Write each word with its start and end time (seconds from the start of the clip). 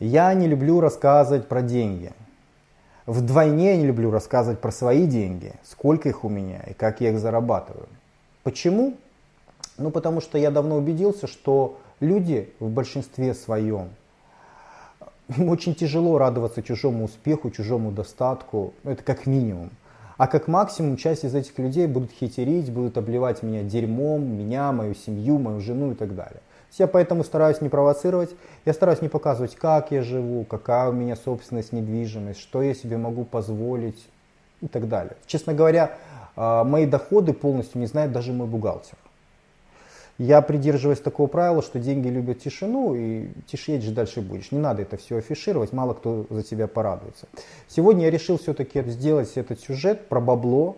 Я 0.00 0.32
не 0.34 0.46
люблю 0.46 0.80
рассказывать 0.80 1.48
про 1.48 1.62
деньги. 1.62 2.12
Вдвойне 3.06 3.70
я 3.72 3.76
не 3.76 3.86
люблю 3.86 4.10
рассказывать 4.10 4.60
про 4.60 4.70
свои 4.70 5.06
деньги, 5.06 5.54
сколько 5.64 6.08
их 6.08 6.24
у 6.24 6.28
меня 6.28 6.62
и 6.68 6.74
как 6.74 7.00
я 7.00 7.10
их 7.10 7.18
зарабатываю. 7.18 7.88
Почему? 8.42 8.96
Ну, 9.76 9.90
потому 9.90 10.20
что 10.20 10.38
я 10.38 10.50
давно 10.50 10.76
убедился, 10.76 11.26
что 11.26 11.78
люди 12.00 12.52
в 12.60 12.68
большинстве 12.68 13.34
своем, 13.34 13.88
им 15.36 15.48
очень 15.48 15.74
тяжело 15.74 16.16
радоваться 16.16 16.62
чужому 16.62 17.04
успеху, 17.04 17.50
чужому 17.50 17.92
достатку, 17.92 18.72
это 18.84 19.02
как 19.02 19.26
минимум. 19.26 19.70
А 20.16 20.26
как 20.26 20.48
максимум 20.48 20.96
часть 20.96 21.24
из 21.24 21.34
этих 21.34 21.58
людей 21.58 21.86
будут 21.86 22.10
хитерить, 22.10 22.72
будут 22.72 22.98
обливать 22.98 23.42
меня 23.42 23.62
дерьмом, 23.62 24.24
меня, 24.24 24.72
мою 24.72 24.94
семью, 24.94 25.38
мою 25.38 25.60
жену 25.60 25.92
и 25.92 25.94
так 25.94 26.14
далее. 26.14 26.40
Я 26.76 26.86
поэтому 26.86 27.24
стараюсь 27.24 27.60
не 27.60 27.68
провоцировать, 27.68 28.30
я 28.64 28.72
стараюсь 28.72 29.02
не 29.02 29.08
показывать, 29.08 29.56
как 29.56 29.90
я 29.90 30.02
живу, 30.02 30.44
какая 30.44 30.90
у 30.90 30.92
меня 30.92 31.16
собственность, 31.16 31.72
недвижимость, 31.72 32.40
что 32.40 32.62
я 32.62 32.74
себе 32.74 32.96
могу 32.96 33.24
позволить 33.24 34.06
и 34.60 34.68
так 34.68 34.88
далее. 34.88 35.16
Честно 35.26 35.54
говоря, 35.54 35.96
а, 36.36 36.64
мои 36.64 36.86
доходы 36.86 37.32
полностью 37.32 37.80
не 37.80 37.86
знает 37.86 38.12
даже 38.12 38.32
мой 38.32 38.46
бухгалтер. 38.46 38.96
Я 40.18 40.42
придерживаюсь 40.42 40.98
такого 40.98 41.28
правила, 41.28 41.62
что 41.62 41.78
деньги 41.78 42.08
любят 42.08 42.40
тишину, 42.40 42.94
и 42.96 43.28
тише 43.46 43.80
же 43.80 43.92
дальше 43.92 44.20
будешь. 44.20 44.50
Не 44.50 44.58
надо 44.58 44.82
это 44.82 44.96
все 44.96 45.18
афишировать, 45.18 45.72
мало 45.72 45.94
кто 45.94 46.26
за 46.28 46.42
тебя 46.42 46.66
порадуется. 46.66 47.28
Сегодня 47.68 48.06
я 48.06 48.10
решил 48.10 48.36
все-таки 48.36 48.82
сделать 48.82 49.30
этот 49.36 49.60
сюжет 49.60 50.08
про 50.08 50.20
бабло, 50.20 50.76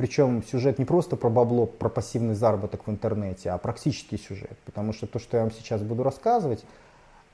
причем 0.00 0.42
сюжет 0.42 0.78
не 0.78 0.86
просто 0.86 1.14
про 1.14 1.28
бабло, 1.28 1.66
про 1.66 1.90
пассивный 1.90 2.34
заработок 2.34 2.86
в 2.86 2.90
интернете, 2.90 3.50
а 3.50 3.58
практический 3.58 4.16
сюжет. 4.16 4.56
Потому 4.64 4.94
что 4.94 5.06
то, 5.06 5.18
что 5.18 5.36
я 5.36 5.42
вам 5.42 5.52
сейчас 5.52 5.82
буду 5.82 6.02
рассказывать, 6.02 6.64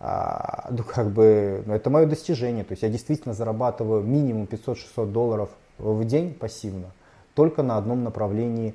а, 0.00 0.66
ну 0.70 0.82
как 0.82 1.12
бы, 1.12 1.62
ну, 1.64 1.74
это 1.74 1.90
мое 1.90 2.06
достижение. 2.06 2.64
То 2.64 2.72
есть 2.72 2.82
я 2.82 2.88
действительно 2.88 3.34
зарабатываю 3.34 4.02
минимум 4.02 4.48
500-600 4.50 5.12
долларов 5.12 5.50
в 5.78 6.04
день 6.06 6.34
пассивно, 6.34 6.90
только 7.34 7.62
на 7.62 7.76
одном 7.76 8.02
направлении 8.02 8.74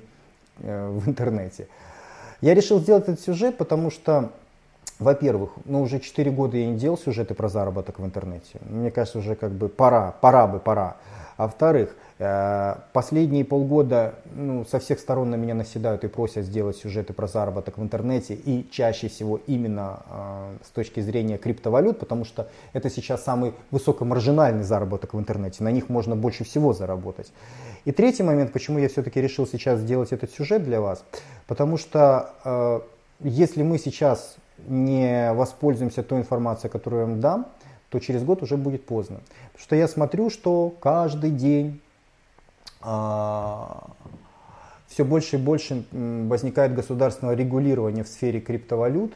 э, 0.60 0.88
в 0.88 1.06
интернете. 1.06 1.68
Я 2.40 2.54
решил 2.54 2.80
сделать 2.80 3.02
этот 3.02 3.20
сюжет, 3.20 3.58
потому 3.58 3.90
что, 3.90 4.30
во-первых, 5.00 5.50
ну 5.66 5.82
уже 5.82 6.00
4 6.00 6.30
года 6.30 6.56
я 6.56 6.66
не 6.66 6.78
делал 6.78 6.96
сюжеты 6.96 7.34
про 7.34 7.50
заработок 7.50 7.98
в 7.98 8.04
интернете. 8.06 8.58
Мне 8.62 8.90
кажется, 8.90 9.18
уже 9.18 9.34
как 9.34 9.50
бы 9.50 9.68
пора, 9.68 10.14
пора 10.22 10.46
бы, 10.46 10.60
пора. 10.60 10.96
А 11.36 11.44
во-вторых, 11.44 11.94
последние 12.92 13.44
полгода 13.44 14.14
ну, 14.34 14.64
со 14.64 14.78
всех 14.78 15.00
сторон 15.00 15.30
на 15.30 15.36
меня 15.36 15.54
наседают 15.54 16.04
и 16.04 16.08
просят 16.08 16.44
сделать 16.44 16.76
сюжеты 16.76 17.12
про 17.12 17.26
заработок 17.26 17.78
в 17.78 17.82
интернете 17.82 18.34
и 18.34 18.68
чаще 18.70 19.08
всего 19.08 19.40
именно 19.46 20.00
э, 20.08 20.56
с 20.64 20.70
точки 20.70 21.00
зрения 21.00 21.38
криптовалют, 21.38 21.98
потому 21.98 22.24
что 22.24 22.48
это 22.72 22.90
сейчас 22.90 23.24
самый 23.24 23.54
высокомаржинальный 23.70 24.64
заработок 24.64 25.14
в 25.14 25.18
интернете, 25.18 25.64
на 25.64 25.70
них 25.70 25.88
можно 25.88 26.16
больше 26.16 26.44
всего 26.44 26.72
заработать. 26.72 27.32
И 27.84 27.92
третий 27.92 28.22
момент, 28.22 28.52
почему 28.52 28.78
я 28.78 28.88
все-таки 28.88 29.20
решил 29.20 29.46
сейчас 29.46 29.80
сделать 29.80 30.12
этот 30.12 30.30
сюжет 30.30 30.64
для 30.64 30.80
вас, 30.80 31.04
потому 31.46 31.76
что 31.76 32.30
э, 32.44 32.80
если 33.20 33.62
мы 33.62 33.78
сейчас 33.78 34.36
не 34.66 35.32
воспользуемся 35.32 36.02
той 36.02 36.20
информацией, 36.20 36.70
которую 36.70 37.00
я 37.00 37.06
вам 37.06 37.20
дам, 37.20 37.46
то 37.92 37.98
через 37.98 38.24
год 38.24 38.42
уже 38.42 38.56
будет 38.56 38.86
поздно. 38.86 39.20
Потому 39.52 39.62
что 39.62 39.76
я 39.76 39.86
смотрю, 39.86 40.30
что 40.30 40.72
каждый 40.80 41.30
день 41.30 41.78
э, 41.78 41.81
все 44.92 45.04
больше 45.04 45.36
и 45.36 45.38
больше 45.38 45.84
возникает 45.92 46.74
государственного 46.74 47.34
регулирования 47.34 48.04
в 48.04 48.08
сфере 48.08 48.40
криптовалют. 48.40 49.14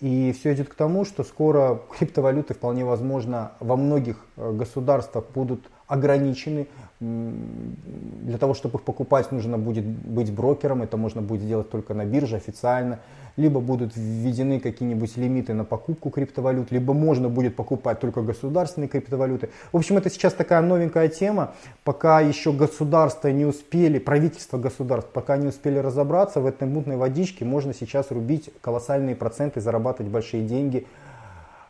И 0.00 0.32
все 0.32 0.52
идет 0.52 0.68
к 0.68 0.74
тому, 0.74 1.04
что 1.04 1.22
скоро 1.22 1.80
криптовалюты 1.96 2.54
вполне 2.54 2.84
возможно 2.84 3.52
во 3.60 3.76
многих 3.76 4.26
э, 4.36 4.50
государствах 4.50 5.26
будут 5.32 5.70
ограничены. 5.86 6.66
Для 7.02 8.38
того, 8.38 8.54
чтобы 8.54 8.78
их 8.78 8.84
покупать, 8.84 9.32
нужно 9.32 9.58
будет 9.58 9.84
быть 9.84 10.32
брокером. 10.32 10.82
Это 10.82 10.96
можно 10.96 11.20
будет 11.20 11.42
сделать 11.42 11.68
только 11.68 11.94
на 11.94 12.04
бирже 12.04 12.36
официально. 12.36 13.00
Либо 13.36 13.60
будут 13.60 13.96
введены 13.96 14.60
какие-нибудь 14.60 15.16
лимиты 15.16 15.52
на 15.52 15.64
покупку 15.64 16.10
криптовалют, 16.10 16.70
либо 16.70 16.94
можно 16.94 17.28
будет 17.28 17.56
покупать 17.56 17.98
только 17.98 18.22
государственные 18.22 18.88
криптовалюты. 18.88 19.48
В 19.72 19.78
общем, 19.78 19.96
это 19.96 20.10
сейчас 20.10 20.34
такая 20.34 20.60
новенькая 20.60 21.08
тема. 21.08 21.54
Пока 21.82 22.20
еще 22.20 22.52
государства 22.52 23.28
не 23.28 23.46
успели, 23.46 23.98
правительство 23.98 24.58
государств, 24.58 25.10
пока 25.12 25.36
не 25.38 25.48
успели 25.48 25.78
разобраться 25.78 26.40
в 26.40 26.46
этой 26.46 26.68
мутной 26.68 26.96
водичке, 26.96 27.44
можно 27.44 27.74
сейчас 27.74 28.12
рубить 28.12 28.50
колоссальные 28.60 29.16
проценты, 29.16 29.60
зарабатывать 29.60 30.12
большие 30.12 30.44
деньги 30.44 30.86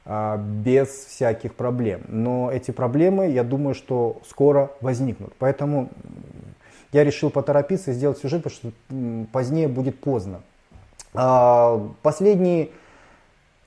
без 0.04 0.88
всяких 0.88 1.54
проблем. 1.54 2.02
Но 2.08 2.50
эти 2.50 2.72
проблемы, 2.72 3.28
я 3.28 3.44
думаю, 3.44 3.74
что 3.74 4.20
скоро 4.28 4.72
возникнут. 4.80 5.32
Поэтому 5.38 5.90
я 6.92 7.04
решил 7.04 7.30
поторопиться 7.30 7.90
и 7.90 7.94
сделать 7.94 8.18
сюжет, 8.18 8.42
потому 8.42 8.72
что 8.88 9.26
позднее 9.32 9.68
будет 9.68 10.00
поздно. 10.00 10.42
А, 11.14 11.88
последние 12.02 12.70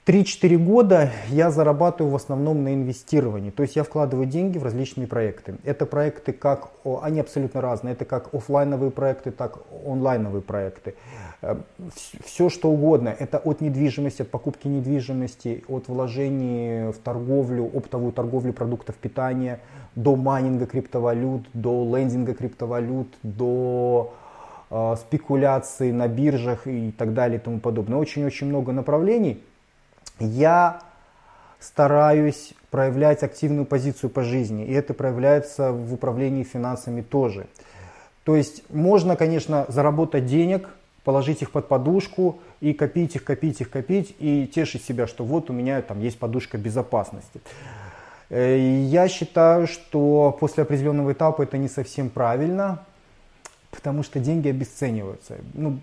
3-4 0.06 0.58
года 0.58 1.10
я 1.30 1.50
зарабатываю 1.50 2.12
в 2.12 2.16
основном 2.16 2.64
на 2.64 2.76
инвестировании, 2.76 3.50
то 3.50 3.64
есть 3.64 3.76
я 3.76 3.84
вкладываю 3.84 4.28
деньги 4.28 4.60
в 4.60 4.64
различные 4.64 5.08
проекты. 5.08 5.56
Это 5.64 5.88
проекты 5.88 6.32
как, 6.32 6.70
они 7.02 7.20
абсолютно 7.20 7.60
разные, 7.60 7.94
это 7.94 8.06
как 8.06 8.32
офлайновые 8.32 8.92
проекты, 8.92 9.32
так 9.32 9.58
онлайновые 9.84 10.44
проекты. 10.44 10.94
Э, 11.42 11.56
Все 12.24 12.50
что 12.50 12.70
угодно, 12.70 13.16
это 13.18 13.40
от 13.40 13.62
недвижимости, 13.62 14.22
от 14.22 14.30
покупки 14.30 14.68
недвижимости, 14.68 15.64
от 15.68 15.88
вложений 15.88 16.92
в 16.92 17.00
торговлю, 17.04 17.68
оптовую 17.74 18.12
торговлю 18.12 18.54
продуктов 18.54 18.96
питания, 18.98 19.60
до 19.96 20.16
майнинга 20.16 20.68
криптовалют, 20.68 21.48
до 21.54 21.98
лендинга 21.98 22.36
криптовалют, 22.36 23.08
до 23.24 24.14
э, 24.70 24.96
спекуляций 25.00 25.92
на 25.92 26.08
биржах 26.08 26.68
и 26.68 26.92
так 26.92 27.16
далее 27.16 27.40
и 27.40 27.42
тому 27.42 27.60
подобное. 27.60 27.98
Очень-очень 27.98 28.50
много 28.50 28.72
направлений 28.72 29.42
я 30.20 30.82
стараюсь 31.60 32.54
проявлять 32.70 33.24
активную 33.24 33.66
позицию 33.66 34.10
по 34.10 34.24
жизни, 34.24 34.66
и 34.66 34.74
это 34.74 34.94
проявляется 34.94 35.72
в 35.72 35.94
управлении 35.94 36.44
финансами 36.44 37.02
тоже. 37.02 37.48
То 38.24 38.36
есть 38.36 38.64
можно, 38.70 39.16
конечно, 39.16 39.66
заработать 39.70 40.26
денег, 40.26 40.70
положить 41.04 41.42
их 41.42 41.52
под 41.52 41.68
подушку 41.68 42.40
и 42.60 42.74
копить 42.74 43.16
их, 43.16 43.24
копить 43.24 43.62
их, 43.62 43.70
копить 43.70 44.16
и 44.20 44.48
тешить 44.48 44.84
себя, 44.84 45.08
что 45.08 45.24
вот 45.24 45.50
у 45.50 45.54
меня 45.54 45.82
там 45.82 46.02
есть 46.02 46.18
подушка 46.18 46.58
безопасности. 46.58 47.42
Э, 48.30 48.58
я 48.58 49.08
считаю, 49.08 49.68
что 49.68 50.36
после 50.40 50.64
определенного 50.64 51.14
этапа 51.14 51.44
это 51.44 51.58
не 51.58 51.70
совсем 51.70 52.10
правильно, 52.10 52.84
потому 53.76 54.04
что 54.04 54.20
деньги 54.20 54.50
обесцениваются. 54.50 55.36
Ну, 55.54 55.80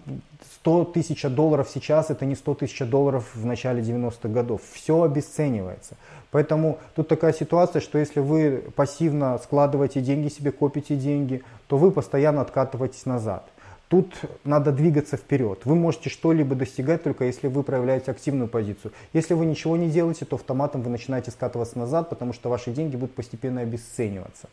100 0.61 0.85
тысяч 0.87 1.23
долларов 1.23 1.69
сейчас 1.73 2.11
это 2.11 2.25
не 2.25 2.35
100 2.35 2.55
тысяч 2.55 2.79
долларов 2.81 3.31
в 3.35 3.45
начале 3.45 3.83
90-х 3.83 4.29
годов. 4.29 4.63
Все 4.73 5.03
обесценивается. 5.03 5.97
Поэтому 6.31 6.79
тут 6.95 7.09
такая 7.09 7.33
ситуация, 7.33 7.81
что 7.81 7.99
если 7.99 8.21
вы 8.21 8.65
пассивно 8.75 9.39
складываете 9.39 10.01
деньги 10.01 10.29
себе, 10.29 10.51
копите 10.51 10.97
деньги, 10.97 11.43
то 11.69 11.77
вы 11.77 11.91
постоянно 11.91 12.41
откатываетесь 12.41 13.07
назад. 13.07 13.45
Тут 13.89 14.15
надо 14.45 14.73
двигаться 14.73 15.19
вперед. 15.19 15.61
Вы 15.67 15.75
можете 15.75 16.09
что-либо 16.09 16.55
достигать 16.55 17.03
только 17.03 17.25
если 17.27 17.49
вы 17.49 17.63
проявляете 17.63 18.11
активную 18.11 18.49
позицию. 18.49 18.93
Если 19.13 19.35
вы 19.35 19.45
ничего 19.45 19.77
не 19.77 19.91
делаете, 19.91 20.25
то 20.25 20.37
автоматом 20.37 20.81
вы 20.81 20.89
начинаете 20.89 21.31
скатываться 21.31 21.79
назад, 21.79 22.09
потому 22.09 22.33
что 22.33 22.49
ваши 22.49 22.71
деньги 22.71 22.97
будут 22.97 23.15
постепенно 23.15 23.61
обесцениваться. 23.61 24.49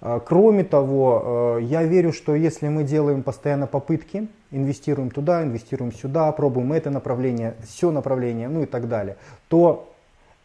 А, 0.00 0.20
кроме 0.20 0.64
того, 0.64 1.58
э, 1.58 1.62
я 1.62 1.82
верю, 1.82 2.12
что 2.12 2.34
если 2.34 2.68
мы 2.68 2.84
делаем 2.84 3.22
постоянно 3.22 3.66
попытки, 3.66 4.28
инвестируем 4.50 5.10
туда, 5.10 5.42
инвестируем 5.42 5.92
сюда, 5.92 6.30
пробуем 6.32 6.72
это 6.72 6.90
направление, 6.90 7.54
все 7.66 7.90
направление, 7.90 8.48
ну 8.48 8.62
и 8.62 8.66
так 8.66 8.88
далее, 8.88 9.16
то 9.48 9.92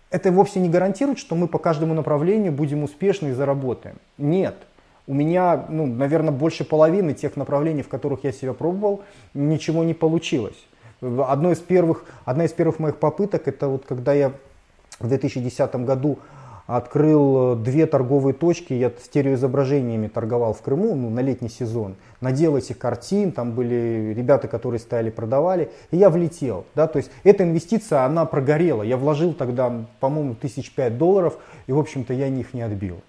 это 0.09 0.31
вовсе 0.31 0.59
не 0.59 0.69
гарантирует, 0.69 1.19
что 1.19 1.35
мы 1.35 1.47
по 1.47 1.59
каждому 1.59 1.93
направлению 1.93 2.51
будем 2.51 2.83
успешны 2.83 3.29
и 3.29 3.31
заработаем. 3.31 3.97
Нет. 4.17 4.55
У 5.05 5.13
меня, 5.13 5.65
ну, 5.69 5.85
наверное, 5.85 6.31
больше 6.31 6.63
половины 6.63 7.13
тех 7.13 7.35
направлений, 7.35 7.81
в 7.81 7.89
которых 7.89 8.23
я 8.23 8.31
себя 8.31 8.53
пробовал, 8.53 9.01
ничего 9.33 9.83
не 9.83 9.93
получилось. 9.93 10.55
Одно 11.01 11.51
из 11.51 11.59
первых, 11.59 12.05
одна 12.23 12.45
из 12.45 12.53
первых 12.53 12.79
моих 12.79 12.97
попыток, 12.97 13.47
это 13.47 13.67
вот 13.67 13.85
когда 13.85 14.13
я 14.13 14.31
в 14.99 15.07
2010 15.07 15.75
году 15.77 16.19
открыл 16.65 17.53
э, 17.53 17.55
две 17.57 17.85
торговые 17.85 18.33
точки, 18.33 18.73
я 18.73 18.91
стереоизображениями 18.91 20.07
торговал 20.07 20.53
в 20.53 20.61
Крыму 20.61 20.95
ну, 20.95 21.09
на 21.09 21.19
летний 21.19 21.49
сезон, 21.49 21.95
надел 22.21 22.55
этих 22.55 22.77
картин, 22.77 23.31
там 23.31 23.51
были 23.51 24.13
ребята, 24.15 24.47
которые 24.47 24.79
стояли, 24.79 25.09
продавали, 25.09 25.71
и 25.91 25.97
я 25.97 26.09
влетел. 26.09 26.65
Да, 26.75 26.87
то 26.87 26.97
есть 26.97 27.11
эта 27.23 27.43
инвестиция, 27.43 28.03
она 28.03 28.25
прогорела, 28.25 28.83
я 28.83 28.97
вложил 28.97 29.33
тогда, 29.33 29.85
по-моему, 29.99 30.35
тысяч 30.35 30.73
пять 30.73 30.97
долларов, 30.97 31.37
и, 31.67 31.73
в 31.73 31.79
общем-то, 31.79 32.13
я 32.13 32.29
них 32.29 32.53
не 32.53 32.61
отбил. 32.61 33.01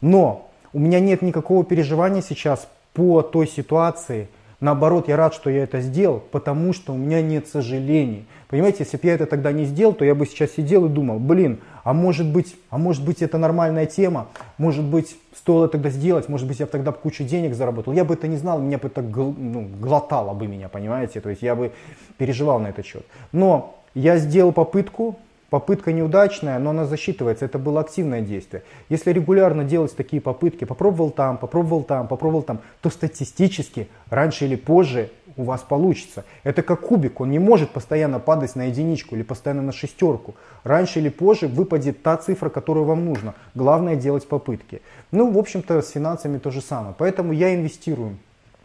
Но 0.00 0.50
у 0.72 0.78
меня 0.78 1.00
нет 1.00 1.22
никакого 1.22 1.64
переживания 1.64 2.20
сейчас 2.20 2.68
по 2.92 3.22
той 3.22 3.46
ситуации, 3.46 4.28
Наоборот, 4.58 5.08
я 5.08 5.16
рад, 5.16 5.34
что 5.34 5.50
я 5.50 5.64
это 5.64 5.80
сделал, 5.80 6.22
потому 6.30 6.72
что 6.72 6.94
у 6.94 6.96
меня 6.96 7.20
нет 7.20 7.46
сожалений. 7.46 8.24
Понимаете, 8.48 8.78
если 8.84 8.96
бы 8.96 9.06
я 9.06 9.14
это 9.14 9.26
тогда 9.26 9.52
не 9.52 9.64
сделал, 9.64 9.92
то 9.92 10.04
я 10.04 10.14
бы 10.14 10.24
сейчас 10.24 10.52
сидел 10.52 10.86
и 10.86 10.88
думал, 10.88 11.18
блин, 11.18 11.60
а 11.84 11.92
может 11.92 12.26
быть, 12.26 12.56
а 12.70 12.78
может 12.78 13.04
быть 13.04 13.20
это 13.20 13.36
нормальная 13.36 13.84
тема, 13.84 14.28
может 14.56 14.84
быть 14.84 15.16
стоило 15.34 15.68
тогда 15.68 15.90
сделать, 15.90 16.28
может 16.28 16.48
быть 16.48 16.58
я 16.58 16.66
бы 16.66 16.72
тогда 16.72 16.92
кучу 16.92 17.24
денег 17.24 17.54
заработал. 17.54 17.92
Я 17.92 18.04
бы 18.04 18.14
это 18.14 18.28
не 18.28 18.36
знал, 18.36 18.58
меня 18.60 18.78
бы 18.78 18.88
это 18.88 19.02
ну, 19.02 19.68
глотало 19.80 20.32
бы 20.32 20.46
меня, 20.46 20.68
понимаете, 20.68 21.20
то 21.20 21.28
есть 21.28 21.42
я 21.42 21.54
бы 21.54 21.72
переживал 22.16 22.58
на 22.58 22.68
этот 22.68 22.86
счет. 22.86 23.04
Но 23.32 23.76
я 23.94 24.16
сделал 24.16 24.52
попытку, 24.52 25.18
Попытка 25.50 25.92
неудачная, 25.92 26.58
но 26.58 26.70
она 26.70 26.86
засчитывается, 26.86 27.44
это 27.44 27.58
было 27.58 27.80
активное 27.80 28.20
действие. 28.20 28.64
Если 28.88 29.12
регулярно 29.12 29.62
делать 29.62 29.94
такие 29.96 30.20
попытки, 30.20 30.64
попробовал 30.64 31.10
там, 31.10 31.38
попробовал 31.38 31.84
там, 31.84 32.08
попробовал 32.08 32.42
там, 32.42 32.60
то 32.80 32.90
статистически 32.90 33.88
раньше 34.10 34.46
или 34.46 34.56
позже 34.56 35.10
у 35.36 35.44
вас 35.44 35.60
получится. 35.60 36.24
Это 36.42 36.62
как 36.62 36.80
кубик, 36.80 37.20
он 37.20 37.30
не 37.30 37.38
может 37.38 37.70
постоянно 37.70 38.18
падать 38.18 38.56
на 38.56 38.64
единичку 38.64 39.14
или 39.14 39.22
постоянно 39.22 39.62
на 39.62 39.72
шестерку. 39.72 40.34
Раньше 40.64 40.98
или 40.98 41.10
позже 41.10 41.46
выпадет 41.46 42.02
та 42.02 42.16
цифра, 42.16 42.48
которую 42.48 42.84
вам 42.84 43.04
нужно. 43.04 43.34
Главное 43.54 43.94
делать 43.94 44.26
попытки. 44.26 44.82
Ну, 45.12 45.30
в 45.30 45.38
общем-то, 45.38 45.80
с 45.80 45.90
финансами 45.90 46.38
то 46.38 46.50
же 46.50 46.60
самое. 46.60 46.94
Поэтому 46.98 47.32
я 47.32 47.54
инвестирую 47.54 48.16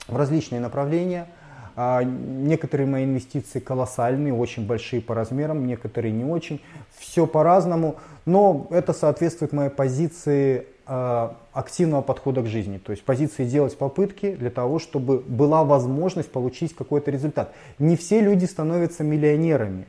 в 0.08 0.16
различные 0.18 0.62
направления– 0.62 1.28
некоторые 1.76 2.88
мои 2.88 3.06
инвестиции 3.06 3.60
колоссальные, 3.60 4.34
очень 4.34 4.66
большие 4.66 5.02
по 5.02 5.16
размерам, 5.16 5.66
некоторые 5.66 6.12
не 6.12 6.24
очень. 6.24 6.62
Все 6.98 7.26
по-разному, 7.26 7.96
но 8.26 8.68
это 8.70 8.94
соответствует 8.94 9.54
моей 9.54 9.70
позиции 9.70 10.68
а, 10.86 11.38
активного 11.54 12.02
подхода 12.02 12.42
к 12.42 12.48
жизни. 12.48 12.78
То 12.78 12.92
есть 12.92 13.04
позиции 13.04 13.46
делать 13.46 13.78
попытки 13.78 14.34
для 14.36 14.50
того, 14.50 14.80
чтобы 14.80 15.20
была 15.20 15.64
возможность 15.64 16.32
получить 16.32 16.76
какой-то 16.76 17.12
результат. 17.12 17.54
Не 17.80 17.96
все 17.96 18.20
люди 18.20 18.46
становятся 18.46 19.04
миллионерами, 19.04 19.86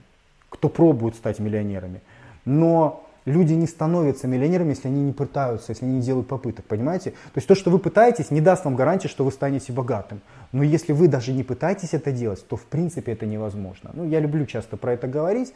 кто 0.49 0.69
пробует 0.69 1.17
стать 1.17 1.39
миллионерами. 1.39 2.03
Но 2.45 3.05
люди 3.25 3.53
не 3.53 3.67
становятся 3.67 4.27
миллионерами, 4.27 4.71
если 4.71 4.89
они 4.89 5.03
не 5.03 5.13
пытаются, 5.13 5.73
если 5.73 5.85
они 5.85 5.97
не 5.97 6.03
делают 6.03 6.29
попыток, 6.29 6.65
понимаете? 6.67 7.11
То 7.11 7.37
есть 7.37 7.49
то, 7.49 7.55
что 7.55 7.71
вы 7.71 7.79
пытаетесь, 7.79 8.31
не 8.31 8.41
даст 8.41 8.65
вам 8.65 8.77
гарантии, 8.77 9.09
что 9.09 9.25
вы 9.25 9.33
станете 9.33 9.73
богатым. 9.73 10.21
Но 10.53 10.63
если 10.63 10.93
вы 10.93 11.09
даже 11.09 11.33
не 11.33 11.43
пытаетесь 11.43 11.95
это 11.95 12.13
делать, 12.13 12.47
то 12.47 12.57
в 12.57 12.65
принципе 12.65 13.13
это 13.13 13.27
невозможно. 13.27 13.91
Ну, 13.95 14.05
я 14.05 14.21
люблю 14.21 14.47
часто 14.47 14.77
про 14.77 14.93
это 14.95 15.07
говорить. 15.07 15.55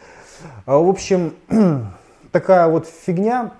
А, 0.65 0.79
в 0.79 0.89
общем, 0.89 1.35
такая 2.33 2.69
вот 2.69 2.87
фигня. 2.87 3.53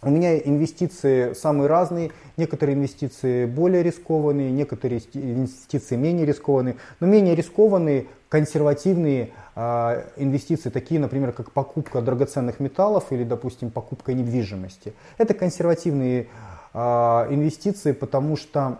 У 0.00 0.10
меня 0.10 0.36
инвестиции 0.38 1.32
самые 1.34 1.68
разные. 1.68 2.10
Некоторые 2.36 2.76
инвестиции 2.76 3.44
более 3.44 3.82
рискованные, 3.82 4.50
некоторые 4.50 5.00
инвестиции 5.12 5.96
менее 5.96 6.26
рискованные. 6.26 6.76
Но 6.98 7.06
менее 7.06 7.36
рискованные, 7.36 8.06
консервативные 8.28 9.30
инвестиции, 9.54 10.70
такие, 10.70 10.98
например, 10.98 11.32
как 11.32 11.52
покупка 11.52 12.00
драгоценных 12.00 12.58
металлов 12.58 13.12
или, 13.12 13.22
допустим, 13.22 13.70
покупка 13.70 14.14
недвижимости. 14.14 14.94
Это 15.18 15.34
консервативные 15.34 16.28
а, 16.72 17.26
инвестиции, 17.28 17.92
потому 17.92 18.36
что 18.36 18.78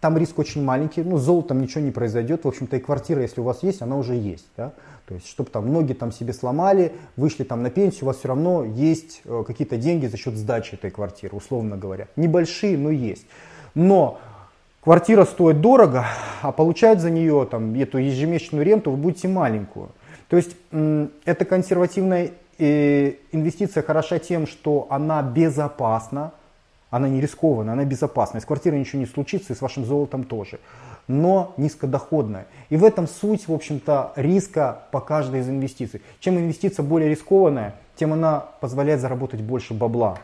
там 0.00 0.16
риск 0.16 0.38
очень 0.38 0.64
маленький, 0.64 1.02
ну, 1.02 1.18
с 1.18 1.22
золотом 1.22 1.60
ничего 1.60 1.82
не 1.82 1.90
произойдет, 1.90 2.44
в 2.44 2.48
общем-то, 2.48 2.78
и 2.78 2.80
квартира, 2.80 3.20
если 3.20 3.42
у 3.42 3.44
вас 3.44 3.62
есть, 3.62 3.82
она 3.82 3.96
уже 3.96 4.14
есть, 4.14 4.46
да? 4.56 4.72
То 5.06 5.14
есть, 5.14 5.26
чтобы 5.26 5.50
там 5.50 5.70
ноги 5.70 5.92
там 5.92 6.12
себе 6.12 6.32
сломали, 6.32 6.92
вышли 7.16 7.44
там 7.44 7.62
на 7.62 7.68
пенсию, 7.68 8.04
у 8.04 8.06
вас 8.06 8.18
все 8.18 8.28
равно 8.28 8.64
есть 8.64 9.20
э, 9.24 9.44
какие-то 9.46 9.76
деньги 9.76 10.06
за 10.06 10.16
счет 10.16 10.36
сдачи 10.36 10.74
этой 10.76 10.90
квартиры, 10.90 11.36
условно 11.36 11.76
говоря. 11.76 12.06
Небольшие, 12.16 12.78
но 12.78 12.90
есть. 12.90 13.26
Но 13.74 14.18
квартира 14.82 15.24
стоит 15.24 15.60
дорого, 15.60 16.06
а 16.42 16.52
получать 16.52 17.00
за 17.00 17.10
нее 17.10 17.46
там 17.50 17.74
эту 17.74 17.98
ежемесячную 17.98 18.64
ренту 18.64 18.90
вы 18.90 18.96
будете 18.96 19.28
маленькую. 19.28 19.90
То 20.28 20.36
есть, 20.36 20.56
эта 21.24 21.44
консервативная 21.44 22.30
э, 22.58 23.14
инвестиция 23.32 23.82
хороша 23.82 24.18
тем, 24.18 24.46
что 24.46 24.86
она 24.90 25.22
безопасна, 25.22 26.32
она 26.90 27.08
не 27.08 27.20
рискованная, 27.20 27.72
она 27.74 27.84
безопасная. 27.84 28.40
С 28.40 28.44
квартирой 28.44 28.78
ничего 28.78 29.00
не 29.00 29.06
случится, 29.06 29.52
и 29.52 29.56
с 29.56 29.60
вашим 29.60 29.84
золотом 29.84 30.24
тоже. 30.24 30.60
Но 31.08 31.54
низкодоходная. 31.56 32.46
И 32.68 32.76
в 32.76 32.84
этом 32.84 33.08
суть, 33.08 33.48
в 33.48 33.52
общем-то, 33.52 34.12
риска 34.16 34.82
по 34.92 35.00
каждой 35.00 35.40
из 35.40 35.48
инвестиций. 35.48 36.02
Чем 36.20 36.38
инвестиция 36.38 36.84
более 36.84 37.10
рискованная, 37.10 37.74
тем 37.96 38.12
она 38.12 38.44
позволяет 38.60 39.00
заработать 39.00 39.40
больше 39.40 39.74
бабла 39.74 40.18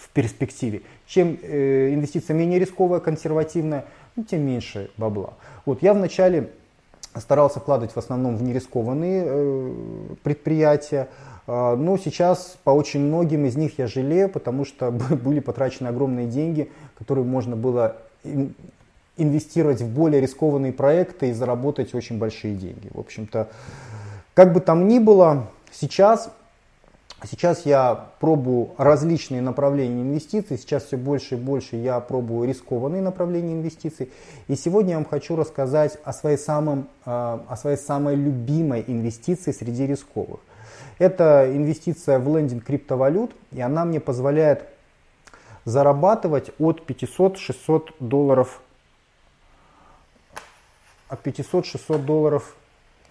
в 0.00 0.08
перспективе. 0.08 0.82
Чем 1.06 1.36
э, 1.42 1.92
инвестиция 1.92 2.34
менее 2.34 2.58
рисковая, 2.58 3.00
консервативная, 3.00 3.84
ну, 4.16 4.24
тем 4.24 4.42
меньше 4.46 4.90
бабла. 4.96 5.34
Вот 5.66 5.82
я 5.82 5.92
вначале 5.92 6.50
старался 7.14 7.60
вкладывать 7.60 7.92
в 7.92 7.98
основном 7.98 8.36
в 8.36 8.42
нерискованные 8.42 9.24
э, 9.26 9.72
предприятия, 10.22 11.08
а, 11.46 11.76
но 11.76 11.98
сейчас 11.98 12.56
по 12.64 12.70
очень 12.70 13.00
многим 13.00 13.44
из 13.44 13.56
них 13.56 13.78
я 13.78 13.86
жалею, 13.86 14.28
потому 14.28 14.64
что 14.64 14.90
были 15.24 15.40
потрачены 15.40 15.88
огромные 15.88 16.26
деньги, 16.26 16.70
которые 16.96 17.24
можно 17.24 17.56
было 17.56 17.96
инвестировать 19.16 19.82
в 19.82 19.88
более 19.88 20.20
рискованные 20.20 20.72
проекты 20.72 21.30
и 21.30 21.32
заработать 21.32 21.94
очень 21.94 22.18
большие 22.18 22.54
деньги. 22.54 22.88
В 22.94 23.00
общем-то, 23.00 23.48
как 24.34 24.52
бы 24.52 24.60
там 24.60 24.88
ни 24.88 24.98
было, 24.98 25.48
сейчас, 25.72 26.30
сейчас 27.26 27.66
я 27.66 28.08
пробую 28.20 28.70
различные 28.78 29.40
направления 29.40 30.02
инвестиций, 30.02 30.58
сейчас 30.58 30.84
все 30.84 30.96
больше 30.96 31.34
и 31.34 31.38
больше 31.38 31.76
я 31.76 32.00
пробую 32.00 32.48
рискованные 32.48 33.02
направления 33.02 33.54
инвестиций. 33.54 34.10
И 34.48 34.56
сегодня 34.56 34.90
я 34.90 34.96
вам 34.96 35.04
хочу 35.04 35.36
рассказать 35.36 35.98
о 36.04 36.12
своей, 36.12 36.38
самом, 36.38 36.88
а, 37.04 37.44
о 37.48 37.56
своей 37.56 37.76
самой 37.76 38.16
любимой 38.16 38.84
инвестиции 38.86 39.52
среди 39.52 39.86
рисковых. 39.86 40.40
Это 40.98 41.50
инвестиция 41.50 42.18
в 42.18 42.36
лендинг 42.36 42.64
криптовалют, 42.64 43.32
и 43.52 43.60
она 43.60 43.84
мне 43.84 44.00
позволяет 44.00 44.64
зарабатывать 45.64 46.50
от 46.58 46.88
500-600 46.88 47.94
долларов 48.00 48.60
от 51.10 51.26
500-600 51.26 51.98
долларов 51.98 52.54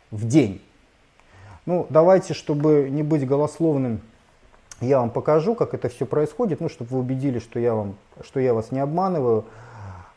в 0.10 0.26
день. 0.26 0.62
Ну, 1.70 1.86
давайте, 1.92 2.34
чтобы 2.34 2.90
не 2.90 3.04
быть 3.04 3.28
голословным, 3.28 4.02
я 4.82 5.02
вам 5.02 5.12
покажу, 5.12 5.54
как 5.54 5.76
это 5.76 5.88
все 5.88 6.08
происходит, 6.08 6.62
ну, 6.62 6.68
чтобы 6.68 6.90
вы 6.90 7.00
убедились, 7.02 7.44
что 7.44 7.60
я, 7.60 7.76
вам, 7.76 7.96
что 8.24 8.40
я 8.40 8.56
вас 8.56 8.72
не 8.72 8.80
обманываю. 8.80 9.46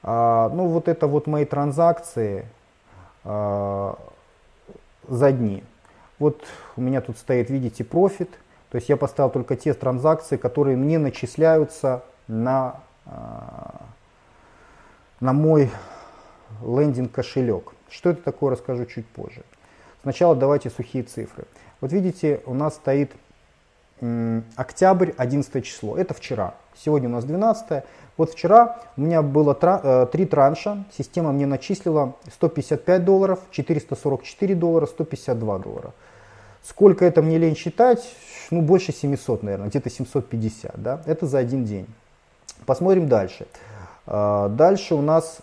А, 0.02 0.48
ну, 0.48 0.68
вот 0.68 0.88
это 0.88 1.06
вот 1.06 1.26
мои 1.26 1.44
транзакции 1.44 2.46
а, 3.24 3.98
за 5.06 5.30
дни. 5.30 5.62
Вот 6.18 6.42
у 6.78 6.80
меня 6.80 7.02
тут 7.02 7.18
стоит, 7.18 7.50
видите, 7.50 7.84
профит. 7.84 8.30
То 8.70 8.76
есть 8.76 8.88
я 8.88 8.96
поставил 8.96 9.28
только 9.28 9.54
те 9.54 9.74
транзакции, 9.74 10.38
которые 10.38 10.78
мне 10.78 10.98
начисляются 10.98 12.02
на, 12.28 12.80
а, 13.04 13.82
на 15.20 15.34
мой 15.34 15.70
лендинг 16.64 17.12
кошелек. 17.12 17.74
Что 17.90 18.08
это 18.08 18.22
такое, 18.22 18.52
расскажу 18.52 18.86
чуть 18.86 19.06
позже. 19.06 19.42
Сначала 20.02 20.34
давайте 20.34 20.70
сухие 20.70 21.04
цифры. 21.04 21.44
Вот 21.80 21.92
видите, 21.92 22.40
у 22.46 22.54
нас 22.54 22.74
стоит 22.74 23.12
октябрь, 24.56 25.12
11 25.16 25.64
число. 25.64 25.96
Это 25.96 26.14
вчера. 26.14 26.54
Сегодня 26.76 27.08
у 27.08 27.12
нас 27.12 27.24
12. 27.24 27.84
Вот 28.16 28.32
вчера 28.32 28.80
у 28.96 29.00
меня 29.00 29.22
было 29.22 29.56
э, 29.60 30.06
три 30.10 30.26
транша. 30.26 30.84
Система 30.96 31.32
мне 31.32 31.46
начислила 31.46 32.14
155 32.32 33.04
долларов, 33.04 33.40
444 33.50 34.54
доллара, 34.54 34.86
152 34.86 35.58
доллара. 35.58 35.92
Сколько 36.62 37.04
это 37.04 37.22
мне 37.22 37.38
лень 37.38 37.56
считать? 37.56 38.14
Ну, 38.50 38.62
больше 38.62 38.92
700, 38.92 39.42
наверное, 39.42 39.68
где-то 39.68 39.88
750, 39.90 40.82
да? 40.82 41.00
Это 41.06 41.26
за 41.26 41.38
один 41.38 41.64
день. 41.64 41.86
Посмотрим 42.66 43.08
дальше. 43.08 43.46
А, 44.06 44.48
дальше 44.48 44.94
у 44.94 45.02
нас 45.02 45.38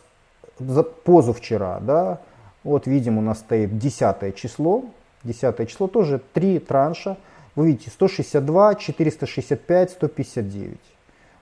позавчера, 1.04 1.80
да, 1.80 2.20
вот 2.64 2.88
видим, 2.88 3.18
у 3.18 3.22
нас 3.22 3.40
стоит 3.40 3.78
10 3.78 4.36
число. 4.36 4.86
10 5.24 5.70
число 5.70 5.88
тоже 5.88 6.22
три 6.34 6.60
транша. 6.60 7.18
Вы 7.56 7.68
видите, 7.68 7.90
162, 7.90 8.76
465, 8.76 9.92
159. 9.92 10.80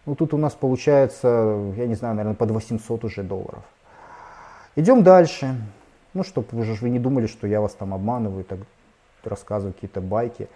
Ну, 0.06 0.16
тут 0.16 0.34
у 0.34 0.38
нас 0.38 0.54
получается, 0.54 1.74
я 1.76 1.86
не 1.86 1.96
знаю, 1.96 2.16
наверное, 2.16 2.36
под 2.36 2.52
800 2.52 3.04
уже 3.04 3.24
долларов. 3.24 3.64
Идем 4.76 5.04
дальше. 5.04 5.56
Ну, 6.14 6.24
чтобы 6.24 6.48
вы 6.52 6.64
же 6.64 6.74
вы 6.76 6.90
не 6.90 7.00
думали, 7.00 7.28
что 7.28 7.46
я 7.46 7.62
вас 7.62 7.74
там 7.74 7.94
обманываю 7.94 8.44
так 8.44 8.60
рассказываю 9.24 9.74
какие-то 9.74 10.02
байки. 10.02 10.48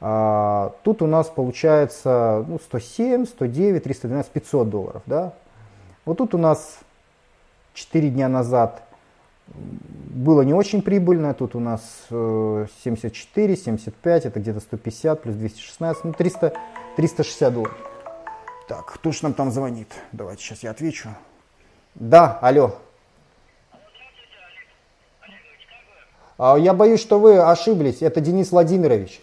А, 0.00 0.74
тут 0.82 1.02
у 1.02 1.06
нас 1.06 1.28
получается 1.28 2.44
ну, 2.48 2.58
107, 2.58 3.26
109, 3.26 3.82
312, 3.82 4.32
500 4.32 4.70
долларов. 4.70 5.02
Да? 5.06 5.34
Вот 6.04 6.18
тут 6.18 6.34
у 6.34 6.38
нас 6.38 6.78
4 7.74 8.08
дня 8.10 8.28
назад 8.28 8.82
было 9.46 10.42
не 10.42 10.54
очень 10.54 10.82
прибыльно. 10.82 11.34
Тут 11.34 11.54
у 11.54 11.60
нас 11.60 11.82
74, 12.08 13.52
э, 13.52 13.56
75, 13.56 14.26
это 14.26 14.40
где-то 14.40 14.60
150 14.60 15.22
плюс 15.22 15.36
216, 15.36 16.04
ну 16.04 16.12
300, 16.12 16.52
360 16.96 17.54
долларов. 17.54 17.76
Так, 18.68 18.86
кто 18.86 19.12
же 19.12 19.20
нам 19.22 19.34
там 19.34 19.50
звонит? 19.50 19.88
Давайте 20.12 20.42
сейчас 20.42 20.62
я 20.62 20.70
отвечу. 20.70 21.10
Да, 21.94 22.38
алло. 22.40 22.76
А 26.38 26.56
я 26.56 26.74
боюсь, 26.74 27.00
что 27.00 27.18
вы 27.18 27.38
ошиблись. 27.38 28.02
Это 28.02 28.20
Денис 28.20 28.50
Владимирович. 28.50 29.20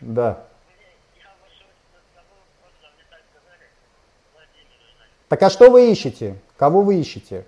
Да. 0.00 0.46
Так 5.30 5.44
а 5.44 5.48
что 5.48 5.70
вы 5.70 5.92
ищете? 5.92 6.34
Кого 6.56 6.82
вы 6.82 6.96
ищете? 6.96 7.44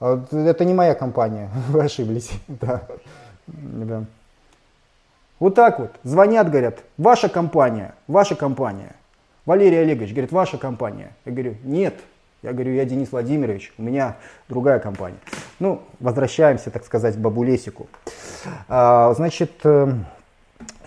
А 0.00 0.20
это 0.32 0.64
не 0.64 0.74
моя 0.74 0.96
компания, 0.96 1.48
вы 1.68 1.84
ошиблись. 1.84 2.30
Да. 2.48 2.82
Да. 3.46 4.04
Вот 5.38 5.54
так 5.54 5.78
вот. 5.78 5.92
Звонят, 6.02 6.50
говорят, 6.50 6.80
ваша 6.98 7.28
компания, 7.28 7.94
ваша 8.08 8.34
компания. 8.34 8.96
Валерий 9.46 9.82
Олегович 9.82 10.10
говорит, 10.10 10.32
ваша 10.32 10.58
компания. 10.58 11.14
Я 11.24 11.32
говорю, 11.32 11.54
нет. 11.62 11.94
Я 12.42 12.52
говорю, 12.52 12.72
я 12.72 12.84
Денис 12.86 13.12
Владимирович, 13.12 13.72
у 13.78 13.82
меня 13.82 14.16
другая 14.48 14.80
компания. 14.80 15.18
Ну, 15.60 15.82
возвращаемся, 16.00 16.72
так 16.72 16.84
сказать, 16.84 17.14
к 17.14 17.18
бабулесику. 17.18 17.86
А, 18.68 19.14
значит, 19.14 19.64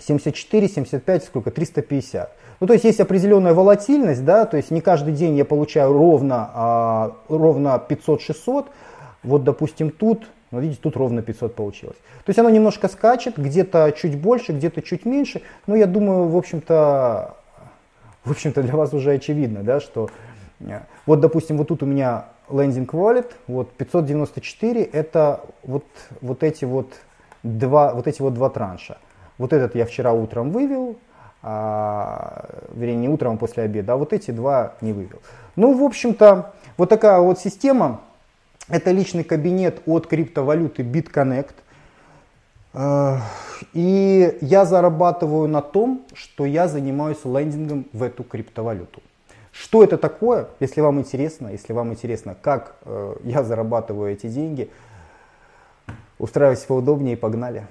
74, 0.00 0.66
э, 0.66 0.68
75, 0.68 1.24
сколько? 1.24 1.50
350. 1.50 2.36
Ну, 2.60 2.66
то 2.66 2.72
есть 2.72 2.84
есть 2.84 3.00
определенная 3.00 3.54
волатильность, 3.54 4.24
да, 4.24 4.44
то 4.44 4.56
есть 4.56 4.70
не 4.70 4.80
каждый 4.80 5.14
день 5.14 5.36
я 5.36 5.44
получаю 5.44 5.92
ровно, 5.92 6.50
а, 6.54 7.16
ровно 7.28 7.80
500-600. 7.88 8.66
Вот, 9.22 9.44
допустим, 9.44 9.90
тут, 9.90 10.26
ну, 10.50 10.60
видите, 10.60 10.80
тут 10.82 10.96
ровно 10.96 11.22
500 11.22 11.54
получилось. 11.54 11.96
То 12.24 12.30
есть 12.30 12.38
оно 12.38 12.50
немножко 12.50 12.88
скачет, 12.88 13.38
где-то 13.38 13.92
чуть 13.96 14.18
больше, 14.18 14.52
где-то 14.52 14.82
чуть 14.82 15.04
меньше. 15.04 15.42
Но 15.66 15.76
я 15.76 15.86
думаю, 15.86 16.28
в 16.28 16.36
общем-то, 16.36 17.36
в 18.24 18.30
общем-то 18.30 18.62
для 18.62 18.74
вас 18.74 18.92
уже 18.92 19.12
очевидно, 19.12 19.62
да, 19.62 19.80
что 19.80 20.10
э, 20.60 20.80
вот, 21.06 21.20
допустим, 21.20 21.58
вот 21.58 21.68
тут 21.68 21.82
у 21.82 21.86
меня 21.86 22.26
лендинг 22.50 22.92
wallet, 22.92 23.32
вот 23.46 23.70
594, 23.72 24.82
это 24.82 25.42
вот, 25.62 25.84
вот 26.20 26.42
эти 26.42 26.64
вот 26.64 26.92
два, 27.42 27.94
вот 27.94 28.06
эти 28.06 28.20
вот 28.20 28.34
два 28.34 28.50
транша. 28.50 28.98
Вот 29.38 29.52
этот 29.52 29.74
я 29.74 29.86
вчера 29.86 30.12
утром 30.12 30.50
вывел, 30.50 30.98
а, 31.42 32.48
вернее, 32.74 32.96
не 32.96 33.08
утром, 33.08 33.34
а 33.34 33.36
после 33.36 33.62
обеда, 33.62 33.94
а 33.94 33.96
вот 33.96 34.12
эти 34.12 34.32
два 34.32 34.74
не 34.80 34.92
вывел. 34.92 35.20
Ну, 35.56 35.72
в 35.72 35.82
общем-то, 35.82 36.52
вот 36.76 36.88
такая 36.88 37.20
вот 37.20 37.38
система. 37.38 38.00
Это 38.68 38.90
личный 38.90 39.24
кабинет 39.24 39.80
от 39.86 40.06
криптовалюты 40.06 40.82
BitConnect. 40.82 41.54
А, 42.74 43.20
и 43.72 44.36
я 44.40 44.64
зарабатываю 44.64 45.48
на 45.48 45.62
том, 45.62 46.02
что 46.14 46.44
я 46.44 46.68
занимаюсь 46.68 47.24
лендингом 47.24 47.86
в 47.92 48.02
эту 48.02 48.24
криптовалюту. 48.24 49.00
Что 49.52 49.82
это 49.82 49.96
такое, 49.98 50.48
если 50.60 50.80
вам 50.80 51.00
интересно, 51.00 51.48
если 51.48 51.72
вам 51.72 51.92
интересно, 51.92 52.36
как 52.40 52.76
э, 52.84 53.16
я 53.24 53.42
зарабатываю 53.42 54.12
эти 54.12 54.28
деньги, 54.28 54.70
устраивайтесь 56.18 56.64
поудобнее 56.64 57.14
и 57.14 57.16
погнали. 57.16 57.66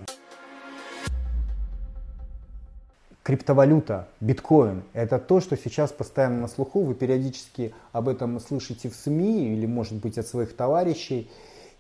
Криптовалюта, 3.27 4.07
биткоин– 4.22 4.84
это 4.93 5.19
то, 5.19 5.41
что 5.41 5.57
сейчас 5.57 5.91
постоянно 5.91 6.43
на 6.43 6.48
слуху. 6.48 6.84
Вы 6.84 6.93
периодически 6.93 7.74
об 7.91 8.07
этом 8.07 8.39
слышите 8.39 8.89
в 8.89 8.96
СМИ 8.96 9.50
или, 9.51 9.65
может 9.65 9.96
быть, 9.96 10.17
от 10.17 10.25
своих 10.25 10.55
товарищей. 10.55 11.29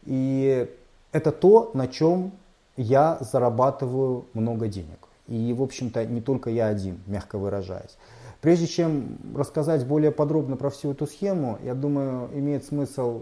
И 0.03 0.69
это 1.13 1.31
то, 1.31 1.71
на 1.73 1.87
чем 1.87 2.33
я 2.75 3.17
зарабатываю 3.21 4.25
много 4.33 4.67
денег. 4.67 5.07
И, 5.29 5.53
в 5.53 5.63
общем-то, 5.63 6.05
не 6.05 6.19
только 6.19 6.49
я 6.49 6.67
один, 6.67 6.99
мягко 7.07 7.37
выражаясь. 7.37 7.97
Прежде 8.41 8.67
чем 8.67 9.17
рассказать 9.33 9.87
более 9.87 10.11
подробно 10.11 10.57
про 10.57 10.69
всю 10.69 10.91
эту 10.91 11.07
схему, 11.07 11.59
я 11.63 11.75
думаю, 11.75 12.29
имеет 12.33 12.65
смысл 12.65 13.21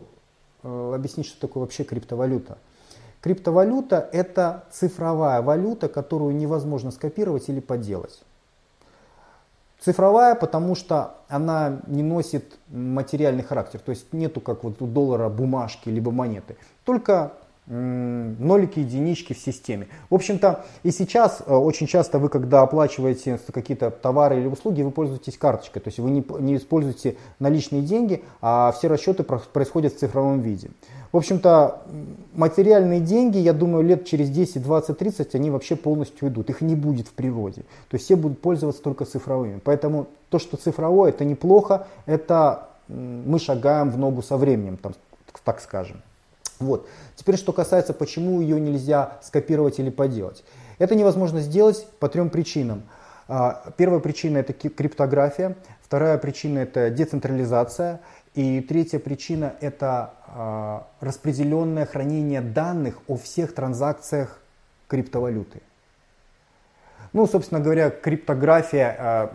э, 0.64 0.94
объяснить, 0.96 1.28
что 1.28 1.40
такое 1.42 1.62
вообще 1.62 1.84
криптовалюта. 1.84 2.58
Криптовалюта– 3.26 4.08
это 4.12 4.66
цифровая 4.72 5.42
валюта, 5.42 5.88
которую 5.90 6.36
невозможно 6.36 6.92
скопировать 6.92 7.50
или 7.50 7.60
подделать. 7.60 8.22
Цифровая, 9.80 10.36
потому 10.36 10.76
что 10.76 11.16
она 11.28 11.80
не 11.88 12.04
носит 12.04 12.60
материальный 12.68 13.42
характер, 13.42 13.80
то 13.80 13.90
есть 13.90 14.14
нету 14.14 14.42
как 14.42 14.64
вот 14.64 14.80
у 14.80 14.86
доллара 14.86 15.28
бумажки 15.30 15.90
либо 15.90 16.12
монеты, 16.12 16.56
только 16.84 17.32
нолики, 17.66 18.78
единички 18.78 19.34
в 19.34 19.40
системе. 19.40 19.88
В 20.12 20.14
общем-то, 20.14 20.64
и 20.84 20.92
сейчас 20.92 21.42
э, 21.44 21.52
очень 21.52 21.88
часто 21.88 22.20
вы, 22.20 22.30
когда 22.30 22.62
оплачиваете 22.62 23.40
какие-то 23.52 23.90
товары 23.90 24.40
или 24.40 24.48
услуги, 24.48 24.84
вы 24.84 24.92
пользуетесь 24.92 25.36
карточкой, 25.36 25.82
то 25.82 25.88
есть 25.88 25.98
вы 25.98 26.12
не, 26.12 26.24
не 26.42 26.58
используете 26.58 27.18
наличные 27.40 27.82
деньги, 27.82 28.24
а 28.40 28.72
все 28.78 28.88
расчеты 28.88 29.24
происходят 29.24 29.94
в 29.94 29.98
цифровом 29.98 30.42
виде. 30.42 30.70
В 31.16 31.18
общем-то, 31.18 31.84
материальные 32.34 33.00
деньги, 33.00 33.38
я 33.38 33.54
думаю, 33.54 33.86
лет 33.86 34.06
через 34.06 34.30
10, 34.30 34.62
20, 34.62 34.98
30 34.98 35.36
они 35.36 35.50
вообще 35.50 35.78
полностью 35.78 36.28
уйдут. 36.28 36.50
Их 36.50 36.60
не 36.60 36.76
будет 36.76 37.08
в 37.08 37.14
природе. 37.14 37.62
То 37.88 37.96
есть 37.96 38.04
все 38.04 38.18
будут 38.18 38.42
пользоваться 38.42 38.82
только 38.82 39.06
цифровыми. 39.06 39.62
Поэтому 39.64 40.08
то, 40.30 40.40
что 40.40 40.58
цифровое, 40.58 41.12
это 41.12 41.24
неплохо, 41.24 41.88
это 42.06 42.68
мы 42.90 43.40
шагаем 43.40 43.92
в 43.92 43.98
ногу 43.98 44.24
со 44.24 44.36
временем, 44.36 44.76
там, 44.76 44.94
так 45.46 45.62
скажем. 45.62 46.02
Вот. 46.60 46.86
Теперь, 47.16 47.38
что 47.38 47.54
касается, 47.54 47.94
почему 47.94 48.42
ее 48.42 48.60
нельзя 48.60 49.18
скопировать 49.24 49.80
или 49.80 49.92
поделать. 49.92 50.44
Это 50.80 50.96
невозможно 50.96 51.40
сделать 51.40 51.88
по 52.02 52.10
трем 52.10 52.30
причинам. 52.30 52.84
А, 53.30 53.72
первая 53.78 54.02
причина 54.02 54.40
это 54.40 54.52
криптография, 54.52 55.56
вторая 55.82 56.18
причина 56.18 56.60
это 56.60 56.90
децентрализация, 56.90 58.02
и 58.34 58.60
третья 58.60 59.00
причина 59.00 59.54
это 59.62 60.12
распределенное 61.00 61.86
хранение 61.86 62.42
данных 62.42 63.00
о 63.08 63.16
всех 63.16 63.56
транзакциях 63.56 64.40
криптовалюты. 64.88 65.62
Ну, 67.14 67.26
собственно 67.28 67.62
говоря, 67.62 67.90
криптография 67.90 68.96
а, 69.00 69.34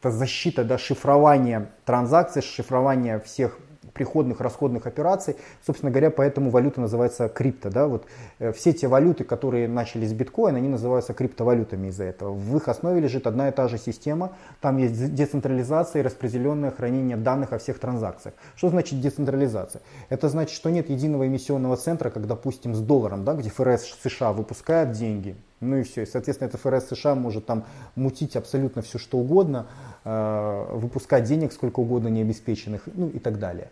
это 0.00 0.10
защита, 0.10 0.64
да, 0.64 0.78
шифрование 0.78 1.68
транзакций, 1.84 2.42
шифрование 2.42 3.18
всех 3.18 3.58
приходных, 3.92 4.40
расходных 4.40 4.86
операций. 4.86 5.36
Собственно 5.66 5.90
говоря, 5.90 6.10
поэтому 6.10 6.50
валюта 6.50 6.80
называется 6.80 7.28
крипто. 7.28 7.70
Да? 7.70 7.86
Вот, 7.86 8.06
э, 8.38 8.52
все 8.52 8.72
те 8.72 8.88
валюты, 8.88 9.24
которые 9.24 9.68
начали 9.68 10.06
с 10.06 10.12
биткоина, 10.12 10.58
они 10.58 10.68
называются 10.68 11.14
криптовалютами 11.14 11.88
из-за 11.88 12.04
этого. 12.04 12.32
В 12.32 12.56
их 12.56 12.68
основе 12.68 13.00
лежит 13.00 13.26
одна 13.26 13.48
и 13.48 13.52
та 13.52 13.68
же 13.68 13.78
система. 13.78 14.32
Там 14.60 14.78
есть 14.78 15.14
децентрализация 15.14 16.00
и 16.00 16.02
распределенное 16.04 16.70
хранение 16.70 17.16
данных 17.16 17.52
о 17.52 17.58
всех 17.58 17.78
транзакциях. 17.78 18.34
Что 18.56 18.68
значит 18.70 19.00
децентрализация? 19.00 19.82
Это 20.08 20.28
значит, 20.28 20.54
что 20.54 20.70
нет 20.70 20.90
единого 20.90 21.26
эмиссионного 21.26 21.76
центра, 21.76 22.10
как, 22.10 22.26
допустим, 22.26 22.74
с 22.74 22.80
долларом, 22.80 23.24
да, 23.24 23.34
где 23.34 23.50
ФРС 23.50 23.98
США 24.02 24.32
выпускает 24.32 24.92
деньги, 24.92 25.36
ну 25.60 25.76
и 25.76 25.82
все. 25.82 26.02
И, 26.02 26.06
соответственно, 26.06 26.48
это 26.48 26.58
ФРС 26.58 26.88
США 26.88 27.14
может 27.14 27.46
там 27.46 27.64
мутить 27.94 28.36
абсолютно 28.36 28.82
все, 28.82 28.98
что 28.98 29.18
угодно, 29.18 29.66
э, 30.04 30.66
выпускать 30.72 31.24
денег 31.24 31.52
сколько 31.52 31.80
угодно 31.80 32.08
необеспеченных, 32.08 32.82
ну 32.94 33.08
и 33.08 33.18
так 33.18 33.38
далее. 33.38 33.70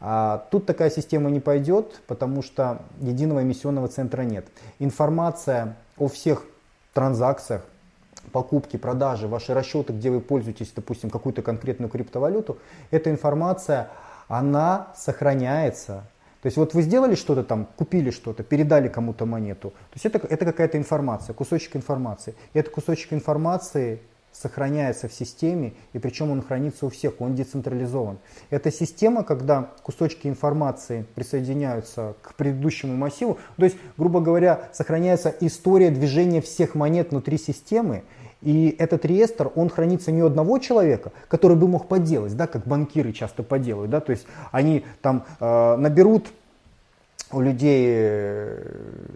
А 0.00 0.48
тут 0.50 0.66
такая 0.66 0.90
система 0.90 1.30
не 1.30 1.38
пойдет, 1.38 2.00
потому 2.08 2.42
что 2.42 2.82
единого 3.00 3.42
эмиссионного 3.42 3.86
центра 3.86 4.22
нет. 4.22 4.46
Информация 4.80 5.76
о 5.96 6.08
всех 6.08 6.44
транзакциях, 6.92 7.62
покупки, 8.32 8.76
продажи, 8.76 9.28
ваши 9.28 9.54
расчеты, 9.54 9.92
где 9.92 10.10
вы 10.10 10.20
пользуетесь, 10.20 10.72
допустим, 10.74 11.08
какую-то 11.08 11.42
конкретную 11.42 11.88
криптовалюту, 11.88 12.58
эта 12.90 13.10
информация, 13.10 13.90
она 14.26 14.88
сохраняется 14.96 16.04
то 16.42 16.46
есть 16.46 16.56
вот 16.56 16.74
вы 16.74 16.82
сделали 16.82 17.14
что-то 17.14 17.44
там, 17.44 17.66
купили 17.76 18.10
что-то, 18.10 18.42
передали 18.42 18.88
кому-то 18.88 19.26
монету. 19.26 19.70
То 19.70 19.94
есть 19.94 20.06
это, 20.06 20.18
это 20.26 20.44
какая-то 20.44 20.76
информация, 20.76 21.34
кусочек 21.34 21.76
информации. 21.76 22.34
И 22.52 22.58
этот 22.58 22.72
кусочек 22.72 23.12
информации 23.12 24.00
сохраняется 24.32 25.08
в 25.08 25.12
системе, 25.12 25.74
и 25.92 25.98
причем 26.00 26.30
он 26.30 26.42
хранится 26.42 26.86
у 26.86 26.88
всех, 26.88 27.20
он 27.20 27.36
децентрализован. 27.36 28.18
Это 28.50 28.72
система, 28.72 29.22
когда 29.22 29.70
кусочки 29.82 30.26
информации 30.26 31.06
присоединяются 31.14 32.16
к 32.22 32.34
предыдущему 32.34 32.96
массиву, 32.96 33.38
то 33.56 33.64
есть, 33.64 33.76
грубо 33.96 34.20
говоря, 34.20 34.70
сохраняется 34.72 35.32
история 35.40 35.90
движения 35.90 36.40
всех 36.40 36.74
монет 36.74 37.10
внутри 37.10 37.38
системы, 37.38 38.02
и 38.42 38.74
этот 38.78 39.04
реестр, 39.04 39.50
он 39.54 39.68
хранится 39.68 40.12
не 40.12 40.22
у 40.22 40.26
одного 40.26 40.58
человека, 40.58 41.12
который 41.28 41.56
бы 41.56 41.68
мог 41.68 41.88
поделать, 41.88 42.36
да, 42.36 42.46
как 42.46 42.66
банкиры 42.66 43.12
часто 43.12 43.42
поделают, 43.42 43.90
да, 43.90 44.00
то 44.00 44.10
есть 44.10 44.26
они 44.50 44.84
там 45.00 45.24
э, 45.40 45.76
наберут 45.76 46.32
у 47.32 47.40
людей 47.40 47.86
э, 47.88 48.62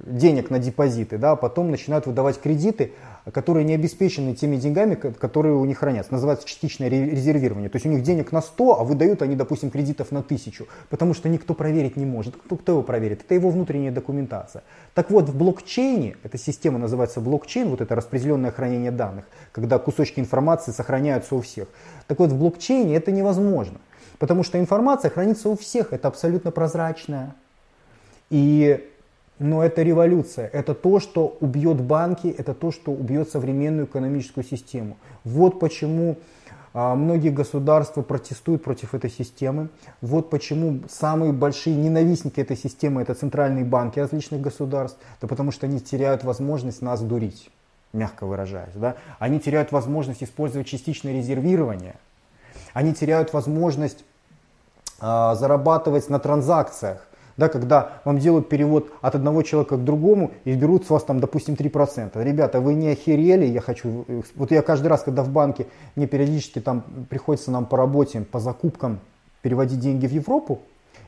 денег 0.06 0.50
на 0.50 0.58
депозиты, 0.58 1.18
да, 1.18 1.32
а 1.32 1.36
потом 1.36 1.70
начинают 1.70 2.06
выдавать 2.06 2.40
кредиты, 2.40 2.92
которые 3.32 3.64
не 3.64 3.74
обеспечены 3.74 4.34
теми 4.34 4.56
деньгами, 4.56 4.94
которые 4.94 5.54
у 5.54 5.64
них 5.64 5.78
хранятся. 5.78 6.12
Называется 6.12 6.46
частичное 6.46 6.88
резервирование. 6.88 7.68
То 7.68 7.76
есть 7.76 7.86
у 7.86 7.88
них 7.88 8.02
денег 8.02 8.32
на 8.32 8.40
100, 8.40 8.80
а 8.80 8.84
выдают 8.84 9.22
они, 9.22 9.34
допустим, 9.34 9.70
кредитов 9.70 10.12
на 10.12 10.20
1000, 10.20 10.64
потому 10.88 11.12
что 11.12 11.28
никто 11.28 11.54
проверить 11.54 11.96
не 11.96 12.06
может. 12.06 12.36
Кто, 12.36 12.56
кто 12.56 12.72
его 12.72 12.82
проверит? 12.82 13.22
Это 13.22 13.34
его 13.34 13.50
внутренняя 13.50 13.92
документация. 13.92 14.62
Так 14.94 15.10
вот, 15.10 15.28
в 15.28 15.36
блокчейне, 15.36 16.16
эта 16.22 16.38
система 16.38 16.78
называется 16.78 17.20
блокчейн, 17.20 17.68
вот 17.68 17.80
это 17.80 17.94
распределенное 17.94 18.52
хранение 18.52 18.92
данных, 18.92 19.24
когда 19.52 19.78
кусочки 19.78 20.20
информации 20.20 20.70
сохраняются 20.70 21.34
у 21.34 21.40
всех. 21.40 21.68
Так 22.06 22.20
вот, 22.20 22.30
в 22.30 22.38
блокчейне 22.38 22.96
это 22.96 23.10
невозможно. 23.10 23.80
Потому 24.18 24.44
что 24.44 24.58
информация 24.58 25.10
хранится 25.10 25.48
у 25.48 25.56
всех, 25.56 25.92
это 25.92 26.08
абсолютно 26.08 26.50
прозрачная. 26.50 27.34
И 28.30 28.88
но 29.38 29.62
это 29.62 29.82
революция, 29.82 30.48
это 30.48 30.74
то, 30.74 30.98
что 30.98 31.36
убьет 31.40 31.80
банки, 31.82 32.28
это 32.28 32.54
то, 32.54 32.72
что 32.72 32.92
убьет 32.92 33.28
современную 33.28 33.86
экономическую 33.86 34.44
систему. 34.44 34.96
Вот 35.24 35.60
почему 35.60 36.16
а, 36.78 36.94
многие 36.94 37.30
государства 37.30 38.02
протестуют 38.02 38.62
против 38.62 38.94
этой 38.94 39.08
системы. 39.08 39.68
Вот 40.02 40.28
почему 40.28 40.80
самые 40.90 41.32
большие 41.32 41.74
ненавистники 41.74 42.38
этой 42.38 42.54
системы 42.54 43.00
это 43.00 43.14
центральные 43.14 43.64
банки 43.64 43.98
различных 43.98 44.42
государств. 44.42 44.98
Да 45.22 45.26
потому 45.26 45.52
что 45.52 45.64
они 45.64 45.80
теряют 45.80 46.22
возможность 46.22 46.82
нас 46.82 47.00
дурить, 47.00 47.50
мягко 47.94 48.26
выражаясь. 48.26 48.74
Да? 48.74 48.96
Они 49.18 49.40
теряют 49.40 49.72
возможность 49.72 50.22
использовать 50.22 50.66
частичное 50.66 51.14
резервирование. 51.14 51.96
Они 52.74 52.92
теряют 52.92 53.32
возможность 53.32 54.04
а, 55.00 55.34
зарабатывать 55.34 56.10
на 56.10 56.18
транзакциях 56.18 57.06
да, 57.36 57.48
когда 57.48 58.00
вам 58.04 58.18
делают 58.18 58.48
перевод 58.48 58.90
от 59.00 59.14
одного 59.14 59.42
человека 59.42 59.76
к 59.76 59.84
другому 59.84 60.32
и 60.44 60.54
берут 60.54 60.86
с 60.86 60.90
вас 60.90 61.04
там, 61.04 61.20
допустим, 61.20 61.54
3%. 61.54 62.22
Ребята, 62.22 62.60
вы 62.60 62.74
не 62.74 62.88
охерели, 62.88 63.44
я 63.44 63.60
хочу, 63.60 64.04
вот 64.34 64.50
я 64.50 64.62
каждый 64.62 64.88
раз, 64.88 65.02
когда 65.02 65.22
в 65.22 65.30
банке, 65.30 65.66
мне 65.96 66.06
периодически 66.06 66.60
там 66.60 66.84
приходится 67.08 67.50
нам 67.50 67.66
по 67.66 67.76
работе, 67.76 68.20
по 68.20 68.40
закупкам 68.40 69.00
переводить 69.42 69.80
деньги 69.80 70.06
в 70.06 70.12
Европу, 70.12 70.60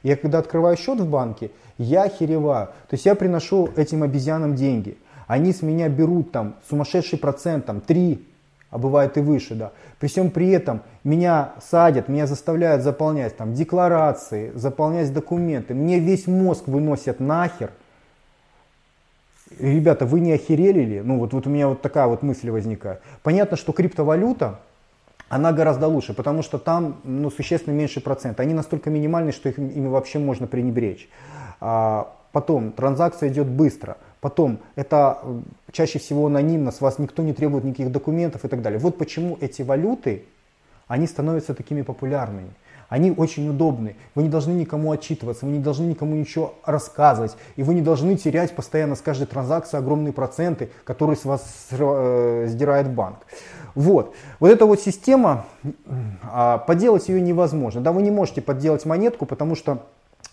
я 0.02 0.16
когда 0.16 0.38
открываю 0.38 0.76
счет 0.76 1.00
в 1.00 1.08
банке, 1.08 1.50
я 1.76 2.04
охереваю. 2.04 2.66
То 2.66 2.94
есть 2.94 3.06
я 3.06 3.14
приношу 3.14 3.68
этим 3.76 4.02
обезьянам 4.02 4.54
деньги. 4.54 4.97
Они 5.26 5.52
с 5.52 5.62
меня 5.62 5.88
берут 5.88 6.30
там 6.32 6.54
сумасшедший 6.68 7.18
процент, 7.18 7.66
там 7.66 7.80
3, 7.80 8.27
а 8.70 8.78
бывает 8.78 9.16
и 9.16 9.20
выше, 9.20 9.54
да. 9.54 9.72
При 9.98 10.08
всем 10.08 10.30
при 10.30 10.50
этом 10.50 10.82
меня 11.04 11.52
садят, 11.60 12.08
меня 12.08 12.26
заставляют 12.26 12.82
заполнять 12.82 13.37
там 13.37 13.54
декларации, 13.54 14.52
заполнять 14.54 15.12
документы, 15.12 15.75
мне 15.75 15.98
весь 15.98 16.26
мозг 16.26 16.66
выносят 16.66 17.20
нахер. 17.20 17.70
Ребята, 19.58 20.04
вы 20.04 20.20
не 20.20 20.32
охерели 20.32 20.80
ли? 20.80 21.00
Ну 21.00 21.18
вот, 21.18 21.32
вот 21.32 21.46
у 21.46 21.50
меня 21.50 21.68
вот 21.68 21.80
такая 21.80 22.06
вот 22.06 22.22
мысль 22.22 22.50
возникает. 22.50 23.00
Понятно, 23.22 23.56
что 23.56 23.72
криптовалюта, 23.72 24.60
она 25.30 25.52
гораздо 25.52 25.88
лучше, 25.88 26.12
потому 26.12 26.42
что 26.42 26.58
там 26.58 27.00
ну, 27.04 27.30
существенно 27.30 27.75
меньше 27.75 28.00
процент. 28.00 28.40
Они 28.40 28.52
настолько 28.52 28.90
минимальны, 28.90 29.32
что 29.32 29.48
их, 29.48 29.58
ими 29.58 29.88
вообще 29.88 30.18
можно 30.18 30.46
пренебречь. 30.46 31.08
А, 31.60 32.14
потом, 32.32 32.72
транзакция 32.72 33.30
идет 33.30 33.46
быстро. 33.46 33.96
Потом, 34.20 34.58
это 34.75 35.18
э, 35.22 35.40
чаще 35.72 35.98
всего 35.98 36.26
анонимно, 36.26 36.72
с 36.72 36.80
вас 36.80 36.98
никто 36.98 37.22
не 37.22 37.32
требует 37.32 37.64
никаких 37.64 37.92
документов 37.92 38.44
и 38.44 38.48
так 38.48 38.62
далее. 38.62 38.80
Вот 38.80 38.98
почему 38.98 39.38
эти 39.40 39.62
валюты, 39.62 40.25
они 40.88 41.06
становятся 41.06 41.54
такими 41.54 41.82
популярными. 41.82 42.50
Они 42.88 43.10
очень 43.10 43.48
удобны. 43.50 43.96
Вы 44.14 44.22
не 44.22 44.28
должны 44.30 44.52
никому 44.52 44.90
отчитываться, 44.92 45.44
вы 45.44 45.52
не 45.52 45.58
должны 45.58 45.84
никому 45.84 46.14
ничего 46.14 46.54
рассказывать. 46.64 47.37
И 47.56 47.62
вы 47.62 47.75
не 47.75 47.82
должны 47.82 48.16
терять 48.16 48.56
постоянно 48.56 48.96
с 48.96 49.02
каждой 49.02 49.26
транзакции 49.26 49.76
огромные 49.76 50.12
проценты, 50.12 50.70
которые 50.84 51.16
с 51.16 51.25
вас 51.25 51.66
э, 51.70 52.46
сдирает 52.48 52.90
банк. 52.90 53.18
Вот. 53.75 54.14
Вот 54.40 54.50
эта 54.50 54.64
вот 54.64 54.80
система, 54.80 55.44
э, 55.62 56.58
поделать 56.66 57.08
ее 57.08 57.20
невозможно. 57.20 57.82
Да, 57.82 57.92
вы 57.92 58.02
не 58.02 58.10
можете 58.10 58.40
подделать 58.40 58.87
монетку, 58.87 59.26
потому 59.26 59.54
что 59.54 59.84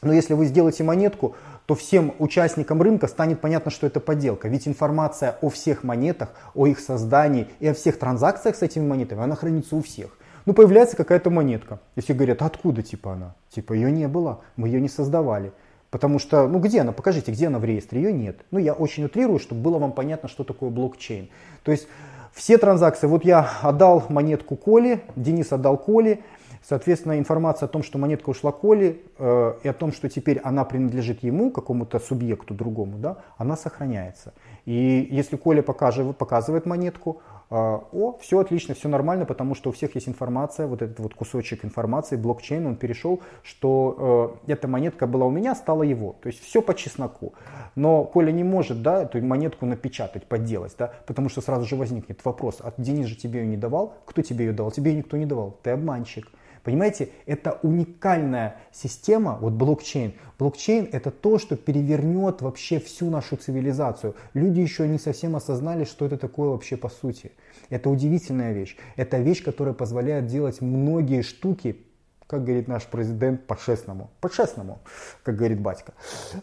но 0.01 0.13
если 0.13 0.33
вы 0.33 0.45
сделаете 0.45 0.83
монетку, 0.83 1.35
то 1.65 1.73
всем 1.73 2.13
участникам 2.19 2.81
рынка 2.81 3.07
станет 3.07 3.41
понятно, 3.41 3.71
что 3.71 3.87
это 3.87 3.99
подделка. 3.99 4.47
Ведь 4.47 4.67
информация 4.67 5.37
о 5.41 5.49
всех 5.49 5.83
монетах, 5.83 6.29
о 6.53 6.67
их 6.67 6.79
создании 6.79 7.47
и 7.59 7.67
о 7.67 7.73
всех 7.73 7.97
транзакциях 7.97 8.55
с 8.55 8.61
этими 8.61 8.85
монетами, 8.85 9.23
она 9.23 9.35
хранится 9.35 9.75
у 9.75 9.81
всех. 9.81 10.17
Ну, 10.45 10.53
появляется 10.53 10.95
какая-то 10.95 11.31
монетка. 11.31 11.79
И 11.95 12.01
все 12.01 12.13
говорят, 12.13 12.43
откуда 12.43 12.83
типа 12.83 13.13
она? 13.13 13.33
Типа 13.49 13.73
ее 13.73 13.91
не 13.91 14.07
было, 14.07 14.41
мы 14.57 14.67
ее 14.67 14.79
не 14.79 14.89
создавали. 14.89 15.51
Потому 15.89 16.19
что, 16.19 16.47
ну 16.47 16.59
где 16.59 16.81
она? 16.81 16.91
Покажите, 16.91 17.31
где 17.31 17.47
она 17.47 17.57
в 17.57 17.65
реестре? 17.65 18.01
Ее 18.01 18.13
нет. 18.13 18.41
Ну, 18.51 18.59
я 18.59 18.73
очень 18.73 19.05
утрирую, 19.05 19.39
чтобы 19.39 19.61
было 19.61 19.79
вам 19.79 19.91
понятно, 19.91 20.29
что 20.29 20.43
такое 20.43 20.69
блокчейн. 20.69 21.29
То 21.63 21.71
есть 21.71 21.87
все 22.35 22.57
транзакции, 22.57 23.07
вот 23.07 23.23
я 23.23 23.49
отдал 23.61 24.03
монетку 24.09 24.57
Коле, 24.57 25.01
Денис 25.15 25.53
отдал 25.53 25.77
Коле, 25.77 26.19
Соответственно, 26.67 27.19
информация 27.19 27.67
о 27.67 27.69
том, 27.69 27.83
что 27.83 27.99
монетка 27.99 28.31
ушла 28.31 28.51
Коле, 28.51 28.97
э, 29.19 29.53
и 29.61 29.67
о 29.67 29.73
том, 29.73 29.91
что 29.91 30.09
теперь 30.09 30.39
она 30.39 30.65
принадлежит 30.65 31.21
ему, 31.21 31.51
какому-то 31.51 31.99
субъекту 31.99 32.55
другому, 32.55 32.97
да, 32.97 33.17
она 33.37 33.55
сохраняется. 33.55 34.33
И 34.65 35.07
если 35.11 35.35
Коля 35.35 35.61
покажет, 35.61 36.17
показывает 36.17 36.65
монетку, 36.65 37.21
э, 37.51 37.55
о, 37.55 38.17
все 38.19 38.39
отлично, 38.39 38.73
все 38.73 38.89
нормально, 38.89 39.25
потому 39.25 39.53
что 39.53 39.69
у 39.69 39.73
всех 39.73 39.93
есть 39.93 40.07
информация, 40.07 40.65
вот 40.65 40.81
этот 40.81 40.99
вот 40.99 41.13
кусочек 41.13 41.63
информации, 41.63 42.15
блокчейн, 42.15 42.65
он 42.65 42.77
перешел, 42.77 43.21
что 43.43 44.39
э, 44.47 44.53
эта 44.53 44.67
монетка 44.67 45.05
была 45.05 45.27
у 45.27 45.31
меня, 45.31 45.53
стала 45.53 45.83
его. 45.83 46.15
То 46.23 46.29
есть 46.29 46.43
все 46.43 46.63
по 46.63 46.73
чесноку. 46.73 47.35
Но 47.75 48.05
Коля 48.05 48.31
не 48.31 48.43
может 48.43 48.81
да, 48.81 49.03
эту 49.03 49.21
монетку 49.21 49.67
напечатать, 49.67 50.25
подделать, 50.25 50.73
да, 50.79 50.93
потому 51.05 51.29
что 51.29 51.41
сразу 51.41 51.67
же 51.67 51.75
возникнет 51.75 52.25
вопрос, 52.25 52.57
а 52.61 52.73
Денис 52.75 53.05
же 53.05 53.15
тебе 53.15 53.41
ее 53.41 53.45
не 53.45 53.57
давал? 53.57 53.93
Кто 54.05 54.23
тебе 54.23 54.45
ее 54.45 54.51
давал? 54.51 54.71
Тебе 54.71 54.93
ее 54.93 54.97
никто 54.97 55.15
не 55.15 55.27
давал, 55.27 55.59
ты 55.61 55.69
обманщик. 55.69 56.27
Понимаете, 56.65 57.09
это 57.27 57.59
уникальная 57.61 58.55
система, 58.71 59.37
вот 59.39 59.53
блокчейн. 59.53 60.13
Блокчейн 60.39 60.89
это 60.91 61.11
то, 61.11 61.37
что 61.37 61.55
перевернет 61.55 62.41
вообще 62.41 62.79
всю 62.79 63.11
нашу 63.11 63.35
цивилизацию. 63.35 64.15
Люди 64.33 64.61
еще 64.61 64.87
не 64.87 64.97
совсем 64.97 65.35
осознали, 65.35 65.83
что 65.83 66.07
это 66.07 66.17
такое 66.17 66.49
вообще 66.49 66.75
по 66.75 66.89
сути. 66.89 67.31
Это 67.69 67.91
удивительная 67.91 68.51
вещь. 68.51 68.77
Это 68.95 69.19
вещь, 69.19 69.43
которая 69.43 69.75
позволяет 69.75 70.25
делать 70.25 70.59
многие 70.59 71.21
штуки, 71.21 71.85
как 72.25 72.43
говорит 72.43 72.67
наш 72.67 72.85
президент, 72.85 73.45
по-честному. 73.45 74.09
По-честному, 74.19 74.79
как 75.21 75.35
говорит 75.35 75.59
батька. 75.59 75.93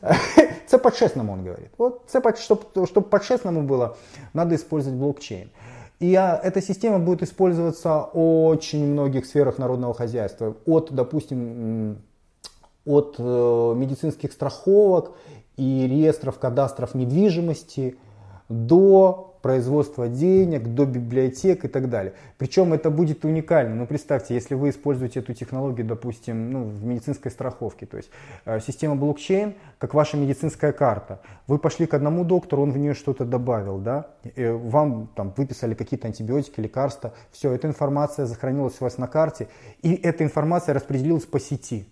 Це 0.66 0.78
по-честному, 0.78 1.32
он 1.32 1.42
говорит. 1.42 1.70
Вот, 1.78 2.08
чтобы, 2.08 2.86
чтобы 2.86 3.08
по-честному 3.08 3.62
было, 3.62 3.96
надо 4.34 4.54
использовать 4.54 4.98
блокчейн. 4.98 5.50
И 6.02 6.16
а, 6.16 6.36
эта 6.42 6.60
система 6.60 6.98
будет 6.98 7.22
использоваться 7.22 8.08
в 8.12 8.46
очень 8.46 8.84
многих 8.84 9.24
сферах 9.24 9.58
народного 9.58 9.94
хозяйства. 9.94 10.56
От, 10.66 10.90
допустим, 10.90 11.98
от 12.84 13.14
э, 13.18 13.74
медицинских 13.76 14.32
страховок 14.32 15.12
и 15.56 15.86
реестров 15.86 16.40
кадастров 16.40 16.96
недвижимости 16.96 17.98
до 18.48 19.31
производства 19.42 20.08
денег, 20.08 20.68
до 20.68 20.86
библиотек 20.86 21.64
и 21.64 21.68
так 21.68 21.90
далее. 21.90 22.14
Причем 22.38 22.72
это 22.72 22.90
будет 22.90 23.24
уникально. 23.24 23.74
Ну, 23.74 23.86
представьте, 23.86 24.34
если 24.34 24.54
вы 24.54 24.70
используете 24.70 25.20
эту 25.20 25.34
технологию, 25.34 25.84
допустим, 25.84 26.50
ну, 26.50 26.64
в 26.64 26.84
медицинской 26.84 27.30
страховке, 27.30 27.84
то 27.84 27.96
есть 27.96 28.10
э, 28.44 28.60
система 28.60 28.94
блокчейн, 28.94 29.54
как 29.78 29.94
ваша 29.94 30.16
медицинская 30.16 30.72
карта. 30.72 31.20
Вы 31.48 31.58
пошли 31.58 31.86
к 31.86 31.94
одному 31.94 32.24
доктору, 32.24 32.62
он 32.62 32.70
в 32.70 32.78
нее 32.78 32.94
что-то 32.94 33.24
добавил, 33.24 33.78
да, 33.78 34.06
и 34.36 34.46
вам 34.46 35.10
там 35.16 35.34
выписали 35.36 35.74
какие-то 35.74 36.06
антибиотики, 36.06 36.60
лекарства, 36.60 37.12
все, 37.32 37.52
эта 37.52 37.66
информация 37.66 38.26
сохранилась 38.26 38.76
у 38.80 38.84
вас 38.84 38.96
на 38.96 39.08
карте, 39.08 39.48
и 39.82 39.92
эта 39.94 40.22
информация 40.22 40.72
распределилась 40.72 41.24
по 41.24 41.40
сети, 41.40 41.88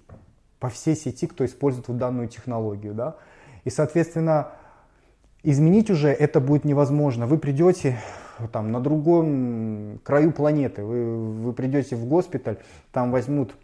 по 0.60 0.68
всей 0.68 0.94
сети, 0.94 1.26
кто 1.26 1.44
использует 1.44 1.88
данную 1.98 2.28
технологию, 2.28 2.94
да. 2.94 3.16
И, 3.64 3.70
соответственно, 3.70 4.52
Изменить 5.42 5.90
уже 5.90 6.08
это 6.08 6.40
будет 6.40 6.64
невозможно. 6.64 7.26
Вы 7.26 7.38
придете 7.38 7.98
там, 8.52 8.72
на 8.72 8.80
другом 8.80 9.98
краю 10.04 10.32
планеты, 10.32 10.84
вы, 10.84 11.32
вы 11.32 11.52
придете 11.52 11.96
в 11.96 12.06
госпиталь, 12.06 12.58
там 12.92 13.10
возьмут 13.10 13.54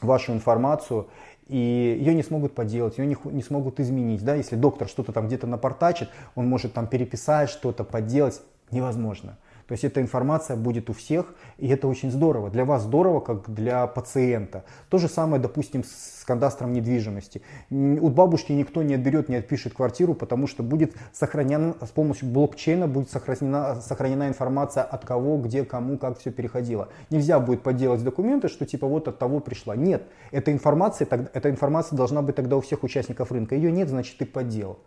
вашу 0.00 0.32
информацию, 0.32 1.08
и 1.46 1.56
ее 1.56 2.14
не 2.14 2.22
смогут 2.22 2.54
поделать, 2.54 2.98
ее 2.98 3.06
не, 3.06 3.16
не 3.32 3.42
смогут 3.42 3.80
изменить. 3.80 4.24
Да? 4.24 4.34
Если 4.34 4.56
доктор 4.56 4.88
что-то 4.88 5.12
там 5.12 5.28
где-то 5.28 5.46
напортачит, 5.46 6.08
он 6.34 6.48
может 6.48 6.74
там 6.74 6.86
переписать 6.86 7.48
что-то, 7.48 7.84
подделать. 7.84 8.40
Невозможно. 8.70 9.38
То 9.68 9.72
есть 9.72 9.84
эта 9.84 10.00
информация 10.00 10.56
будет 10.56 10.88
у 10.88 10.94
всех, 10.94 11.34
и 11.58 11.68
это 11.68 11.88
очень 11.88 12.10
здорово. 12.10 12.48
Для 12.48 12.64
вас 12.64 12.84
здорово, 12.84 13.20
как 13.20 13.52
для 13.52 13.86
пациента. 13.86 14.64
То 14.88 14.96
же 14.96 15.08
самое, 15.08 15.42
допустим, 15.42 15.84
с 15.84 16.24
кадастром 16.24 16.72
недвижимости. 16.72 17.42
У 17.68 18.08
бабушки 18.08 18.52
никто 18.52 18.82
не 18.82 18.94
отберет, 18.94 19.28
не 19.28 19.36
отпишет 19.36 19.74
квартиру, 19.74 20.14
потому 20.14 20.46
что 20.46 20.62
будет 20.62 20.94
сохранена, 21.12 21.74
с 21.82 21.90
помощью 21.90 22.30
блокчейна 22.30 22.88
будет 22.88 23.10
сохранена, 23.10 23.82
сохранена 23.82 24.28
информация 24.28 24.84
от 24.84 25.04
кого, 25.04 25.36
где, 25.36 25.66
кому, 25.66 25.98
как 25.98 26.18
все 26.18 26.30
переходило. 26.30 26.88
Нельзя 27.10 27.38
будет 27.38 27.62
подделать 27.62 28.02
документы, 28.02 28.48
что 28.48 28.64
типа 28.64 28.86
вот 28.86 29.06
от 29.06 29.18
того 29.18 29.40
пришла. 29.40 29.76
Нет, 29.76 30.04
эта 30.30 30.50
информация, 30.50 31.06
эта 31.34 31.50
информация 31.50 31.94
должна 31.94 32.22
быть 32.22 32.36
тогда 32.36 32.56
у 32.56 32.62
всех 32.62 32.84
участников 32.84 33.32
рынка. 33.32 33.54
Ее 33.54 33.70
нет, 33.70 33.90
значит 33.90 34.16
ты 34.16 34.24
подделал. 34.24 34.78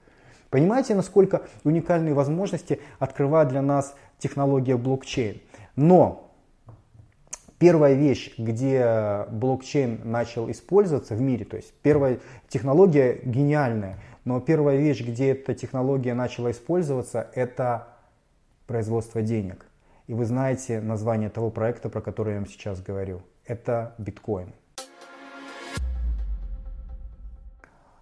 Понимаете, 0.51 0.95
насколько 0.95 1.43
уникальные 1.63 2.13
возможности 2.13 2.81
открывает 2.99 3.47
для 3.47 3.61
нас 3.61 3.95
технология 4.21 4.77
блокчейн. 4.77 5.41
Но 5.75 6.31
первая 7.57 7.95
вещь, 7.95 8.33
где 8.37 9.25
блокчейн 9.31 10.01
начал 10.03 10.49
использоваться 10.49 11.15
в 11.15 11.21
мире, 11.21 11.43
то 11.43 11.57
есть 11.57 11.73
первая 11.81 12.19
технология 12.47 13.19
гениальная, 13.25 13.99
но 14.23 14.39
первая 14.39 14.77
вещь, 14.77 15.01
где 15.01 15.31
эта 15.31 15.53
технология 15.55 16.13
начала 16.13 16.51
использоваться, 16.51 17.27
это 17.33 17.87
производство 18.67 19.21
денег. 19.21 19.65
И 20.07 20.13
вы 20.13 20.25
знаете 20.25 20.79
название 20.81 21.29
того 21.29 21.49
проекта, 21.49 21.89
про 21.89 22.01
который 22.01 22.33
я 22.33 22.39
вам 22.39 22.47
сейчас 22.47 22.81
говорю. 22.81 23.21
Это 23.45 23.95
биткоин. 23.97 24.53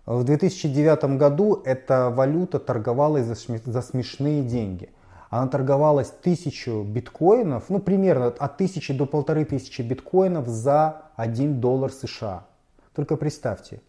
В 0.05 0.23
2009 0.23 1.17
году 1.17 1.61
эта 1.65 2.09
валюта 2.09 2.59
торговалась 2.59 3.25
за 3.25 3.81
смешные 3.81 4.43
деньги– 4.43 4.89
она 5.29 5.47
торговалась 5.47 6.09
тысячу 6.09 6.83
биткоинов, 6.83 7.69
ну 7.69 7.79
примерно 7.79 8.27
от 8.27 8.57
тысячи 8.57 8.93
до 8.93 9.05
полторы 9.05 9.45
тысячи 9.45 9.83
биткоинов 9.83 10.47
за 10.47 11.03
1 11.17 11.61
доллар 11.61 11.91
США. 11.91 12.47
Только 12.95 13.15
представьте, 13.15 13.81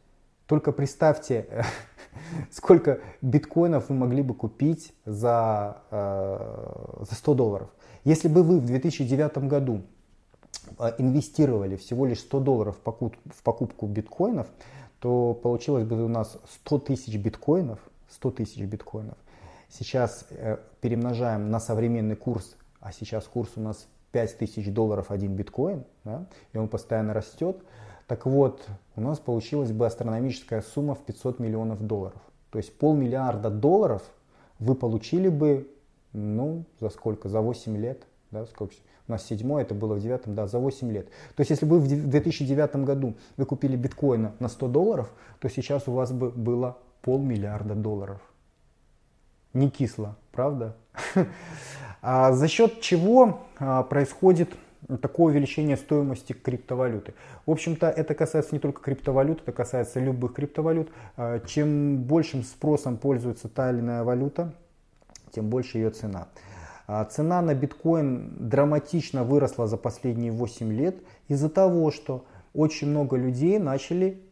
только 0.47 0.73
представьте, 0.73 1.65
сколько 2.51 3.01
биткоинов 3.23 3.89
вы 3.89 3.95
могли 3.95 4.23
бы 4.23 4.35
купить 4.35 4.93
за, 5.07 5.79
э, 5.91 7.05
за 7.09 7.15
100 7.15 7.35
долларов. 7.35 7.71
Если 8.05 8.29
бы 8.29 8.43
вы 8.43 8.59
в 8.61 8.67
2009 8.67 9.39
году 9.49 9.81
э, 10.79 10.93
инвестировали 10.99 11.77
всего 11.77 12.05
лишь 12.05 12.21
100 12.21 12.41
долларов 12.41 12.77
в 12.77 12.81
покупку, 12.81 13.21
в 13.35 13.43
покупку 13.43 13.87
биткоинов, 13.87 14.47
то 14.99 15.33
получилось 15.33 15.85
бы 15.85 16.05
у 16.05 16.09
нас 16.09 16.37
100 16.65 16.79
тысяч 16.81 17.17
биткоинов, 17.17 17.79
100 18.11 18.31
тысяч 18.33 18.61
биткоинов. 18.61 19.17
Сейчас 19.71 20.27
э, 20.31 20.59
перемножаем 20.81 21.51
на 21.51 21.61
современный 21.61 22.17
курс, 22.17 22.57
а 22.81 22.93
сейчас 22.93 23.25
курс 23.25 23.53
у 23.57 23.61
нас 23.61 23.87
5 24.13 24.39
тысяч 24.39 24.73
долларов 24.73 25.11
один 25.11 25.37
биткоин, 25.37 25.85
да, 26.05 26.27
и 26.53 26.59
он 26.59 26.69
постоянно 26.69 27.15
растет. 27.15 27.63
Так 28.09 28.27
вот, 28.27 28.67
у 28.97 29.01
нас 29.01 29.21
получилась 29.21 29.71
бы 29.71 29.87
астрономическая 29.87 30.63
сумма 30.63 30.97
в 30.97 31.05
500 31.05 31.39
миллионов 31.39 31.87
долларов. 31.87 32.21
То 32.51 32.59
есть 32.59 32.77
полмиллиарда 32.77 33.51
долларов 33.51 34.03
вы 34.59 34.75
получили 34.75 35.29
бы, 35.29 35.71
ну, 36.13 36.65
за 36.81 36.91
сколько? 36.91 37.29
За 37.29 37.41
8 37.41 37.77
лет. 37.77 38.03
Да, 38.33 38.47
сколько? 38.47 38.75
У 39.07 39.13
нас 39.13 39.25
седьмое, 39.25 39.63
это 39.63 39.75
было 39.75 39.95
в 39.95 40.01
девятом, 40.01 40.35
да, 40.35 40.47
за 40.49 40.59
8 40.59 40.91
лет. 40.91 41.07
То 41.37 41.41
есть, 41.41 41.51
если 41.51 41.67
бы 41.67 41.79
в 41.79 41.87
2009 41.87 42.77
году 42.85 43.15
вы 43.37 43.45
купили 43.45 43.77
биткоина 43.77 44.35
на 44.41 44.49
100 44.49 44.69
долларов, 44.69 45.13
то 45.39 45.49
сейчас 45.49 45.87
у 45.87 45.93
вас 45.93 46.13
бы 46.13 46.31
было 46.31 46.79
полмиллиарда 47.03 47.75
долларов. 47.75 48.21
Не 49.53 49.71
кисло, 49.71 50.17
правда? 50.33 50.77
А 52.03 52.33
за 52.33 52.49
счет 52.49 52.81
чего 52.81 53.41
а, 53.59 53.83
происходит 53.83 54.49
такое 55.03 55.35
увеличение 55.35 55.77
стоимости 55.77 56.33
криптовалюты. 56.33 57.13
В 57.45 57.51
общем-то, 57.51 57.91
это 57.91 58.15
касается 58.15 58.55
не 58.55 58.59
только 58.59 58.81
криптовалют, 58.81 59.43
это 59.43 59.53
касается 59.53 60.01
любых 60.01 60.33
криптовалют. 60.33 60.91
А, 61.19 61.41
чем 61.41 61.99
большим 61.99 62.43
спросом 62.43 62.97
пользуется 62.97 63.51
та 63.51 63.71
или 63.71 63.81
иная 63.81 64.03
валюта, 64.03 64.55
тем 65.31 65.51
больше 65.51 65.77
ее 65.77 65.91
цена. 65.91 66.29
Цена 67.11 67.43
на 67.43 67.55
биткоин 67.55 68.49
драматично 68.49 69.23
выросла 69.23 69.69
за 69.69 69.77
последние 69.77 70.33
8 70.33 70.73
лет 70.73 70.97
из-за 71.29 71.51
того, 71.51 71.91
что 71.91 72.25
очень 72.55 72.89
много 72.89 73.17
людей 73.17 73.59
начали 73.59 74.23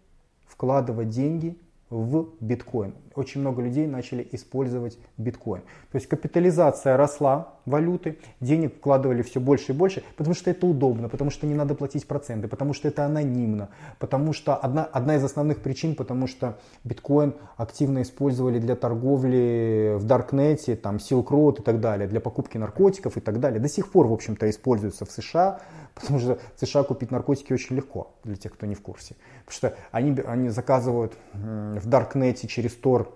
вкладывать 0.47 1.11
деньги 1.11 1.57
в 1.91 2.29
биткоин. 2.41 2.95
Очень 3.15 3.41
много 3.41 3.63
людей 3.63 3.87
начали 3.87 4.27
использовать 4.33 4.99
биткоин. 5.17 5.63
То 5.91 5.97
есть 5.97 6.07
капитализация 6.07 6.97
росла 6.97 7.55
валюты, 7.67 8.19
денег 8.41 8.77
вкладывали 8.77 9.23
все 9.23 9.41
больше 9.41 9.73
и 9.73 9.75
больше, 9.75 10.05
потому 10.17 10.35
что 10.35 10.51
это 10.51 10.67
удобно, 10.67 11.09
потому 11.09 11.31
что 11.31 11.47
не 11.47 11.55
надо 11.55 11.75
платить 11.75 12.07
проценты, 12.07 12.47
потому 12.49 12.75
что 12.75 12.89
это 12.89 13.05
анонимно, 13.05 13.71
потому 13.99 14.33
что 14.33 14.55
одна, 14.55 14.85
одна 14.85 15.17
из 15.17 15.25
основных 15.25 15.59
причин, 15.59 15.95
потому 15.95 16.27
что 16.27 16.59
биткоин 16.85 17.35
активно 17.57 18.03
использовали 18.03 18.59
для 18.59 18.77
торговли 18.77 19.95
в 19.97 20.05
Даркнете, 20.05 20.77
там 20.77 20.97
Silk 20.97 21.29
Road 21.29 21.61
и 21.61 21.63
так 21.63 21.81
далее, 21.81 22.07
для 22.07 22.21
покупки 22.21 22.59
наркотиков 22.59 23.17
и 23.17 23.21
так 23.21 23.41
далее. 23.41 23.61
До 23.61 23.69
сих 23.69 23.91
пор, 23.91 24.07
в 24.07 24.13
общем-то, 24.13 24.49
используется 24.49 25.05
в 25.05 25.11
США, 25.11 25.61
потому 26.01 26.19
что 26.19 26.39
в 26.57 26.61
США 26.61 26.83
купить 26.83 27.11
наркотики 27.11 27.53
очень 27.53 27.77
легко, 27.77 28.13
для 28.25 28.37
тех, 28.37 28.53
кто 28.53 28.67
не 28.67 28.75
в 28.75 28.83
курсе. 28.83 29.17
Потому 29.45 29.57
что 29.57 29.75
они, 29.91 30.19
они 30.27 30.49
заказывают 30.49 31.15
в 31.33 31.87
Даркнете 31.87 32.49
через 32.49 32.75
Тор 32.75 33.13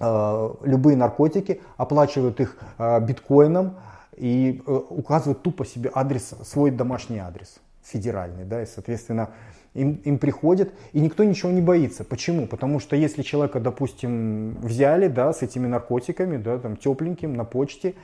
э, 0.00 0.54
любые 0.62 0.96
наркотики, 0.96 1.60
оплачивают 1.76 2.40
их 2.40 2.56
э, 2.78 3.00
биткоином 3.00 3.76
и 4.16 4.62
э, 4.66 4.70
указывают 4.70 5.42
тупо 5.42 5.64
себе 5.64 5.90
адрес, 5.94 6.34
свой 6.44 6.70
домашний 6.70 7.18
адрес 7.18 7.60
федеральный, 7.82 8.44
да, 8.44 8.62
и, 8.62 8.66
соответственно, 8.66 9.30
им, 9.74 10.00
им 10.04 10.18
приходят, 10.18 10.72
и 10.92 11.00
никто 11.00 11.24
ничего 11.24 11.50
не 11.50 11.60
боится. 11.60 12.04
Почему? 12.04 12.46
Потому 12.46 12.80
что 12.80 12.96
если 12.96 13.22
человека, 13.22 13.60
допустим, 13.60 14.56
взяли, 14.62 15.08
да, 15.08 15.32
с 15.32 15.42
этими 15.42 15.66
наркотиками, 15.66 16.36
да, 16.36 16.58
там, 16.58 16.76
тепленьким 16.76 17.34
на 17.34 17.44
почте, 17.44 17.94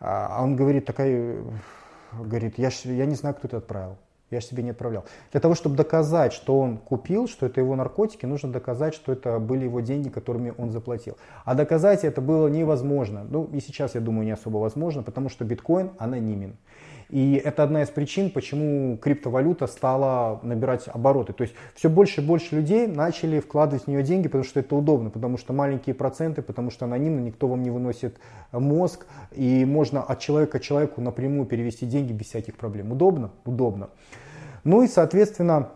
а 0.00 0.40
он 0.42 0.54
говорит, 0.54 0.84
такая, 0.84 1.38
говорит, 2.20 2.58
я, 2.58 2.70
я 2.84 3.06
не 3.06 3.14
знаю, 3.14 3.34
кто 3.34 3.48
это 3.48 3.56
отправил. 3.58 3.96
Я 4.30 4.40
же 4.40 4.46
себе 4.46 4.62
не 4.62 4.70
отправлял. 4.70 5.04
Для 5.32 5.40
того, 5.40 5.54
чтобы 5.54 5.76
доказать, 5.76 6.32
что 6.32 6.58
он 6.58 6.78
купил, 6.78 7.28
что 7.28 7.46
это 7.46 7.60
его 7.60 7.76
наркотики, 7.76 8.26
нужно 8.26 8.50
доказать, 8.50 8.94
что 8.94 9.12
это 9.12 9.38
были 9.38 9.64
его 9.64 9.80
деньги, 9.80 10.08
которыми 10.08 10.54
он 10.56 10.72
заплатил. 10.72 11.16
А 11.44 11.54
доказать 11.54 12.04
это 12.04 12.20
было 12.20 12.48
невозможно. 12.48 13.24
Ну 13.28 13.44
и 13.52 13.60
сейчас, 13.60 13.94
я 13.94 14.00
думаю, 14.00 14.24
не 14.24 14.32
особо 14.32 14.56
возможно, 14.56 15.02
потому 15.02 15.28
что 15.28 15.44
биткоин 15.44 15.90
анонимен. 15.98 16.56
И 17.14 17.40
это 17.44 17.62
одна 17.62 17.84
из 17.84 17.90
причин, 17.90 18.28
почему 18.28 18.96
криптовалюта 18.96 19.68
стала 19.68 20.40
набирать 20.42 20.88
обороты. 20.88 21.32
То 21.32 21.42
есть 21.42 21.54
все 21.76 21.88
больше 21.88 22.20
и 22.20 22.24
больше 22.24 22.56
людей 22.56 22.88
начали 22.88 23.38
вкладывать 23.38 23.84
в 23.84 23.86
нее 23.86 24.02
деньги, 24.02 24.26
потому 24.26 24.42
что 24.42 24.58
это 24.58 24.74
удобно, 24.74 25.10
потому 25.10 25.38
что 25.38 25.52
маленькие 25.52 25.94
проценты, 25.94 26.42
потому 26.42 26.72
что 26.72 26.86
анонимно, 26.86 27.20
никто 27.20 27.46
вам 27.46 27.62
не 27.62 27.70
выносит 27.70 28.16
мозг, 28.50 29.06
и 29.30 29.64
можно 29.64 30.02
от 30.02 30.18
человека 30.18 30.58
к 30.58 30.62
человеку 30.62 31.00
напрямую 31.00 31.46
перевести 31.46 31.86
деньги 31.86 32.12
без 32.12 32.26
всяких 32.26 32.56
проблем. 32.56 32.90
Удобно? 32.90 33.30
Удобно. 33.44 33.90
Ну 34.64 34.82
и, 34.82 34.88
соответственно, 34.88 35.68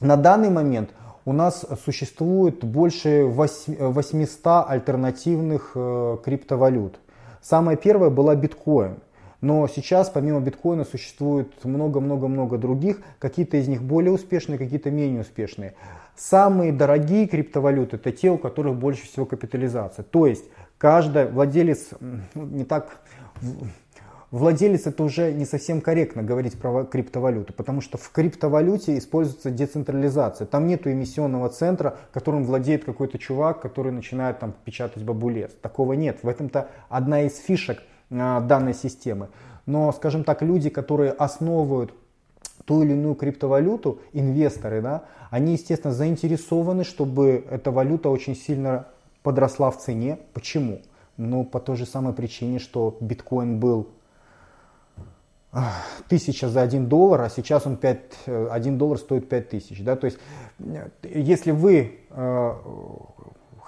на 0.00 0.14
данный 0.14 0.50
момент 0.50 0.90
у 1.24 1.32
нас 1.32 1.66
существует 1.84 2.62
больше 2.62 3.24
800 3.24 4.66
альтернативных 4.68 5.72
э, 5.74 6.18
криптовалют. 6.24 7.00
Самая 7.42 7.74
первая 7.74 8.10
была 8.10 8.36
биткоин. 8.36 8.98
Но 9.40 9.68
сейчас 9.68 10.10
помимо 10.10 10.40
биткоина 10.40 10.84
существует 10.84 11.64
много-много-много 11.64 12.58
других, 12.58 13.00
какие-то 13.18 13.56
из 13.56 13.68
них 13.68 13.82
более 13.82 14.12
успешные, 14.12 14.58
какие-то 14.58 14.90
менее 14.90 15.20
успешные. 15.20 15.74
Самые 16.16 16.72
дорогие 16.72 17.28
криптовалюты 17.28 17.96
это 17.96 18.10
те, 18.10 18.30
у 18.30 18.38
которых 18.38 18.74
больше 18.76 19.06
всего 19.06 19.26
капитализация. 19.26 20.02
То 20.02 20.26
есть 20.26 20.44
каждый 20.76 21.26
владелец, 21.26 21.90
ну, 22.00 22.44
не 22.44 22.64
так, 22.64 22.98
владелец 24.32 24.88
это 24.88 25.04
уже 25.04 25.32
не 25.32 25.44
совсем 25.44 25.80
корректно 25.80 26.24
говорить 26.24 26.58
про 26.58 26.82
криптовалюту, 26.84 27.52
потому 27.52 27.80
что 27.80 27.96
в 27.96 28.10
криптовалюте 28.10 28.98
используется 28.98 29.52
децентрализация. 29.52 30.48
Там 30.48 30.66
нет 30.66 30.88
эмиссионного 30.88 31.48
центра, 31.50 31.96
которым 32.12 32.42
владеет 32.42 32.84
какой-то 32.84 33.18
чувак, 33.18 33.60
который 33.60 33.92
начинает 33.92 34.40
там 34.40 34.52
печатать 34.64 35.04
бабулес. 35.04 35.52
Такого 35.62 35.92
нет. 35.92 36.18
В 36.24 36.28
этом-то 36.28 36.68
одна 36.88 37.22
из 37.22 37.38
фишек 37.38 37.78
данной 38.10 38.74
системы. 38.74 39.28
Но, 39.66 39.92
скажем 39.92 40.24
так, 40.24 40.42
люди, 40.42 40.70
которые 40.70 41.12
основывают 41.12 41.92
ту 42.64 42.82
или 42.82 42.92
иную 42.92 43.14
криптовалюту, 43.14 44.00
инвесторы, 44.12 44.80
да, 44.80 45.04
они, 45.30 45.52
естественно, 45.52 45.92
заинтересованы, 45.92 46.84
чтобы 46.84 47.44
эта 47.50 47.70
валюта 47.70 48.08
очень 48.08 48.34
сильно 48.34 48.86
подросла 49.22 49.70
в 49.70 49.78
цене. 49.78 50.18
Почему? 50.32 50.80
Ну, 51.16 51.44
по 51.44 51.60
той 51.60 51.76
же 51.76 51.86
самой 51.86 52.14
причине, 52.14 52.58
что 52.58 52.96
биткоин 53.00 53.58
был 53.58 53.88
тысяча 56.08 56.48
за 56.48 56.62
один 56.62 56.86
доллар, 56.86 57.22
а 57.22 57.28
сейчас 57.30 57.66
он 57.66 57.76
5, 57.76 58.00
1 58.26 58.74
э, 58.74 58.76
доллар 58.76 58.98
стоит 58.98 59.28
5 59.28 59.48
тысяч. 59.48 59.82
Да? 59.82 59.96
То 59.96 60.06
есть, 60.06 60.18
э, 60.60 60.88
если 61.02 61.50
вы 61.50 61.98
э, 62.10 62.52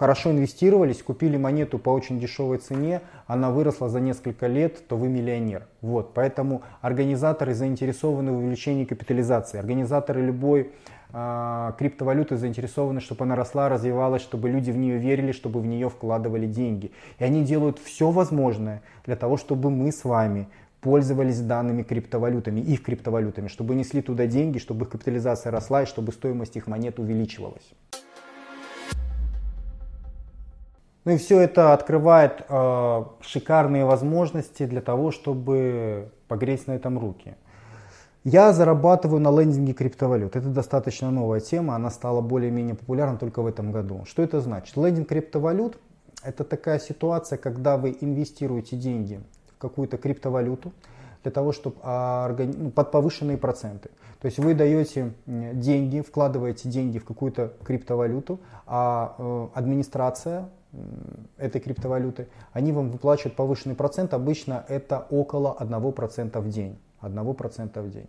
хорошо 0.01 0.31
инвестировались, 0.31 1.03
купили 1.03 1.37
монету 1.37 1.79
по 1.79 1.91
очень 1.91 2.19
дешевой 2.19 2.57
цене, 2.57 3.03
она 3.27 3.51
выросла 3.51 3.91
за 3.91 4.01
несколько 4.01 4.47
лет, 4.47 4.89
то 4.89 4.97
вы 4.97 5.09
миллионер. 5.09 5.67
Вот, 5.83 6.15
поэтому 6.15 6.63
организаторы 6.81 7.53
заинтересованы 7.53 8.33
в 8.33 8.39
увеличении 8.39 8.87
капитализации. 8.87 9.59
Организаторы 9.59 10.23
любой 10.23 10.71
э, 11.13 11.73
криптовалюты 11.79 12.39
заинтересованы, 12.39 13.03
чтобы 13.03 13.25
она 13.25 13.37
росла, 13.37 13.69
развивалась, 13.69 14.23
чтобы 14.23 14.49
люди 14.49 14.71
в 14.71 14.79
нее 14.79 14.97
верили, 14.97 15.33
чтобы 15.33 15.61
в 15.61 15.67
нее 15.67 15.91
вкладывали 15.91 16.47
деньги. 16.47 16.93
И 17.19 17.25
они 17.25 17.45
делают 17.45 17.79
все 17.79 18.11
возможное 18.11 18.81
для 19.05 19.17
того, 19.17 19.37
чтобы 19.37 19.71
мы 19.71 19.93
с 19.93 20.05
вами 20.05 20.49
пользовались 20.81 21.43
данными 21.43 21.83
криптовалютами, 21.83 22.61
их 22.61 22.83
криптовалютами, 22.83 23.49
чтобы 23.49 23.75
несли 23.75 24.01
туда 24.01 24.27
деньги, 24.27 24.57
чтобы 24.57 24.87
их 24.87 24.93
капитализация 24.93 25.53
росла 25.53 25.83
и 25.83 25.87
чтобы 25.87 26.13
стоимость 26.13 26.57
их 26.57 26.67
монет 26.69 26.99
увеличивалась. 26.99 27.75
Ну 31.11 31.17
и 31.17 31.19
все 31.19 31.41
это 31.41 31.73
открывает 31.73 32.45
э, 32.49 33.05
шикарные 33.21 33.85
возможности 33.85 34.65
для 34.65 34.81
того, 34.81 35.11
чтобы 35.11 36.13
погреть 36.29 36.69
на 36.69 36.73
этом 36.77 37.01
руки. 37.01 37.35
Я 38.23 38.53
зарабатываю 38.53 39.21
на 39.21 39.37
лендинге 39.37 39.73
криптовалют. 39.73 40.37
Это 40.37 40.47
достаточно 40.47 41.11
новая 41.11 41.41
тема, 41.41 41.75
она 41.75 41.91
стала 41.91 42.21
более-менее 42.21 42.77
популярна 42.77 43.19
только 43.19 43.43
в 43.43 43.49
этом 43.49 43.73
году. 43.73 44.05
Что 44.07 44.23
это 44.23 44.41
значит? 44.41 44.77
Лендинг 44.77 45.09
криптовалют– 45.09 45.79
это 46.23 46.45
такая 46.45 46.79
ситуация, 46.79 47.39
когда 47.39 47.77
вы 47.77 47.97
инвестируете 48.01 48.77
деньги 48.77 49.19
в 49.57 49.59
какую-то 49.59 49.97
криптовалюту, 49.97 50.71
для 51.25 51.33
того, 51.33 51.51
чтобы 51.51 51.75
ну, 51.83 52.71
под 52.71 52.93
повышенные 52.93 53.37
проценты. 53.37 53.91
То 54.21 54.27
есть 54.27 54.39
вы 54.39 54.55
даете 54.55 55.13
деньги, 55.27 56.03
вкладываете 56.03 56.69
деньги 56.69 56.99
в 56.99 57.05
какую-то 57.05 57.53
криптовалюту, 57.65 58.39
а 58.65 59.17
э, 59.19 59.49
администрация 59.55 60.49
этой 61.37 61.61
криптовалюты, 61.61 62.29
они 62.53 62.73
вам 62.73 62.91
выплачивают 62.91 63.37
повышенный 63.37 63.75
процент, 63.75 64.15
обычно 64.15 64.65
это 64.69 65.07
около 65.11 65.57
1% 65.59 66.41
в 66.41 66.49
день. 66.49 66.79
1% 67.03 67.83
в 67.83 67.91
день. 67.91 68.07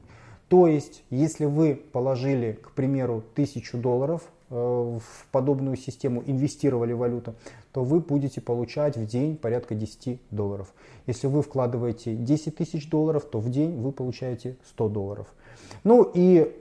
То 0.47 0.67
есть, 0.67 1.03
если 1.09 1.45
вы 1.45 1.75
положили, 1.75 2.59
к 2.61 2.71
примеру, 2.71 3.23
1000 3.33 3.77
долларов 3.77 4.21
э, 4.49 4.53
в 4.53 5.27
подобную 5.31 5.77
систему, 5.77 6.21
инвестировали 6.25 6.91
в 6.91 6.97
валюту, 6.97 7.35
то 7.71 7.85
вы 7.85 8.01
будете 8.01 8.41
получать 8.41 8.97
в 8.97 9.05
день 9.05 9.37
порядка 9.37 9.75
10 9.75 10.19
долларов. 10.29 10.73
Если 11.07 11.27
вы 11.27 11.41
вкладываете 11.41 12.15
10 12.15 12.57
тысяч 12.57 12.89
долларов, 12.89 13.23
то 13.31 13.39
в 13.39 13.49
день 13.49 13.79
вы 13.79 13.93
получаете 13.93 14.57
100 14.67 14.89
долларов. 14.89 15.33
Ну 15.85 16.11
и 16.13 16.53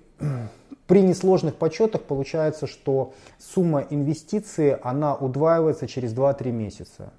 при 0.90 1.03
несложных 1.03 1.55
подсчетах 1.55 2.03
получается, 2.03 2.66
что 2.66 3.14
сумма 3.38 3.87
инвестиции 3.90 4.76
она 4.83 5.14
удваивается 5.14 5.87
через 5.87 6.12
2-3 6.12 6.50
месяца. 6.50 7.12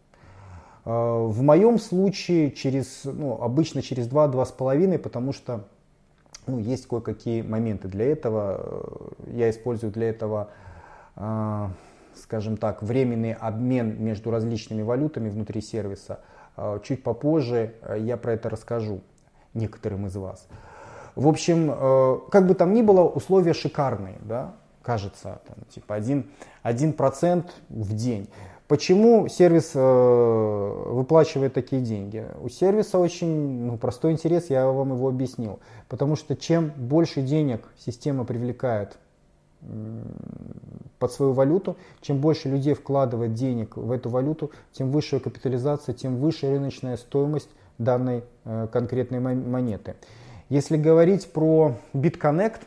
Э, 0.84 0.90
в 1.26 1.42
моем 1.42 1.80
случае 1.80 2.52
через, 2.52 3.06
ну, 3.06 3.42
обычно 3.42 3.82
через 3.82 4.10
2-2,5, 4.10 4.98
потому 4.98 5.32
что 5.32 5.64
ну, 6.48 6.60
есть 6.60 6.86
кое-какие 6.86 7.44
моменты 7.44 7.88
для 7.88 8.12
этого. 8.12 8.60
Э, 8.60 9.32
я 9.38 9.50
использую 9.50 9.94
для 9.94 10.10
этого, 10.10 10.50
э, 11.16 11.68
скажем 12.16 12.58
так, 12.58 12.84
временный 12.84 13.32
обмен 13.32 14.04
между 14.04 14.32
различными 14.32 14.82
валютами 14.82 15.30
внутри 15.30 15.62
сервиса. 15.62 16.20
Чуть 16.84 17.04
попозже 17.04 17.76
я 17.98 18.18
про 18.18 18.34
это 18.34 18.50
расскажу 18.50 19.00
некоторым 19.54 20.08
из 20.08 20.18
вас. 20.18 20.46
В 21.16 21.28
общем, 21.28 22.30
как 22.30 22.48
бы 22.48 22.54
там 22.54 22.74
ни 22.74 22.82
было, 22.82 23.02
условия 23.02 23.54
шикарные, 23.54 24.18
да, 24.22 24.54
кажется, 24.82 25.42
там, 25.48 25.58
типа 25.70 26.00
1%, 26.00 26.26
1 26.64 27.44
в 27.70 27.94
день. 27.94 28.28
Почему 28.72 29.28
сервис 29.28 29.72
э, 29.76 30.84
выплачивает 30.88 31.54
такие 31.54 31.82
деньги? 31.82 32.26
У 32.42 32.48
сервиса 32.48 33.00
очень 33.00 33.66
ну, 33.66 33.78
простой 33.78 34.14
интерес, 34.14 34.50
я 34.50 34.66
вам 34.66 34.94
его 34.94 35.10
объяснил. 35.10 35.60
Потому 35.90 36.16
что 36.16 36.38
чем 36.38 36.72
больше 36.78 37.22
денег 37.22 37.66
система 37.78 38.24
привлекает 38.24 38.98
под 41.00 41.12
свою 41.12 41.34
валюту, 41.34 41.76
чем 42.00 42.20
больше 42.20 42.48
людей 42.48 42.74
вкладывает 42.74 43.34
денег 43.34 43.76
в 43.76 43.92
эту 43.92 44.10
валюту, 44.10 44.52
тем 44.72 44.90
выше 44.90 45.20
капитализация, 45.20 45.94
тем 45.94 46.16
выше 46.16 46.50
рыночная 46.50 46.96
стоимость 46.96 47.50
данной 47.78 48.24
э, 48.46 48.68
конкретной 48.72 49.20
монеты. 49.20 49.96
Если 50.52 50.76
говорить 50.76 51.32
про 51.32 51.76
BitConnect, 51.94 52.60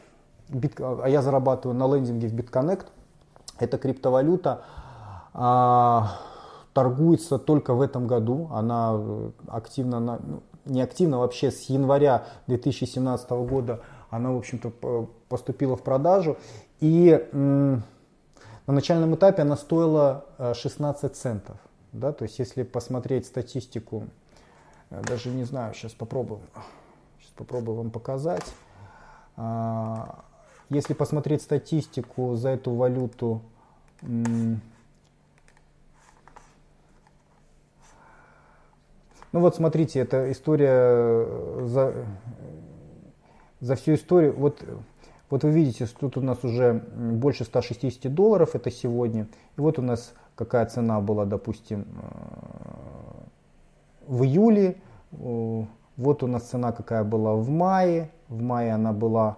Bit, 0.49 1.03
а 1.03 1.07
я 1.07 1.21
зарабатываю 1.21 1.77
на 1.77 1.87
лендинге 1.95 2.29
в 2.29 2.35
BitConnect, 2.35 2.87
это 3.59 3.77
криптовалюта, 3.77 4.63
а, 5.35 6.19
торгуется 6.73 7.39
только 7.39 7.75
в 7.75 7.83
этом 7.83 8.07
году. 8.07 8.49
Она 8.51 8.95
э, 8.97 9.31
активно, 9.49 10.01
ну, 10.01 10.43
не 10.65 10.81
активно 10.81 11.19
вообще 11.19 11.51
с 11.51 11.69
января 11.69 12.25
2017 12.47 13.29
года 13.33 13.81
она, 14.09 14.33
в 14.33 14.39
общем-то, 14.39 15.09
поступила 15.29 15.77
в 15.77 15.83
продажу. 15.83 16.39
И 16.81 17.23
на 17.33 17.83
начальном 18.67 19.15
этапе 19.15 19.43
она 19.43 19.59
стоила 19.59 20.25
16 20.55 21.05
э, 21.05 21.09
центов. 21.11 21.57
Да? 21.93 22.13
То 22.13 22.23
есть, 22.23 22.39
если 22.39 22.63
посмотреть 22.63 23.27
статистику, 23.27 24.05
э, 24.89 25.03
даже 25.07 25.29
не 25.29 25.45
знаю, 25.45 25.75
сейчас 25.75 25.93
попробую, 25.93 26.41
сейчас 26.55 26.84
попробую 27.37 27.77
вам 27.77 27.91
показать. 27.91 28.55
А, 29.37 30.25
если 30.69 30.95
посмотреть 30.95 31.43
статистику 31.43 32.37
за 32.37 32.51
эту 32.51 32.73
валюту 32.75 33.43
Ну 39.35 39.41
вот 39.41 39.57
смотрите, 39.57 39.99
это 39.99 40.31
история 40.31 40.71
э, 40.71 41.63
за, 41.67 41.93
за 43.59 43.75
всю 43.75 43.95
историю. 43.95 44.33
Вот, 44.37 44.63
вот 45.29 45.43
вы 45.43 45.51
видите, 45.51 45.89
тут 45.89 46.17
у 46.17 46.21
нас 46.21 46.45
уже 46.45 46.75
больше 46.95 47.45
160 47.45 48.15
долларов, 48.15 48.55
это 48.55 48.71
сегодня. 48.71 49.27
И 49.57 49.61
вот 49.61 49.81
у 49.81 49.83
нас 49.83 50.15
какая 50.37 50.67
цена 50.67 51.01
была, 51.01 51.25
допустим, 51.25 51.85
э, 51.85 52.05
в 54.07 54.23
июле. 54.23 54.77
Вот 55.97 56.23
у 56.23 56.27
нас 56.27 56.45
цена 56.45 56.73
какая 56.73 57.05
была 57.05 57.35
в 57.35 57.49
мае. 57.49 58.11
В 58.29 58.43
мае 58.43 58.75
она 58.75 58.93
была 58.93 59.37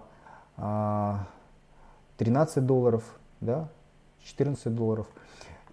13 2.17 2.57
а, 2.57 2.61
долларов, 2.61 3.03
да, 3.41 3.67
14 4.23 4.73
долларов. 4.73 5.07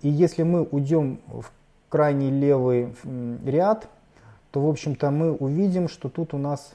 И 0.03 0.09
если 0.09 0.43
мы 0.43 0.63
уйдем 0.63 1.21
в 1.27 1.51
крайний 1.89 2.31
левый 2.31 2.95
ряд, 3.45 3.89
то, 4.51 4.61
в 4.61 4.69
общем-то, 4.69 5.11
мы 5.11 5.33
увидим, 5.33 5.89
что 5.89 6.09
тут 6.09 6.35
у 6.35 6.39
нас, 6.39 6.73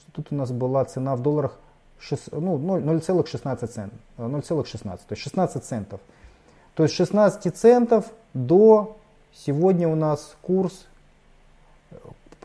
что 0.00 0.12
тут 0.12 0.32
у 0.32 0.34
нас 0.34 0.50
была 0.50 0.84
цена 0.86 1.14
в 1.14 1.20
долларах 1.20 1.58
6, 1.98 2.32
ну, 2.32 2.58
0,16 2.58 3.66
центов, 3.66 3.98
0,16, 4.18 4.82
то 4.82 4.98
есть 5.10 5.22
16 5.22 5.64
центов. 5.64 6.00
То 6.74 6.82
есть 6.82 6.94
16 6.94 7.56
центов 7.56 8.06
до 8.32 8.96
сегодня 9.32 9.88
у 9.88 9.94
нас 9.94 10.36
курс, 10.42 10.86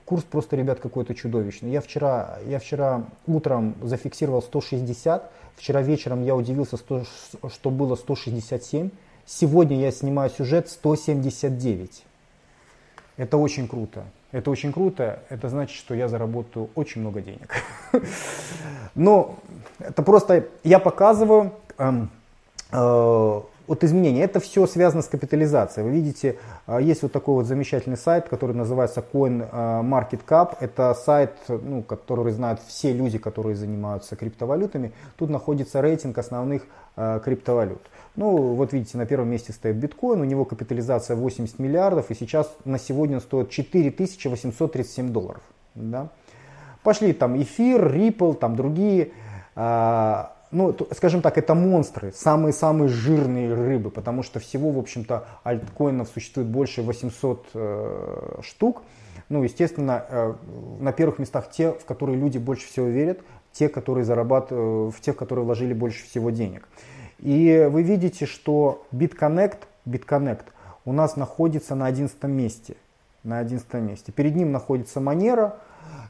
курс 0.09 0.23
просто, 0.23 0.55
ребят, 0.55 0.79
какой-то 0.79 1.13
чудовищный. 1.13 1.69
Я 1.69 1.81
вчера, 1.81 2.39
я 2.47 2.57
вчера 2.57 3.03
утром 3.27 3.75
зафиксировал 3.83 4.41
160, 4.41 5.31
вчера 5.55 5.83
вечером 5.83 6.25
я 6.25 6.35
удивился, 6.35 6.77
что 6.77 7.69
было 7.69 7.95
167, 7.95 8.89
сегодня 9.27 9.79
я 9.79 9.91
снимаю 9.91 10.31
сюжет 10.31 10.67
179. 10.67 12.03
Это 13.17 13.37
очень 13.37 13.67
круто. 13.67 14.03
Это 14.31 14.49
очень 14.49 14.73
круто. 14.73 15.19
Это 15.29 15.47
значит, 15.47 15.77
что 15.77 15.93
я 15.93 16.07
заработаю 16.07 16.71
очень 16.73 17.01
много 17.01 17.21
денег. 17.21 17.53
Но 18.95 19.37
это 19.77 20.01
просто 20.01 20.47
я 20.63 20.79
показываю 20.79 21.53
эм, 21.77 22.09
э, 22.71 23.41
от 23.69 23.83
изменения. 23.83 24.23
Это 24.23 24.39
все 24.39 24.65
связано 24.65 25.01
с 25.03 25.07
капитализацией. 25.07 25.85
Вы 25.87 25.93
видите, 25.93 26.37
э, 26.67 26.79
есть 26.81 27.03
вот 27.03 27.11
такой 27.11 27.35
вот 27.35 27.45
замечательный 27.45 27.97
сайт, 27.97 28.27
который 28.27 28.55
называется 28.55 29.03
CoinMarketCap. 29.13 30.57
Это 30.59 30.93
сайт, 30.95 31.35
ну, 31.47 31.83
который 31.83 32.31
знают 32.33 32.59
все 32.67 32.91
люди, 32.91 33.19
которые 33.19 33.55
занимаются 33.55 34.15
криптовалютами. 34.15 34.91
Тут 35.17 35.29
находится 35.29 35.81
рейтинг 35.81 36.17
основных 36.17 36.63
э, 36.95 37.19
криптовалют. 37.23 37.81
Ну, 38.15 38.55
вот 38.55 38.73
видите, 38.73 38.97
на 38.97 39.05
первом 39.05 39.29
месте 39.29 39.53
стоит 39.53 39.75
биткоин, 39.75 40.19
у 40.19 40.25
него 40.25 40.45
капитализация 40.45 41.15
80 41.15 41.59
миллиардов, 41.59 42.09
и 42.09 42.15
сейчас 42.15 42.51
на 42.65 42.79
сегодня 42.79 43.17
он 43.17 43.21
стоит 43.21 43.49
4837 43.51 45.11
долларов. 45.11 45.43
Да? 45.75 46.09
Пошли 46.83 47.13
там 47.13 47.39
эфир, 47.41 47.85
Ripple, 47.95 48.33
там 48.33 48.55
другие. 48.55 49.11
А, 49.55 50.33
ну, 50.51 50.75
скажем 50.95 51.21
так, 51.21 51.37
это 51.37 51.53
монстры, 51.53 52.11
самые-самые 52.11 52.87
жирные 52.89 53.53
рыбы, 53.53 53.91
потому 53.91 54.23
что 54.23 54.39
всего, 54.39 54.71
в 54.71 54.79
общем-то, 54.79 55.25
альткоинов 55.43 56.09
существует 56.09 56.47
больше 56.47 56.81
800 56.81 57.47
э, 57.53 58.39
штук. 58.41 58.81
Ну, 59.29 59.43
естественно, 59.43 60.05
э, 60.09 60.33
на 60.79 60.91
первых 60.91 61.19
местах 61.19 61.51
те, 61.51 61.71
в 61.71 61.85
которые 61.85 62.17
люди 62.17 62.37
больше 62.39 62.67
всего 62.67 62.87
верят, 62.87 63.19
те, 63.51 63.69
которые 63.69 64.05
зарабатывают, 64.05 64.95
в 64.95 65.01
тех, 65.01 65.15
которые 65.15 65.45
вложили 65.45 65.73
больше 65.73 66.05
всего 66.05 66.31
денег. 66.31 66.67
И 67.19 67.67
вы 67.69 67.83
видите, 67.83 68.25
что 68.25 68.85
BitConnect, 68.91 69.59
BitConnect 69.85 70.45
у 70.85 70.93
нас 70.93 71.15
находится 71.15 71.75
на 71.75 71.85
11 71.85 72.23
месте. 72.23 72.75
На 73.23 73.39
11 73.39 73.73
месте. 73.75 74.11
Перед 74.11 74.35
ним 74.35 74.51
находится 74.51 74.99
Monero. 74.99 75.53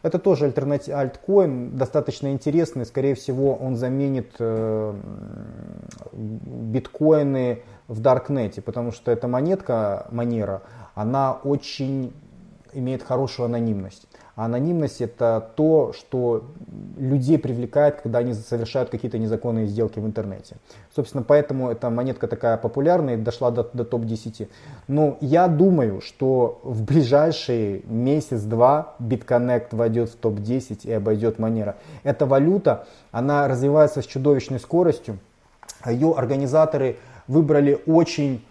Это 0.01 0.19
тоже 0.19 0.45
альтернатив, 0.45 0.95
альткоин, 0.95 1.77
достаточно 1.77 2.31
интересный. 2.31 2.85
Скорее 2.85 3.15
всего, 3.15 3.55
он 3.55 3.75
заменит 3.75 4.35
э, 4.39 4.93
биткоины 6.13 7.63
в 7.87 7.99
Даркнете, 7.99 8.61
потому 8.61 8.91
что 8.91 9.11
эта 9.11 9.27
монетка 9.27 10.07
Monero, 10.11 10.61
она 10.95 11.33
очень 11.33 12.13
имеет 12.73 13.03
хорошую 13.03 13.45
анонимность. 13.45 14.07
Анонимность 14.39 15.01
это 15.01 15.51
то, 15.57 15.91
что 15.91 16.45
людей 16.97 17.37
привлекает, 17.37 17.99
когда 17.99 18.19
они 18.19 18.33
совершают 18.33 18.89
какие-то 18.89 19.17
незаконные 19.17 19.67
сделки 19.67 19.99
в 19.99 20.05
интернете. 20.05 20.55
Собственно, 20.95 21.23
поэтому 21.23 21.69
эта 21.69 21.89
монетка 21.89 22.25
такая 22.29 22.55
популярная 22.55 23.15
и 23.15 23.17
дошла 23.17 23.51
до, 23.51 23.69
до 23.73 23.83
топ-10. 23.83 24.47
Но 24.87 25.17
я 25.19 25.49
думаю, 25.49 25.99
что 25.99 26.61
в 26.63 26.85
ближайшие 26.85 27.81
месяц-два 27.83 28.95
BitConnect 28.99 29.75
войдет 29.75 30.09
в 30.09 30.15
топ-10 30.15 30.87
и 30.87 30.91
обойдет 30.93 31.37
Monero. 31.37 31.75
Эта 32.03 32.25
валюта, 32.25 32.87
она 33.11 33.45
развивается 33.49 34.01
с 34.01 34.05
чудовищной 34.05 34.61
скоростью. 34.61 35.19
Ее 35.85 36.13
организаторы 36.15 36.95
выбрали 37.27 37.77
очень 37.85 38.41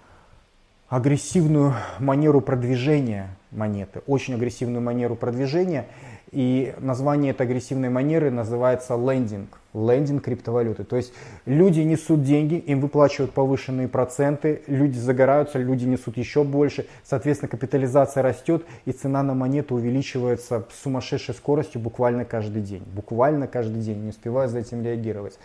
агрессивную 0.89 1.75
манеру 1.99 2.41
продвижения 2.41 3.29
монеты, 3.51 4.01
очень 4.07 4.35
агрессивную 4.35 4.83
манеру 4.83 5.17
продвижения. 5.17 5.87
И 6.31 6.75
название 6.79 7.31
этой 7.31 7.47
агрессивной 7.47 7.89
манеры 7.89 8.31
называется 8.31 8.97
лендинг. 8.97 9.61
Лендинг 9.73 10.25
криптовалюты. 10.25 10.85
То 10.85 10.97
есть 10.97 11.15
люди 11.47 11.81
несут 11.81 12.23
деньги, 12.23 12.57
им 12.57 12.81
выплачивают 12.81 13.33
повышенные 13.33 13.89
проценты, 13.89 14.61
люди 14.67 14.99
загораются, 14.99 15.59
люди 15.59 15.87
несут 15.87 16.19
еще 16.19 16.45
больше. 16.45 16.87
Соответственно, 17.03 17.49
капитализация 17.49 18.23
растет 18.23 18.67
и 18.85 18.93
цена 18.93 19.23
на 19.23 19.33
монету 19.33 19.77
увеличивается 19.77 20.67
с 20.71 20.83
сумасшедшей 20.83 21.35
скоростью 21.35 21.81
буквально 21.81 22.27
каждый 22.27 22.61
день. 22.61 22.83
Буквально 22.95 23.47
каждый 23.47 23.81
день, 23.81 24.03
не 24.03 24.11
успеваю 24.11 24.51
за 24.51 24.59
этим 24.59 24.83
реагировать. 24.83 25.39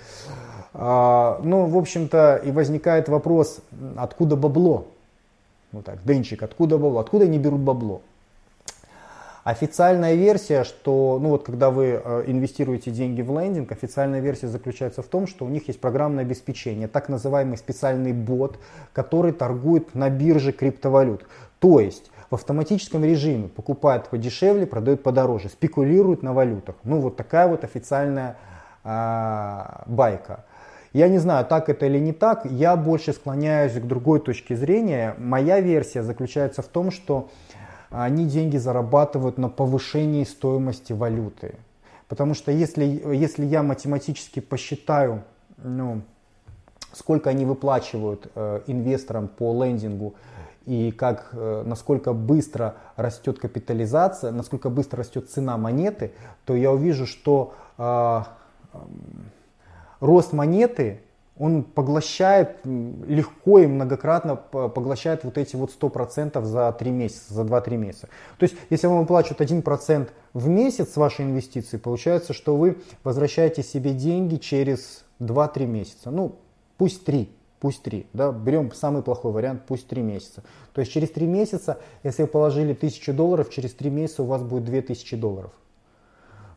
А, 0.74 1.40
ну, 1.44 1.66
в 1.66 1.78
общем-то, 1.78 2.42
и 2.44 2.52
возникает 2.52 3.08
вопрос, 3.08 3.62
откуда 3.96 4.36
бабло? 4.36 4.88
Ну 5.74 5.82
так, 5.82 6.04
Денчик, 6.06 6.44
откуда 6.44 6.78
бабло? 6.78 7.00
Откуда 7.00 7.26
они 7.26 7.40
берут 7.40 7.62
бабло? 7.62 8.02
Официальная 9.44 10.14
версия, 10.14 10.64
что, 10.64 11.20
ну 11.22 11.30
вот 11.30 11.44
когда 11.44 11.70
вы 11.70 12.02
э, 12.02 12.24
инвестируете 12.28 12.92
деньги 12.92 13.22
в 13.22 13.38
лендинг, 13.38 13.74
официальная 13.74 14.22
версия 14.22 14.48
заключается 14.48 15.02
в 15.02 15.08
том, 15.08 15.28
что 15.28 15.44
у 15.46 15.50
них 15.50 15.68
есть 15.68 15.82
программное 15.82 16.24
обеспечение, 16.24 16.88
так 16.88 17.10
называемый 17.10 17.58
специальный 17.58 18.14
бот, 18.14 18.58
который 18.94 19.34
торгует 19.34 19.96
на 19.96 20.10
бирже 20.10 20.54
криптовалют. 20.54 21.26
То 21.60 21.82
есть 21.82 22.10
в 22.30 22.36
автоматическом 22.36 23.04
режиме 23.04 23.50
покупает 23.50 24.08
подешевле, 24.08 24.66
продает 24.66 25.04
подороже, 25.04 25.50
спекулирует 25.50 26.24
на 26.24 26.34
валютах. 26.34 26.76
Ну 26.84 27.02
вот 27.02 27.18
такая 27.18 27.48
вот 27.48 27.66
официальная 27.66 28.38
а, 28.84 29.84
байка. 29.88 30.46
Я 30.94 31.08
не 31.08 31.18
знаю, 31.18 31.44
так 31.46 31.70
это 31.70 31.88
или 31.88 31.98
не 31.98 32.14
так, 32.14 32.46
я 32.46 32.76
больше 32.76 33.14
склоняюсь 33.14 33.74
к 33.74 33.86
другой 33.86 34.20
точке 34.20 34.56
зрения. 34.56 35.16
Моя 35.18 35.60
версия 35.60 36.04
заключается 36.04 36.62
в 36.62 36.68
том, 36.68 36.92
что 36.92 37.30
они 37.90 38.26
деньги 38.26 38.58
зарабатывают 38.58 39.40
на 39.40 39.50
повышении 39.50 40.24
стоимости 40.24 40.94
валюты. 40.94 41.56
Потому 42.08 42.36
что 42.36 42.52
если, 42.52 42.84
если 43.16 43.44
я 43.46 43.64
математически 43.64 44.40
посчитаю, 44.40 45.24
ну, 45.58 46.02
сколько 46.92 47.32
они 47.32 47.46
выплачивают 47.46 48.32
э, 48.36 48.62
инвесторам 48.68 49.28
по 49.28 49.64
лендингу 49.64 50.14
и 50.68 50.92
как, 50.92 51.30
э, 51.32 51.64
насколько 51.66 52.14
быстро 52.14 52.76
растет 52.98 53.40
капитализация, 53.40 54.32
насколько 54.32 54.70
быстро 54.70 55.00
растет 55.00 55.30
цена 55.30 55.58
монеты, 55.58 56.12
то 56.46 56.56
я 56.56 56.72
увижу, 56.72 57.08
что 57.08 57.56
э, 57.80 58.22
рост 60.04 60.34
монеты 60.34 61.00
он 61.38 61.64
поглощает 61.64 62.58
легко 62.64 63.60
и 63.60 63.66
многократно 63.66 64.36
поглощает 64.36 65.24
вот 65.24 65.38
эти 65.38 65.56
вот 65.56 65.72
100% 65.72 66.44
за 66.44 66.72
3 66.72 66.92
месяца, 66.92 67.34
за 67.34 67.42
2-3 67.42 67.78
месяца. 67.78 68.10
То 68.38 68.44
есть, 68.44 68.56
если 68.70 68.86
вам 68.86 69.00
выплачивают 69.00 69.42
1% 69.42 70.10
в 70.34 70.48
месяц 70.48 70.94
с 70.94 70.98
вашей 70.98 71.26
инвестиции, 71.26 71.78
получается, 71.78 72.34
что 72.34 72.56
вы 72.56 72.78
возвращаете 73.04 73.64
себе 73.64 73.94
деньги 73.94 74.36
через 74.36 75.06
2-3 75.20 75.66
месяца. 75.66 76.12
Ну, 76.12 76.36
пусть 76.78 77.04
3, 77.04 77.28
пусть 77.60 77.82
3. 77.82 78.06
Да? 78.14 78.32
Берем 78.32 78.72
самый 78.72 79.02
плохой 79.02 79.32
вариант, 79.32 79.64
пусть 79.68 79.88
3 79.88 80.04
месяца. 80.04 80.44
То 80.74 80.82
есть, 80.82 80.92
через 80.92 81.10
3 81.10 81.26
месяца, 81.26 81.80
если 82.04 82.24
вы 82.24 82.28
положили 82.28 82.74
1000 82.74 83.12
долларов, 83.12 83.50
через 83.50 83.74
3 83.74 83.90
месяца 83.90 84.22
у 84.22 84.28
вас 84.28 84.44
будет 84.44 84.66
2000 84.66 85.18
долларов. 85.18 85.52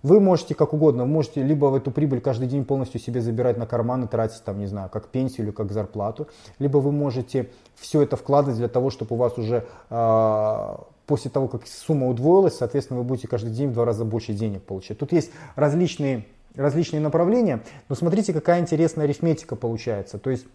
Вы 0.07 0.21
можете 0.21 0.55
как 0.55 0.73
угодно, 0.73 1.03
вы 1.03 1.09
можете 1.09 1.43
либо 1.43 1.67
в 1.67 1.75
эту 1.75 1.91
прибыль 1.91 2.21
каждый 2.21 2.47
день 2.47 2.65
полностью 2.65 3.01
себе 3.01 3.21
забирать 3.21 3.57
на 3.57 3.67
карман 3.67 4.05
и 4.05 4.07
тратить 4.07 4.45
там, 4.45 4.61
не 4.61 4.67
знаю, 4.67 4.89
как 4.89 5.09
пенсию 5.09 5.47
или 5.47 5.51
как 5.51 5.73
зарплату, 5.73 6.29
либо 6.61 6.79
вы 6.79 6.93
можете 6.93 7.51
все 7.75 8.03
это 8.03 8.17
вкладывать 8.17 8.57
для 8.57 8.69
того, 8.69 8.91
чтобы 8.91 9.17
у 9.17 9.19
вас 9.19 9.37
уже 9.37 9.67
э, 9.91 10.77
после 11.07 11.29
того, 11.33 11.49
как 11.49 11.67
сумма 11.67 12.07
удвоилась, 12.07 12.57
соответственно, 12.57 13.01
вы 13.01 13.05
будете 13.05 13.27
каждый 13.27 13.51
день 13.51 13.71
в 13.71 13.73
два 13.73 13.85
раза 13.85 14.05
больше 14.05 14.33
денег 14.33 14.63
получать. 14.63 14.97
Тут 14.97 15.11
есть 15.11 15.33
различные, 15.57 16.25
различные 16.55 17.01
направления, 17.01 17.65
но 17.89 17.97
смотрите, 17.97 18.33
какая 18.33 18.61
интересная 18.61 19.07
арифметика 19.07 19.57
получается. 19.57 20.19
То 20.19 20.31
есть 20.31 20.47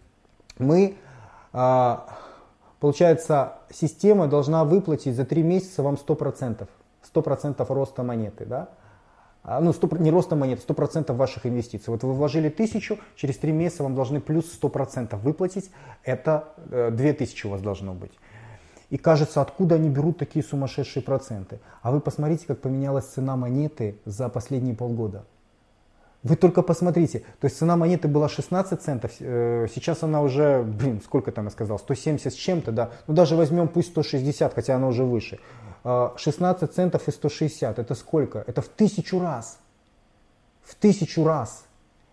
мы, 0.60 0.96
э, 1.52 1.98
получается, 2.80 3.56
система 3.70 4.28
должна 4.28 4.64
выплатить 4.64 5.18
за 5.18 5.26
три 5.26 5.44
месяца 5.44 5.84
вам 5.84 5.98
100%. 5.98 6.70
100% 7.14 7.66
роста 7.68 8.04
монеты, 8.04 8.46
да? 8.46 8.70
А, 9.44 9.60
ну, 9.60 9.74
100, 9.74 9.98
не 9.98 10.12
роста 10.12 10.36
монет, 10.36 10.64
100% 10.68 11.14
ваших 11.14 11.46
инвестиций. 11.46 11.92
Вот 11.92 12.04
вы 12.04 12.14
вложили 12.14 12.50
1000, 12.50 12.98
через 13.16 13.38
3 13.38 13.52
месяца 13.52 13.84
вам 13.84 13.96
должны 13.96 14.22
плюс 14.22 14.46
100% 14.62 15.18
выплатить, 15.18 15.72
это 16.04 16.54
2000 16.70 17.46
э, 17.46 17.48
у 17.48 17.52
вас 17.52 17.62
должно 17.62 17.94
быть. 17.94 18.12
И 18.92 18.98
кажется, 18.98 19.42
откуда 19.42 19.76
они 19.76 19.90
берут 19.90 20.18
такие 20.18 20.44
сумасшедшие 20.44 21.02
проценты. 21.02 21.60
А 21.82 21.92
вы 21.92 22.02
посмотрите, 22.02 22.46
как 22.46 22.60
поменялась 22.60 23.06
цена 23.06 23.36
монеты 23.36 23.96
за 24.06 24.30
последние 24.30 24.76
полгода. 24.76 25.24
Вы 26.24 26.36
только 26.36 26.62
посмотрите, 26.62 27.24
то 27.40 27.46
есть 27.46 27.58
цена 27.58 27.76
монеты 27.76 28.08
была 28.08 28.30
16 28.30 28.80
центов, 28.80 29.12
э, 29.20 29.66
сейчас 29.74 30.04
она 30.04 30.22
уже, 30.22 30.62
блин, 30.62 31.02
сколько 31.04 31.32
там 31.32 31.46
я 31.46 31.52
сказал, 31.52 31.80
170 31.80 32.32
с 32.32 32.36
чем-то, 32.36 32.72
да, 32.72 32.92
ну 33.08 33.16
даже 33.16 33.36
возьмем 33.36 33.68
пусть 33.68 33.90
160, 33.90 34.54
хотя 34.54 34.76
она 34.76 34.88
уже 34.88 35.04
выше. 35.04 35.40
16 35.84 36.64
а, 36.64 36.68
центов 36.68 37.08
и 37.08 37.12
160. 37.12 37.80
Это 37.80 37.96
сколько? 37.96 38.44
Это 38.46 38.62
в 38.62 38.68
тысячу 38.68 39.20
раз. 39.20 39.58
В 40.62 40.76
тысячу 40.76 41.26
раз. 41.26 41.66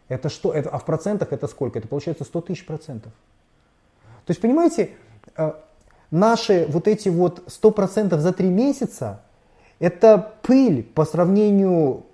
Это 0.08 0.30
что? 0.30 0.54
Это, 0.54 0.70
а 0.70 0.78
в 0.78 0.86
процентах 0.86 1.34
это 1.34 1.46
сколько? 1.48 1.78
Это 1.78 1.86
получается 1.86 2.24
100 2.24 2.40
тысяч 2.40 2.64
процентов. 2.64 3.12
То 4.24 4.30
есть, 4.30 4.40
понимаете, 4.40 4.92
а, 5.36 5.62
наши 6.10 6.66
вот 6.70 6.88
эти 6.88 7.10
вот 7.10 7.42
100 7.46 7.70
процентов 7.72 8.20
за 8.20 8.32
три 8.32 8.48
месяца, 8.48 9.20
это 9.80 10.32
пыль 10.42 10.82
по 10.82 11.04
сравнению 11.04 12.06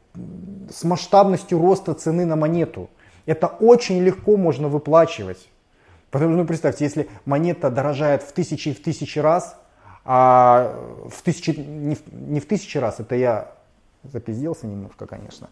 с 0.71 0.85
масштабностью 0.85 1.59
роста 1.59 1.95
цены 1.95 2.25
на 2.25 2.37
монету. 2.37 2.89
Это 3.27 3.47
очень 3.47 4.01
легко 4.01 4.37
можно 4.37 4.69
выплачивать. 4.69 5.49
Потому 6.11 6.33
что, 6.33 6.39
ну, 6.39 6.47
представьте, 6.47 6.85
если 6.85 7.09
монета 7.25 7.71
дорожает 7.71 8.23
в 8.23 8.33
тысячи 8.33 8.69
и 8.69 8.75
в 8.75 8.83
тысячи 8.83 9.19
раз, 9.19 9.57
а 10.05 10.77
в 11.09 11.23
тысячи, 11.23 11.51
не, 11.51 11.97
в, 11.97 12.01
не 12.13 12.41
в 12.41 12.47
тысячи 12.47 12.79
раз, 12.79 13.01
это 13.01 13.15
я 13.15 13.53
запизделся 14.05 14.67
немножко, 14.67 15.07
конечно. 15.07 15.49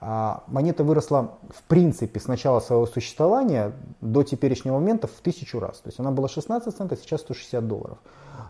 А 0.00 0.42
монета 0.48 0.82
выросла 0.82 1.38
в 1.54 1.62
принципе 1.62 2.18
с 2.18 2.26
начала 2.26 2.58
своего 2.58 2.86
существования 2.86 3.72
до 4.00 4.24
теперешнего 4.24 4.80
момента 4.80 5.06
в 5.06 5.12
тысячу 5.22 5.60
раз. 5.60 5.78
То 5.78 5.90
есть 5.90 6.00
она 6.00 6.10
была 6.10 6.28
16 6.28 6.76
центов, 6.76 6.98
сейчас 7.00 7.20
160 7.20 7.68
долларов. 7.68 7.98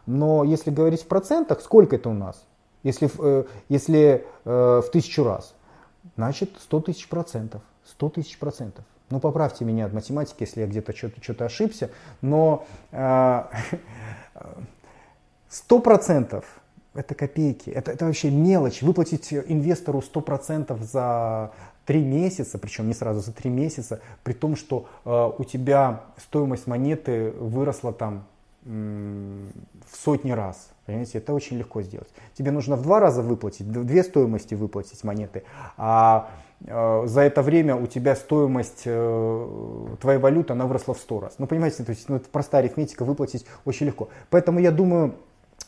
Но 0.07 0.45
если 0.45 0.71
говорить 0.71 1.03
в 1.03 1.07
процентах, 1.07 1.61
сколько 1.61 1.97
это 1.97 2.09
у 2.09 2.15
нас? 2.15 2.43
Если, 2.83 3.11
э, 3.19 3.45
если 3.69 4.27
э, 4.45 4.83
в 4.85 4.91
тысячу 4.91 5.25
раз, 5.25 5.55
значит 6.17 6.51
100 6.59 6.81
тысяч 6.81 7.09
процентов. 7.09 7.63
100 7.85 8.09
тысяч 8.11 8.39
процентов. 8.39 8.85
Ну, 9.11 9.21
поправьте 9.21 9.65
меня 9.65 9.87
от 9.87 9.93
математики, 9.93 10.39
если 10.41 10.63
я 10.63 10.67
где-то 10.67 10.97
что-то, 10.97 11.23
что 11.23 11.45
ошибся, 11.45 11.91
но 12.23 12.67
э, 12.93 13.43
100% 15.51 16.45
это 16.95 17.15
копейки, 17.15 17.71
это, 17.71 17.93
это 17.93 18.05
вообще 18.07 18.31
мелочь. 18.31 18.83
Выплатить 18.83 19.33
инвестору 19.33 20.01
100% 20.01 20.83
за 20.83 21.53
3 21.87 22.05
месяца, 22.05 22.59
причем 22.59 22.89
не 22.89 22.95
сразу 22.95 23.21
за 23.21 23.33
3 23.33 23.51
месяца, 23.51 24.01
при 24.23 24.33
том, 24.33 24.57
что 24.57 24.87
э, 25.05 25.31
у 25.39 25.45
тебя 25.45 26.03
стоимость 26.19 26.67
монеты 26.67 27.31
выросла 27.33 27.93
там 27.93 28.27
в 28.65 29.97
сотни 30.05 30.31
раз. 30.31 30.71
Понимаете, 30.87 31.19
это 31.19 31.33
очень 31.33 31.59
легко 31.59 31.83
сделать. 31.83 32.09
Тебе 32.35 32.51
нужно 32.51 32.77
в 32.77 32.83
два 32.83 33.01
раза 33.01 33.23
выплатить, 33.23 33.71
две 33.71 34.03
стоимости 34.03 34.55
выплатить 34.55 35.03
монеты, 35.05 35.43
а 35.77 36.31
э, 36.65 37.03
за 37.07 37.23
это 37.23 37.43
время 37.43 37.77
у 37.77 37.87
тебя 37.87 38.15
стоимость 38.15 38.83
э, 38.85 39.87
твоей 40.01 40.19
валюты, 40.19 40.53
она 40.53 40.67
выросла 40.67 40.95
в 40.95 40.99
100 40.99 41.21
раз. 41.21 41.35
Ну, 41.39 41.47
понимаете, 41.47 41.83
то 41.83 41.91
есть 41.91 42.09
ну, 42.09 42.17
это 42.17 42.29
простая 42.29 42.63
арифметика, 42.63 43.05
выплатить 43.05 43.47
очень 43.65 43.87
легко. 43.87 44.09
Поэтому 44.31 44.61
я 44.61 44.71
думаю, 44.71 45.15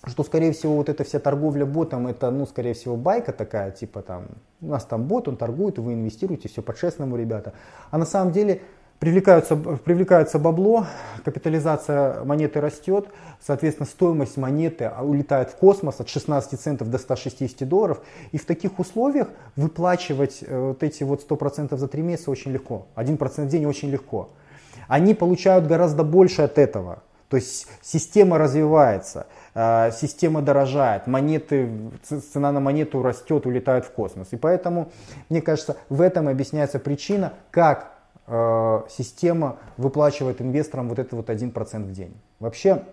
что, 0.07 0.23
скорее 0.23 0.53
всего, 0.53 0.77
вот 0.77 0.89
эта 0.89 1.03
вся 1.05 1.19
торговля 1.19 1.65
ботом, 1.65 2.07
это, 2.07 2.31
ну, 2.31 2.47
скорее 2.47 2.75
всего, 2.75 2.97
байка 2.97 3.33
такая, 3.33 3.71
типа 3.71 4.03
там, 4.03 4.27
у 4.61 4.67
нас 4.67 4.85
там 4.85 5.05
бот, 5.05 5.29
он 5.29 5.37
торгует, 5.37 5.79
вы 5.79 5.95
инвестируете, 5.95 6.49
все 6.49 6.63
по-честному, 6.63 7.17
ребята. 7.17 7.55
А 7.91 7.99
на 7.99 8.05
самом 8.05 8.33
деле 8.33 8.63
привлекаются, 8.99 9.57
привлекается 9.57 10.39
бабло, 10.39 10.87
капитализация 11.25 12.25
монеты 12.25 12.61
растет, 12.61 13.09
соответственно, 13.45 13.87
стоимость 13.87 14.37
монеты 14.37 14.91
улетает 15.01 15.51
в 15.51 15.57
космос 15.57 16.01
от 16.01 16.09
16 16.09 16.61
центов 16.61 16.91
до 16.91 16.99
160 16.99 17.69
долларов. 17.69 18.01
И 18.33 18.39
в 18.39 18.47
таких 18.47 18.79
условиях 18.79 19.29
выплачивать 19.57 20.39
э, 20.43 20.69
вот 20.69 20.83
эти 20.83 21.03
вот 21.03 21.29
100% 21.29 21.77
за 21.77 21.89
3 21.89 22.03
месяца 22.03 22.31
очень 22.31 22.53
легко. 22.53 22.87
1% 22.97 23.45
в 23.45 23.49
день 23.49 23.67
очень 23.67 23.91
легко. 23.91 24.31
Они 24.89 25.15
получают 25.15 25.67
гораздо 25.67 26.05
больше 26.05 26.43
от 26.43 26.59
этого. 26.59 27.03
То 27.29 27.37
есть 27.37 27.67
система 27.83 28.39
развивается. 28.39 29.27
Э, 29.55 29.91
система 29.93 30.43
дорожает, 30.43 31.07
монеты, 31.07 31.69
цена 32.05 32.53
на 32.53 32.61
монету 32.61 33.03
растет, 33.03 33.47
улетает 33.47 33.85
в 33.85 33.91
космос. 33.91 34.29
И 34.31 34.37
поэтому, 34.37 34.91
мне 35.29 35.43
кажется, 35.43 35.77
в 35.89 36.01
этом 36.01 36.29
объясняется 36.29 36.79
причина, 36.79 37.33
как 37.51 37.94
система 38.27 39.59
выплачивает 39.77 40.41
инвесторам 40.41 40.89
вот 40.89 40.99
этот 40.99 41.13
вот 41.13 41.29
1% 41.29 41.85
в 41.85 41.93
день. 41.93 42.15
Вообще, 42.41 42.85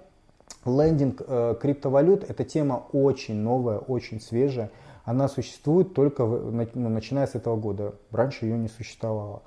лендинг 0.66 1.22
э, 1.26 1.56
криптовалют– 1.60 2.24
это 2.30 2.44
тема 2.44 2.84
очень 2.92 3.36
новая, 3.36 3.78
очень 3.78 4.22
свежая. 4.22 4.70
Она 5.04 5.28
существует 5.28 5.94
только 5.94 6.26
ну, 6.26 6.90
начиная 6.90 7.28
с 7.28 7.36
этого 7.36 7.56
года. 7.56 7.96
Раньше 8.12 8.46
ее 8.46 8.58
не 8.58 8.68
существовало. 8.68 9.42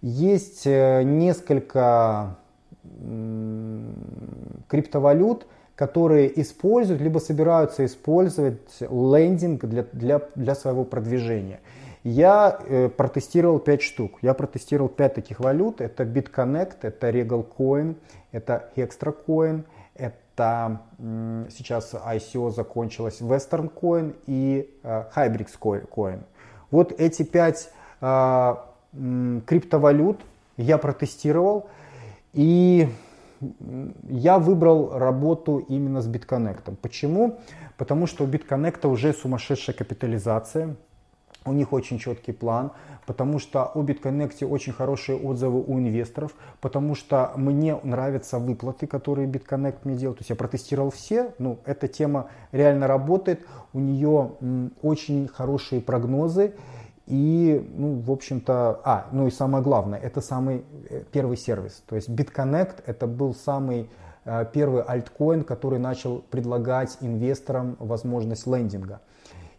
Есть 0.00 0.66
э, 0.66 1.02
несколько 1.02 2.36
криптовалют, 4.68 5.46
которые 5.74 6.40
используют, 6.40 7.00
либо 7.00 7.18
собираются 7.18 7.84
использовать 7.84 8.80
лендинг 8.80 9.64
для, 9.64 9.84
для, 9.92 10.22
для 10.34 10.54
своего 10.54 10.84
продвижения. 10.84 11.60
Я 12.02 12.58
э, 12.64 12.88
протестировал 12.88 13.58
5 13.58 13.82
штук. 13.82 14.18
Я 14.22 14.34
протестировал 14.34 14.88
5 14.88 15.14
таких 15.14 15.40
валют. 15.40 15.80
Это 15.80 16.04
BitConnect, 16.04 16.78
это 16.82 17.10
Regal 17.10 17.46
Coin, 17.58 17.96
это 18.32 18.70
Extra 18.76 19.14
Coin, 19.26 19.64
это 19.94 20.80
сейчас 21.50 21.92
ICO 21.92 22.50
закончилось 22.50 23.20
Western 23.20 23.70
Coin 23.70 24.14
и 24.26 24.74
э, 24.82 25.04
Hybrix 25.14 25.50
Coin. 25.60 26.22
Вот 26.70 26.98
эти 26.98 27.22
5 27.22 27.70
э, 28.00 28.54
криптовалют 29.46 30.20
я 30.56 30.78
протестировал. 30.78 31.68
И 32.32 32.88
я 34.08 34.38
выбрал 34.38 34.98
работу 34.98 35.58
именно 35.68 36.00
с 36.00 36.08
BitConnect. 36.08 36.76
Почему? 36.76 37.38
Потому 37.76 38.06
что 38.06 38.24
у 38.24 38.26
BitConnect 38.26 38.86
уже 38.86 39.12
сумасшедшая 39.12 39.74
капитализация. 39.74 40.76
У 41.46 41.52
них 41.52 41.72
очень 41.72 41.98
четкий 41.98 42.32
план, 42.32 42.72
потому 43.06 43.38
что 43.38 43.64
о 43.64 43.82
BitConnect 43.82 44.46
очень 44.46 44.74
хорошие 44.74 45.18
отзывы 45.18 45.64
у 45.66 45.78
инвесторов, 45.78 46.34
потому 46.60 46.94
что 46.94 47.32
мне 47.36 47.78
нравятся 47.82 48.38
выплаты, 48.38 48.86
которые 48.86 49.26
BitConnect 49.26 49.78
мне 49.84 49.96
делает. 49.96 50.18
То 50.18 50.22
есть 50.22 50.30
я 50.30 50.36
протестировал 50.36 50.90
все, 50.90 51.32
ну, 51.38 51.58
эта 51.64 51.88
тема 51.88 52.28
реально 52.52 52.86
работает, 52.86 53.46
у 53.72 53.80
нее 53.80 54.32
очень 54.82 55.28
хорошие 55.28 55.80
прогнозы. 55.80 56.54
И, 57.06 57.68
ну, 57.74 57.98
в 57.98 58.10
общем-то, 58.12 58.80
а, 58.84 59.08
ну 59.10 59.26
и 59.26 59.30
самое 59.32 59.64
главное, 59.64 59.98
это 59.98 60.20
самый 60.20 60.64
э, 60.88 61.02
первый 61.10 61.36
сервис. 61.36 61.82
То 61.86 61.96
есть 61.96 62.08
BitConnect 62.08 62.84
это 62.86 63.08
был 63.08 63.34
самый 63.34 63.90
э, 64.24 64.46
первый 64.52 64.82
альткоин, 64.82 65.42
который 65.42 65.80
начал 65.80 66.18
предлагать 66.30 66.98
инвесторам 67.00 67.76
возможность 67.80 68.46
лендинга. 68.46 69.00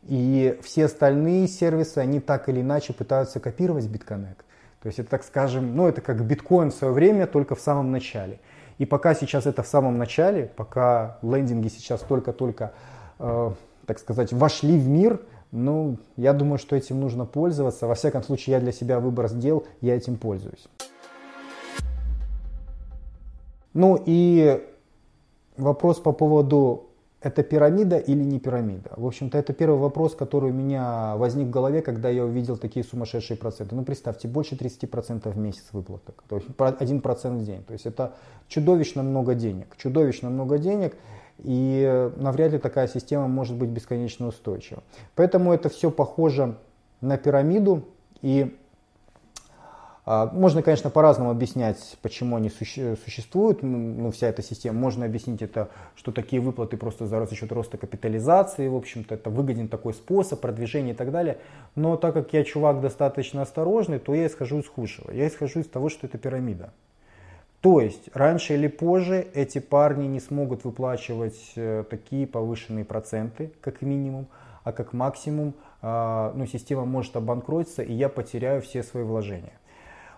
И 0.08 0.60
все 0.64 0.86
остальные 0.86 1.48
сервисы, 1.48 2.00
они 2.00 2.20
так 2.20 2.50
или 2.50 2.62
иначе 2.62 2.94
пытаются 2.94 3.40
копировать 3.40 3.86
BitConnect. 3.86 4.38
То 4.82 4.88
есть 4.88 5.00
это, 5.00 5.10
так 5.10 5.24
скажем, 5.24 5.76
ну 5.76 5.88
это 5.88 6.02
как 6.02 6.24
биткоин 6.26 6.72
в 6.72 6.74
свое 6.74 6.94
время, 6.94 7.28
только 7.28 7.56
в 7.56 7.62
самом 7.62 7.92
начале. 7.92 8.40
И 8.80 8.86
пока 8.86 9.14
сейчас 9.14 9.46
это 9.46 9.62
в 9.62 9.68
самом 9.68 10.00
начале, 10.00 10.52
пока 10.56 11.20
лендинги 11.22 11.68
сейчас 11.68 12.02
только-только, 12.02 12.74
э, 13.20 13.52
так 13.86 14.00
сказать, 14.00 14.34
вошли 14.34 14.80
в 14.80 14.88
мир, 14.88 15.22
ну, 15.52 15.98
я 16.16 16.34
думаю, 16.34 16.58
что 16.58 16.76
этим 16.76 17.00
нужно 17.00 17.26
пользоваться. 17.26 17.86
Во 17.86 17.94
всяком 17.94 18.24
случае, 18.24 18.56
я 18.56 18.60
для 18.60 18.72
себя 18.72 19.00
выбор 19.00 19.28
сделал, 19.28 19.68
я 19.82 19.96
этим 19.96 20.18
пользуюсь. 20.18 20.68
Ну 23.74 24.02
и 24.06 24.66
вопрос 25.58 26.00
по 26.00 26.12
поводу, 26.12 26.91
это 27.22 27.44
пирамида 27.44 27.98
или 27.98 28.24
не 28.24 28.40
пирамида. 28.40 28.92
В 28.98 29.06
общем-то, 29.06 29.38
это 29.38 29.54
первый 29.54 29.80
вопрос, 29.80 30.16
который 30.16 30.50
у 30.50 30.54
меня 30.54 31.16
возник 31.18 31.48
в 31.48 31.52
голове, 31.52 31.82
когда 31.82 32.10
я 32.10 32.26
увидел 32.26 32.58
такие 32.58 32.84
сумасшедшие 32.84 33.38
проценты. 33.38 33.76
Ну, 33.76 33.84
представьте, 33.84 34.28
больше 34.28 34.56
30% 34.56 35.30
в 35.30 35.38
месяц 35.38 35.66
выплаток, 35.72 36.24
то 36.28 36.38
есть 36.38 36.48
1% 36.48 37.38
в 37.38 37.46
день. 37.46 37.64
То 37.64 37.74
есть 37.74 37.86
это 37.86 38.14
чудовищно 38.48 39.04
много 39.04 39.36
денег. 39.36 39.76
Чудовищно 39.78 40.30
много 40.30 40.58
денег– 40.58 40.96
и 41.44 42.12
навряд 42.18 42.52
ли 42.52 42.60
такая 42.60 42.88
система 42.88 43.28
может 43.28 43.56
быть 43.56 43.70
бесконечно 43.70 44.28
устойчива. 44.28 44.84
Поэтому 45.16 45.54
это 45.54 45.70
все 45.70 45.90
похоже 45.90 46.58
на 47.02 47.18
пирамиду. 47.18 47.84
И 48.22 48.58
можно, 50.34 50.62
конечно, 50.64 50.90
по-разному 50.90 51.30
объяснять, 51.30 51.98
почему 52.02 52.36
они 52.36 52.50
суще- 52.50 52.98
существуют, 53.04 53.62
ну, 53.62 54.10
вся 54.12 54.28
эта 54.28 54.42
система. 54.42 54.80
Можно 54.80 55.06
объяснить 55.06 55.42
это, 55.42 55.70
что 55.96 56.12
такие 56.12 56.42
выплаты 56.42 56.76
просто 56.76 57.06
за 57.06 57.36
счет 57.36 57.52
роста 57.52 57.78
капитализации, 57.78 58.68
в 58.68 58.76
общем-то, 58.76 59.16
это 59.16 59.30
выгоден 59.30 59.68
такой 59.68 59.94
способ 59.94 60.42
продвижения 60.42 60.92
и 60.92 60.96
так 60.96 61.12
далее. 61.12 61.38
Но 61.76 61.98
так 61.98 62.14
как 62.14 62.34
я 62.34 62.44
чувак 62.44 62.82
достаточно 62.82 63.42
осторожный, 63.42 64.00
то 64.00 64.16
я 64.16 64.28
исхожу 64.28 64.60
из 64.60 64.68
худшего. 64.68 65.12
Я 65.12 65.28
исхожу 65.28 65.60
из 65.60 65.68
того, 65.68 65.90
что 65.90 66.08
это 66.08 66.18
пирамида. 66.18 66.72
То 67.62 67.80
есть 67.80 68.10
раньше 68.14 68.56
или 68.56 68.68
позже 68.68 69.28
эти 69.36 69.60
парни 69.60 70.08
не 70.08 70.20
смогут 70.20 70.66
выплачивать 70.66 71.40
э, 71.56 71.84
такие 71.90 72.26
повышенные 72.26 72.86
проценты, 72.86 73.52
как 73.62 73.84
минимум, 73.84 74.26
а 74.64 74.72
как 74.72 74.94
максимум 74.94 75.54
а, 75.82 76.32
ну, 76.36 76.46
система 76.46 76.86
может 76.86 77.16
обанкротиться, 77.16 77.82
и 77.82 77.94
я 77.94 78.10
потеряю 78.10 78.62
все 78.62 78.84
свои 78.84 79.04
вложения. 79.04 79.54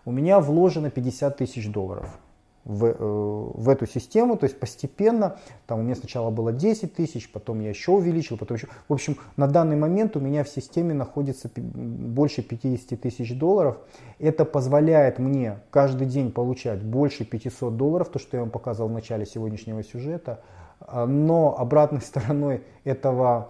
У 0.05 0.11
меня 0.11 0.39
вложено 0.39 0.89
50 0.89 1.37
тысяч 1.37 1.69
долларов 1.71 2.19
в, 2.65 2.85
э, 2.85 2.95
в 2.97 3.69
эту 3.69 3.85
систему, 3.85 4.37
то 4.37 4.45
есть 4.45 4.59
постепенно, 4.59 5.37
там 5.67 5.79
у 5.79 5.83
меня 5.83 5.95
сначала 5.95 6.29
было 6.29 6.53
10 6.53 6.93
тысяч, 6.93 7.31
потом 7.31 7.59
я 7.59 7.69
еще 7.69 7.91
увеличил, 7.91 8.37
потом 8.37 8.57
еще, 8.57 8.67
в 8.87 8.93
общем, 8.93 9.17
на 9.37 9.47
данный 9.47 9.75
момент 9.75 10.15
у 10.15 10.19
меня 10.19 10.43
в 10.43 10.49
системе 10.49 10.93
находится 10.93 11.49
больше 11.55 12.41
50 12.41 12.99
тысяч 12.99 13.37
долларов, 13.37 13.77
это 14.19 14.45
позволяет 14.45 15.19
мне 15.19 15.59
каждый 15.71 16.07
день 16.07 16.31
получать 16.31 16.81
больше 16.81 17.25
500 17.25 17.75
долларов, 17.75 18.09
то, 18.09 18.19
что 18.19 18.37
я 18.37 18.41
вам 18.41 18.49
показывал 18.49 18.89
в 18.89 18.93
начале 18.93 19.25
сегодняшнего 19.25 19.83
сюжета, 19.83 20.39
а, 20.79 21.05
но 21.05 21.57
обратной 21.57 22.01
стороной 22.05 22.63
этого 22.85 23.49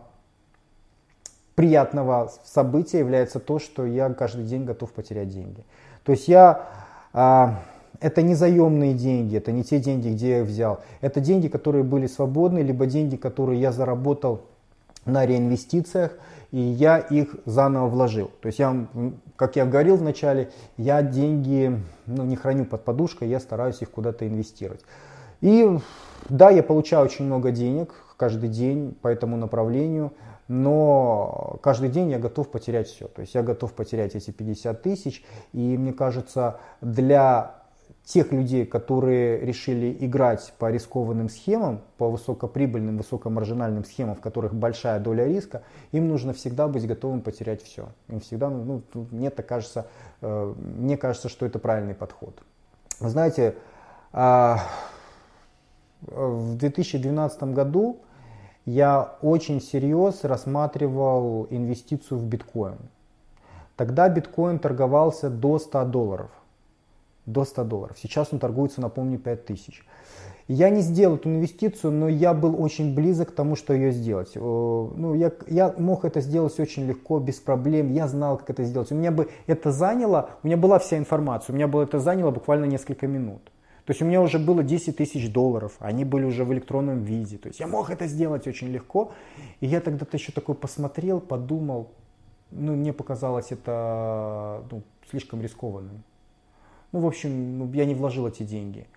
приятного 1.55 2.31
события 2.43 2.99
является 2.99 3.39
то, 3.39 3.59
что 3.59 3.85
я 3.85 4.11
каждый 4.13 4.45
день 4.45 4.65
готов 4.65 4.91
потерять 4.91 5.29
деньги. 5.29 5.63
То 6.03 6.11
есть 6.11 6.27
я 6.27 6.67
а, 7.13 7.59
это 8.03 8.21
не 8.21 8.35
заемные 8.35 8.93
деньги, 8.93 9.37
это 9.37 9.51
не 9.51 9.63
те 9.63 9.79
деньги, 9.79 10.09
где 10.09 10.29
я 10.29 10.39
их 10.41 10.47
взял. 10.47 10.81
Это 10.99 11.21
деньги, 11.21 11.47
которые 11.47 11.83
были 11.83 12.07
свободны, 12.07 12.59
либо 12.59 12.85
деньги, 12.85 13.15
которые 13.15 13.61
я 13.61 13.71
заработал 13.71 14.41
на 15.05 15.25
реинвестициях, 15.25 16.11
и 16.51 16.59
я 16.59 16.97
их 16.97 17.35
заново 17.45 17.87
вложил. 17.87 18.29
То 18.41 18.47
есть 18.47 18.59
я, 18.59 18.87
как 19.37 19.55
я 19.55 19.65
говорил 19.65 19.95
в 19.95 20.01
начале, 20.01 20.51
я 20.77 21.01
деньги 21.01 21.79
ну, 22.05 22.23
не 22.23 22.35
храню 22.35 22.65
под 22.65 22.83
подушкой, 22.83 23.29
я 23.29 23.39
стараюсь 23.39 23.81
их 23.81 23.89
куда-то 23.89 24.27
инвестировать. 24.27 24.81
И 25.39 25.77
да, 26.29 26.49
я 26.49 26.61
получаю 26.61 27.05
очень 27.05 27.25
много 27.25 27.51
денег 27.51 27.93
каждый 28.17 28.49
день 28.49 28.95
по 29.01 29.07
этому 29.07 29.37
направлению, 29.37 30.11
но 30.47 31.59
каждый 31.61 31.89
день 31.89 32.09
я 32.11 32.19
готов 32.19 32.49
потерять 32.49 32.87
все. 32.87 33.07
То 33.07 33.21
есть 33.21 33.33
я 33.33 33.43
готов 33.43 33.73
потерять 33.73 34.15
эти 34.15 34.31
50 34.31 34.81
тысяч, 34.81 35.23
и 35.51 35.77
мне 35.77 35.93
кажется, 35.93 36.59
для 36.81 37.63
тех 38.05 38.31
людей, 38.33 38.65
которые 38.65 39.39
решили 39.39 39.95
играть 39.99 40.53
по 40.59 40.69
рискованным 40.69 41.29
схемам, 41.29 41.81
по 41.97 42.09
высокоприбыльным, 42.09 42.97
высокомаржинальным 42.97 43.85
схемам, 43.85 44.15
в 44.15 44.21
которых 44.21 44.53
большая 44.53 44.99
доля 44.99 45.25
риска, 45.25 45.63
им 45.91 46.09
нужно 46.09 46.33
всегда 46.33 46.67
быть 46.67 46.85
готовым 46.85 47.21
потерять 47.21 47.63
все. 47.63 47.87
Им 48.09 48.19
всегда, 48.19 48.49
ну, 48.49 48.81
мне 49.11 49.29
так 49.29 49.45
кажется, 49.45 49.87
э, 50.21 50.53
мне 50.57 50.97
кажется, 50.97 51.29
что 51.29 51.45
это 51.45 51.59
правильный 51.59 51.95
подход. 51.95 52.41
Вы 52.99 53.09
знаете, 53.09 53.55
а, 54.11 54.59
в 56.01 56.57
2012 56.57 57.53
году 57.53 58.01
я 58.65 59.15
очень 59.21 59.59
всерьез 59.59 60.23
рассматривал 60.23 61.47
инвестицию 61.49 62.19
в 62.19 62.25
биткоин. 62.25 62.77
Тогда 63.75 64.09
биткоин 64.09 64.59
торговался 64.59 65.29
до 65.29 65.59
100 65.59 65.85
долларов 65.85 66.29
до 67.25 67.45
100 67.45 67.63
долларов. 67.63 67.97
Сейчас 67.99 68.29
он 68.31 68.39
торгуется, 68.39 68.81
напомню, 68.81 69.17
5000. 69.17 69.83
Я 70.49 70.69
не 70.69 70.81
сделал 70.81 71.15
эту 71.15 71.29
инвестицию, 71.29 71.93
но 71.93 72.09
я 72.09 72.33
был 72.33 72.61
очень 72.61 72.93
близок 72.93 73.29
к 73.29 73.35
тому, 73.35 73.55
что 73.55 73.73
ее 73.73 73.91
сделать. 73.91 74.35
Ну, 74.35 75.13
я, 75.13 75.31
я 75.47 75.73
мог 75.77 76.03
это 76.03 76.19
сделать 76.19 76.59
очень 76.59 76.85
легко, 76.85 77.19
без 77.19 77.35
проблем. 77.35 77.93
Я 77.93 78.09
знал, 78.09 78.37
как 78.37 78.49
это 78.49 78.65
сделать. 78.65 78.91
У 78.91 78.95
меня 78.95 79.11
бы 79.11 79.29
это 79.47 79.71
заняло, 79.71 80.31
у 80.43 80.47
меня 80.47 80.57
была 80.57 80.79
вся 80.79 80.97
информация, 80.97 81.53
у 81.53 81.55
меня 81.55 81.69
было 81.69 81.83
это 81.83 81.99
заняло 81.99 82.31
буквально 82.31 82.65
несколько 82.65 83.07
минут. 83.07 83.41
То 83.85 83.91
есть 83.91 84.01
у 84.01 84.05
меня 84.05 84.21
уже 84.21 84.39
было 84.39 84.63
10 84.63 84.95
тысяч 84.95 85.29
долларов, 85.31 85.75
они 85.79 86.05
были 86.05 86.23
уже 86.23 86.45
в 86.45 86.53
электронном 86.53 87.03
виде. 87.03 87.37
То 87.37 87.47
есть 87.47 87.59
я 87.59 87.67
мог 87.67 87.89
это 87.89 88.07
сделать 88.07 88.47
очень 88.47 88.69
легко. 88.69 89.11
И 89.59 89.67
я 89.67 89.81
тогда-то 89.81 90.15
еще 90.15 90.31
такой 90.31 90.55
посмотрел, 90.55 91.19
подумал, 91.19 91.91
ну, 92.51 92.75
мне 92.75 92.93
показалось 92.93 93.51
это 93.51 94.63
ну, 94.71 94.83
слишком 95.09 95.41
рискованным. 95.41 96.03
Ну, 96.93 96.99
в 96.99 97.05
общем, 97.05 97.57
ну, 97.57 97.71
я 97.73 97.85
не 97.85 97.95
вложил 97.95 98.27
эти 98.27 98.43
деньги. 98.43 98.87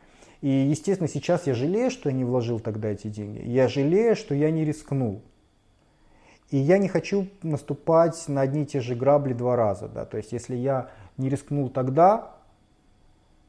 И, 0.40 0.48
естественно, 0.48 1.08
сейчас 1.08 1.46
я 1.46 1.54
жалею, 1.54 1.90
что 1.90 2.10
я 2.10 2.14
не 2.14 2.24
вложил 2.24 2.60
тогда 2.60 2.90
эти 2.90 3.08
деньги. 3.08 3.42
Я 3.44 3.68
жалею, 3.68 4.14
что 4.14 4.34
я 4.34 4.50
не 4.50 4.64
рискнул. 4.64 5.22
И 6.50 6.58
я 6.58 6.78
не 6.78 6.88
хочу 6.88 7.26
наступать 7.42 8.28
на 8.28 8.42
одни 8.42 8.62
и 8.62 8.66
те 8.66 8.80
же 8.80 8.94
грабли 8.94 9.32
два 9.32 9.56
раза. 9.56 9.88
Да? 9.88 10.04
То 10.04 10.18
есть, 10.18 10.30
если 10.30 10.54
я 10.54 10.90
не 11.16 11.28
рискнул 11.28 11.70
тогда, 11.70 12.35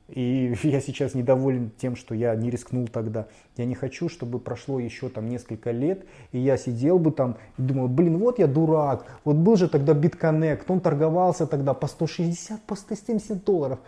И 0.09 0.55
я 0.63 0.81
сейчас 0.81 1.13
недоволен 1.13 1.71
тем, 1.77 1.95
что 1.95 2.15
я 2.15 2.35
не 2.35 2.49
рискнул 2.49 2.87
тогда. 2.87 3.27
Я 3.55 3.65
не 3.65 3.75
хочу, 3.75 4.09
чтобы 4.09 4.39
прошло 4.39 4.79
еще 4.79 5.09
там 5.09 5.27
несколько 5.27 5.71
лет, 5.71 6.05
и 6.31 6.39
я 6.39 6.57
сидел 6.57 6.99
бы 6.99 7.11
там 7.11 7.37
и 7.57 7.61
думал, 7.61 7.87
блин, 7.87 8.17
вот 8.17 8.39
я 8.39 8.47
дурак, 8.47 9.05
вот 9.23 9.35
был 9.35 9.55
же 9.55 9.67
тогда 9.67 9.93
BitConnect, 9.93 10.63
он 10.67 10.79
торговался 10.79 11.47
тогда 11.47 11.73
по 11.73 11.87
160, 11.87 12.61
по 12.61 12.75
170 12.75 13.43
долларов. 13.43 13.79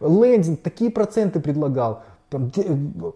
Лендинг 0.00 0.60
такие 0.60 0.90
проценты 0.90 1.40
предлагал, 1.40 2.02
там, 2.28 2.50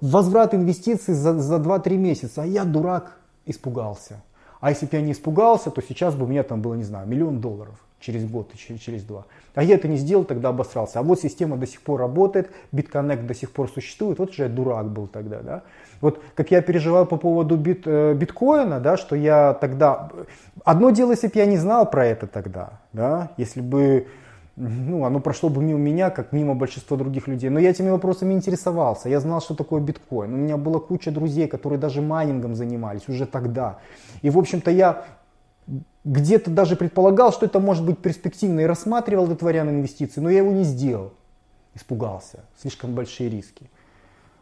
возврат 0.00 0.54
инвестиций 0.54 1.14
за, 1.14 1.38
за 1.38 1.56
2-3 1.56 1.96
месяца, 1.96 2.42
а 2.42 2.46
я 2.46 2.64
дурак 2.64 3.18
испугался. 3.46 4.22
А 4.60 4.70
если 4.70 4.86
бы 4.86 4.96
я 4.96 5.02
не 5.02 5.12
испугался, 5.12 5.70
то 5.70 5.80
сейчас 5.82 6.14
бы 6.14 6.24
у 6.24 6.28
меня 6.28 6.42
там 6.42 6.62
было, 6.62 6.74
не 6.74 6.82
знаю, 6.82 7.06
миллион 7.06 7.40
долларов 7.40 7.80
через 8.00 8.24
год, 8.24 8.52
через, 8.56 8.80
через 8.80 9.02
два. 9.02 9.24
А 9.54 9.62
я 9.62 9.74
это 9.74 9.88
не 9.88 9.96
сделал, 9.96 10.24
тогда 10.24 10.50
обосрался. 10.50 11.00
А 11.00 11.02
вот 11.02 11.20
система 11.20 11.56
до 11.56 11.66
сих 11.66 11.82
пор 11.82 12.00
работает, 12.00 12.50
BitConnect 12.72 13.26
до 13.26 13.34
сих 13.34 13.50
пор 13.50 13.68
существует. 13.68 14.18
Вот 14.18 14.32
же 14.32 14.44
я 14.44 14.48
дурак 14.48 14.88
был 14.88 15.06
тогда, 15.06 15.40
да. 15.40 15.62
Вот 16.00 16.22
как 16.34 16.50
я 16.50 16.62
переживал 16.62 17.06
по 17.06 17.16
поводу 17.16 17.56
бит, 17.56 17.82
э, 17.86 18.14
биткоина, 18.14 18.78
да, 18.78 18.96
что 18.96 19.16
я 19.16 19.54
тогда... 19.54 20.10
Одно 20.64 20.90
дело, 20.90 21.10
если 21.10 21.26
бы 21.26 21.32
я 21.34 21.46
не 21.46 21.56
знал 21.56 21.90
про 21.90 22.06
это 22.06 22.26
тогда, 22.26 22.80
да, 22.92 23.30
если 23.36 23.60
бы 23.60 24.06
ну, 24.58 25.04
оно 25.04 25.20
прошло 25.20 25.48
бы 25.48 25.62
мимо 25.62 25.78
меня, 25.78 26.10
как 26.10 26.32
мимо 26.32 26.54
большинства 26.54 26.96
других 26.96 27.28
людей. 27.28 27.48
Но 27.48 27.60
я 27.60 27.70
этими 27.70 27.90
вопросами 27.90 28.34
интересовался. 28.34 29.08
Я 29.08 29.20
знал, 29.20 29.40
что 29.40 29.54
такое 29.54 29.80
биткоин. 29.80 30.34
У 30.34 30.36
меня 30.36 30.56
была 30.56 30.80
куча 30.80 31.12
друзей, 31.12 31.46
которые 31.46 31.78
даже 31.78 32.02
майнингом 32.02 32.56
занимались 32.56 33.08
уже 33.08 33.24
тогда. 33.26 33.78
И, 34.20 34.30
в 34.30 34.38
общем-то, 34.38 34.70
я 34.72 35.04
где-то 36.08 36.50
даже 36.50 36.74
предполагал, 36.74 37.32
что 37.32 37.44
это 37.44 37.60
может 37.60 37.84
быть 37.84 37.98
перспективно 37.98 38.60
и 38.60 38.64
рассматривал 38.64 39.26
этот 39.26 39.42
вариант 39.42 39.70
инвестиций, 39.70 40.22
но 40.22 40.30
я 40.30 40.38
его 40.38 40.52
не 40.52 40.64
сделал. 40.64 41.12
Испугался. 41.74 42.40
Слишком 42.60 42.94
большие 42.94 43.28
риски. 43.28 43.70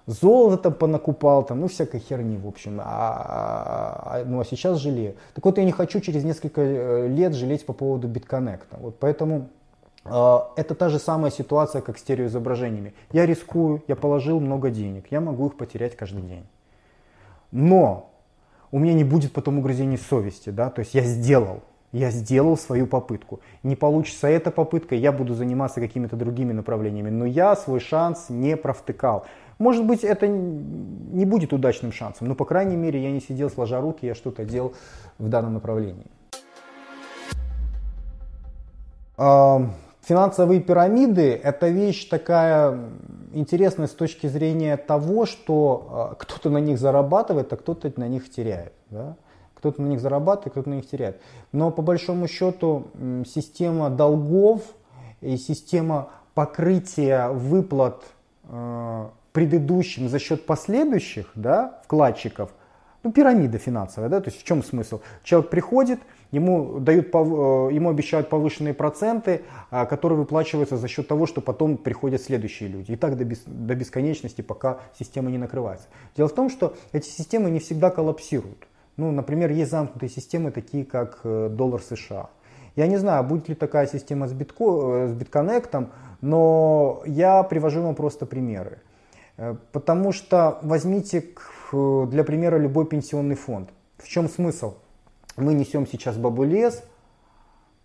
Золото 0.06 0.56
там 0.62 0.74
понакупал, 0.74 1.44
там, 1.44 1.60
ну 1.60 1.66
всякой 1.66 1.98
херни, 1.98 2.38
в 2.38 2.46
общем. 2.46 2.80
А, 2.80 2.84
а, 2.84 4.18
а, 4.20 4.24
ну 4.24 4.38
а 4.38 4.44
сейчас 4.44 4.78
жалею. 4.78 5.16
Так 5.34 5.44
вот, 5.44 5.58
я 5.58 5.64
не 5.64 5.72
хочу 5.72 6.00
через 6.00 6.22
несколько 6.22 6.60
э, 6.60 7.08
лет 7.08 7.34
жалеть 7.34 7.66
по 7.66 7.72
поводу 7.72 8.06
битконнекта. 8.06 8.76
Вот 8.78 9.00
поэтому 9.00 9.48
э, 10.04 10.38
это 10.54 10.76
та 10.76 10.88
же 10.88 11.00
самая 11.00 11.32
ситуация, 11.32 11.82
как 11.82 11.98
с 11.98 12.02
стереоизображениями. 12.02 12.94
Я 13.10 13.26
рискую, 13.26 13.82
я 13.88 13.96
положил 13.96 14.38
много 14.38 14.70
денег, 14.70 15.06
я 15.10 15.20
могу 15.20 15.48
их 15.48 15.56
потерять 15.56 15.96
каждый 15.96 16.22
день. 16.22 16.46
Но 17.50 18.12
у 18.70 18.78
меня 18.78 18.94
не 18.94 19.04
будет 19.04 19.32
потом 19.32 19.58
угрызений 19.58 19.98
совести, 19.98 20.50
да, 20.50 20.70
то 20.70 20.80
есть 20.80 20.94
я 20.94 21.02
сделал, 21.02 21.62
я 21.92 22.10
сделал 22.10 22.56
свою 22.56 22.86
попытку. 22.86 23.40
Не 23.62 23.76
получится 23.76 24.28
эта 24.28 24.50
попытка, 24.50 24.94
я 24.94 25.12
буду 25.12 25.34
заниматься 25.34 25.80
какими-то 25.80 26.16
другими 26.16 26.52
направлениями, 26.52 27.10
но 27.10 27.24
я 27.24 27.56
свой 27.56 27.80
шанс 27.80 28.26
не 28.28 28.56
провтыкал. 28.56 29.24
Может 29.58 29.86
быть, 29.86 30.04
это 30.04 30.28
не 30.28 31.24
будет 31.24 31.52
удачным 31.52 31.92
шансом, 31.92 32.28
но, 32.28 32.34
по 32.34 32.44
крайней 32.44 32.76
мере, 32.76 33.02
я 33.02 33.10
не 33.10 33.20
сидел 33.20 33.48
сложа 33.48 33.80
руки, 33.80 34.04
я 34.04 34.14
что-то 34.14 34.44
делал 34.44 34.74
в 35.18 35.28
данном 35.28 35.54
направлении. 35.54 36.06
Финансовые 39.16 40.60
пирамиды– 40.60 41.32
это 41.42 41.68
вещь 41.68 42.06
такая 42.08 42.78
интересная 43.36 43.86
с 43.86 43.92
точки 43.92 44.26
зрения 44.26 44.76
того, 44.76 45.26
что 45.26 45.88
а, 45.90 46.14
кто-то 46.14 46.50
на 46.50 46.58
них 46.58 46.78
зарабатывает, 46.78 47.52
а 47.52 47.56
кто-то 47.56 47.92
на 47.96 48.08
них 48.08 48.30
теряет. 48.30 48.72
Да? 48.90 49.16
Кто-то 49.54 49.82
на 49.82 49.86
них 49.86 50.00
зарабатывает, 50.00 50.52
кто-то 50.52 50.70
на 50.70 50.74
них 50.74 50.88
теряет. 50.88 51.20
Но 51.52 51.70
по 51.70 51.82
большому 51.82 52.28
счету 52.28 52.88
система 53.26 53.90
долгов 53.90 54.62
и 55.20 55.36
система 55.36 56.10
покрытия 56.34 57.28
выплат 57.28 58.02
а, 58.44 59.10
предыдущим 59.32 60.08
за 60.08 60.18
счет 60.18 60.46
последующих 60.46 61.30
да, 61.34 61.80
вкладчиков, 61.84 62.50
ну, 63.06 63.12
пирамида 63.12 63.58
финансовая, 63.58 64.10
да, 64.10 64.20
то 64.20 64.30
есть 64.30 64.42
в 64.42 64.44
чем 64.44 64.64
смысл? 64.64 65.00
Человек 65.22 65.48
приходит, 65.48 66.00
ему, 66.32 66.80
дают, 66.80 67.06
э, 67.14 67.18
ему 67.72 67.88
обещают 67.88 68.28
повышенные 68.28 68.74
проценты, 68.74 69.42
а, 69.70 69.86
которые 69.86 70.18
выплачиваются 70.18 70.76
за 70.76 70.88
счет 70.88 71.06
того, 71.06 71.26
что 71.26 71.40
потом 71.40 71.76
приходят 71.76 72.20
следующие 72.20 72.68
люди. 72.68 72.90
И 72.90 72.96
так 72.96 73.16
до, 73.16 73.24
бес, 73.24 73.42
до 73.46 73.76
бесконечности, 73.76 74.42
пока 74.42 74.80
система 74.98 75.30
не 75.30 75.38
накрывается. 75.38 75.86
Дело 76.16 76.28
в 76.28 76.34
том, 76.34 76.50
что 76.50 76.74
эти 76.90 77.06
системы 77.06 77.48
не 77.48 77.60
всегда 77.60 77.90
коллапсируют. 77.90 78.66
Ну, 78.96 79.12
например, 79.12 79.52
есть 79.52 79.70
замкнутые 79.70 80.10
системы, 80.10 80.50
такие 80.50 80.84
как 80.84 81.20
э, 81.22 81.48
доллар 81.48 81.80
США. 81.80 82.30
Я 82.74 82.88
не 82.88 82.96
знаю, 82.96 83.22
будет 83.22 83.48
ли 83.48 83.54
такая 83.54 83.86
система 83.86 84.26
с, 84.26 84.32
битко, 84.32 84.64
э, 84.64 85.08
с 85.10 85.12
битконнектом, 85.12 85.90
но 86.20 87.02
я 87.06 87.44
привожу 87.44 87.82
вам 87.82 87.94
просто 87.94 88.26
примеры. 88.26 88.78
Потому 89.70 90.12
что 90.12 90.58
возьмите 90.62 91.22
для 91.72 92.24
примера 92.24 92.56
любой 92.56 92.86
пенсионный 92.86 93.36
фонд. 93.36 93.70
В 93.98 94.08
чем 94.08 94.28
смысл? 94.28 94.74
мы 95.36 95.54
несем 95.54 95.86
сейчас 95.86 96.16
бабулес, 96.16 96.82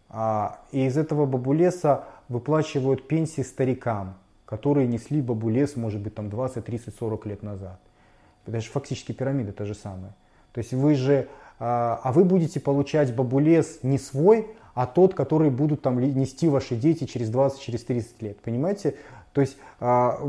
а, 0.09 0.59
и 0.71 0.85
из 0.85 0.97
этого 0.97 1.25
бабулеса 1.25 2.05
выплачивают 2.29 3.07
пенсии 3.07 3.41
старикам, 3.41 4.15
которые 4.45 4.87
несли 4.87 5.21
бабулес, 5.21 5.75
может 5.75 6.01
быть, 6.01 6.15
там 6.15 6.29
20, 6.29 6.63
30, 6.63 6.95
40 6.95 7.25
лет 7.25 7.43
назад. 7.43 7.79
Это 8.45 8.59
же 8.59 8.69
фактически 8.69 9.11
пирамида 9.11 9.53
та 9.53 9.65
же 9.65 9.75
самая. 9.75 10.15
То 10.53 10.59
есть 10.59 10.73
вы 10.73 10.95
же, 10.95 11.27
а, 11.59 11.99
а 12.03 12.11
вы 12.11 12.23
будете 12.23 12.59
получать 12.59 13.15
бабулес 13.15 13.79
не 13.83 13.97
свой, 13.97 14.47
а 14.73 14.87
тот, 14.87 15.13
который 15.13 15.49
будут 15.49 15.81
там 15.81 15.99
нести 15.99 16.47
ваши 16.47 16.75
дети 16.75 17.03
через 17.03 17.29
20, 17.29 17.59
через 17.59 17.83
30 17.83 18.21
лет. 18.21 18.39
Понимаете? 18.39 18.95
То 19.33 19.41
есть 19.41 19.57
а, 19.79 20.19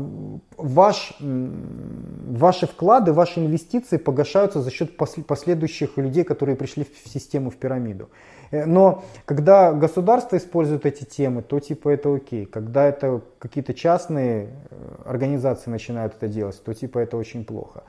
ваш, 0.57 1.13
ваши 1.19 2.67
вклады, 2.67 3.11
ваши 3.11 3.41
инвестиции 3.41 3.97
погашаются 3.97 4.61
за 4.61 4.71
счет 4.71 4.95
последующих 4.97 5.97
людей, 5.97 6.23
которые 6.23 6.55
пришли 6.55 6.85
в 6.85 7.09
систему, 7.09 7.49
в 7.49 7.57
пирамиду. 7.57 8.09
Э, 8.53 8.65
но 8.65 9.03
когда 9.25 9.73
государство 9.73 10.37
использует 10.37 10.85
эти 10.85 11.03
темы, 11.03 11.41
то 11.41 11.59
типа 11.59 11.89
это 11.89 12.13
окей. 12.15 12.45
Когда 12.45 12.85
это 12.85 13.21
какие-то 13.39 13.73
частные 13.73 14.47
э, 14.69 14.75
организации 15.05 15.69
начинают 15.69 16.13
это 16.15 16.27
делать, 16.27 16.61
то 16.63 16.73
типа 16.73 16.99
это 16.99 17.17
очень 17.17 17.43
плохо. 17.43 17.83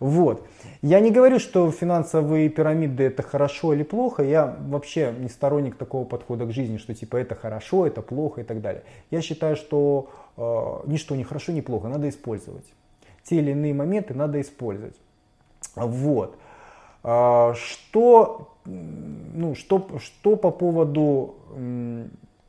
Вот. 0.00 0.46
Я 0.82 1.00
не 1.00 1.10
говорю, 1.10 1.38
что 1.38 1.70
финансовые 1.70 2.48
пирамиды 2.48 3.04
это 3.04 3.22
хорошо 3.22 3.74
или 3.74 3.82
плохо. 3.82 4.22
Я 4.22 4.56
вообще 4.68 5.14
не 5.16 5.28
сторонник 5.28 5.76
такого 5.76 6.04
подхода 6.04 6.46
к 6.46 6.52
жизни, 6.52 6.78
что 6.78 6.94
типа 6.94 7.16
это 7.18 7.34
хорошо, 7.34 7.86
это 7.86 8.00
плохо 8.00 8.40
и 8.40 8.44
так 8.44 8.60
далее. 8.62 8.82
Я 9.10 9.20
считаю, 9.20 9.56
что 9.56 10.08
э, 10.36 10.90
ничто 10.90 11.14
не 11.16 11.24
хорошо, 11.24 11.52
не 11.52 11.62
плохо, 11.62 11.88
надо 11.88 12.08
использовать. 12.08 12.64
Те 13.24 13.36
или 13.36 13.50
иные 13.50 13.74
моменты 13.74 14.14
надо 14.14 14.40
использовать. 14.40 14.96
Вот. 15.76 16.38
А, 17.02 17.54
что, 17.54 18.54
ну, 18.64 19.54
что, 19.54 19.88
что 19.98 20.36
по 20.36 20.50
поводу 20.50 21.36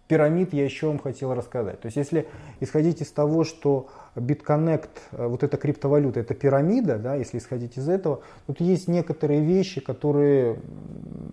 пирамид 0.10 0.54
я 0.54 0.66
еще 0.66 0.88
вам 0.88 1.00
хотел 1.00 1.34
рассказать. 1.34 1.80
То 1.80 1.86
есть 1.86 1.96
если 1.96 2.28
исходить 2.60 3.02
из 3.02 3.12
того, 3.12 3.44
что 3.44 3.88
BitConnect, 4.16 4.90
э, 5.12 5.28
вот 5.28 5.44
эта 5.44 5.56
криптовалюта, 5.56 6.20
это 6.20 6.34
пирамида, 6.34 6.98
да, 6.98 7.16
если 7.16 7.38
исходить 7.38 7.78
из 7.78 7.88
этого, 7.88 8.22
тут 8.48 8.60
есть 8.60 8.88
некоторые 8.88 9.42
вещи, 9.42 9.82
которые, 9.82 10.60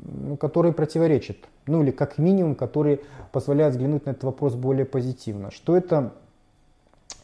ну, 0.04 0.36
которые 0.36 0.74
противоречат, 0.74 1.38
ну 1.66 1.82
или 1.82 1.90
как 1.90 2.18
минимум, 2.18 2.54
которые 2.54 3.00
позволяют 3.32 3.74
взглянуть 3.74 4.04
на 4.04 4.10
этот 4.10 4.24
вопрос 4.24 4.54
более 4.54 4.84
позитивно. 4.84 5.50
Что 5.50 5.74
это 5.74 6.12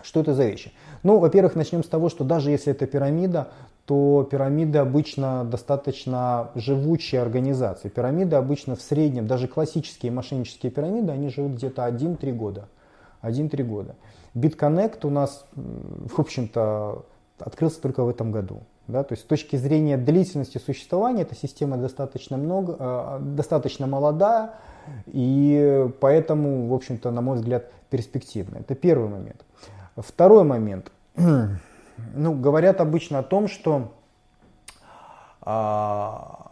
что 0.03 0.21
это 0.21 0.35
за 0.35 0.45
вещи? 0.45 0.73
Ну, 1.03 1.19
во-первых, 1.19 1.55
начнем 1.55 1.83
с 1.83 1.89
того, 1.89 2.09
что 2.09 2.25
даже 2.25 2.51
если 2.51 2.73
это 2.73 2.87
пирамида, 2.87 3.49
то 3.87 4.27
пирамиды 4.31 4.79
обычно 4.79 5.45
достаточно 5.45 6.51
живучие 6.55 7.21
организации. 7.21 7.89
Пирамиды 7.89 8.37
обычно 8.37 8.77
в 8.77 8.83
среднем, 8.83 9.27
даже 9.27 9.49
классические 9.49 10.13
мошеннические 10.13 10.71
пирамиды, 10.71 11.13
они 11.13 11.29
живут 11.31 11.53
где-то 11.53 11.87
1-3 11.87 12.33
года. 12.33 12.69
1-3 13.23 13.63
года. 13.65 13.97
BitConnect 14.35 15.07
у 15.07 15.11
нас, 15.11 15.45
в 15.55 16.19
общем-то, 16.19 17.05
открылся 17.39 17.81
только 17.81 18.05
в 18.05 18.09
этом 18.09 18.33
году. 18.33 18.63
Да? 18.89 19.03
То 19.05 19.13
есть 19.13 19.25
с 19.25 19.27
точки 19.27 19.57
зрения 19.57 19.97
длительности 19.97 20.59
существования 20.59 21.23
эта 21.23 21.35
система 21.35 21.77
достаточно, 21.77 22.37
много, 22.37 22.77
э, 22.79 23.19
достаточно 23.21 23.87
молодая 23.87 24.55
и 25.07 25.89
поэтому, 26.01 26.69
в 26.69 26.75
общем-то, 26.75 27.11
на 27.11 27.21
мой 27.21 27.37
взгляд, 27.37 27.71
перспективная. 27.91 28.61
Это 28.61 28.75
первый 28.75 29.09
момент. 29.09 29.45
Второй 29.97 30.45
момент. 30.45 30.93
Ну, 32.14 32.34
говорят 32.34 32.80
обычно 32.80 33.20
о 33.20 33.22
том, 33.22 33.49
что 33.49 33.93
а, 35.43 36.51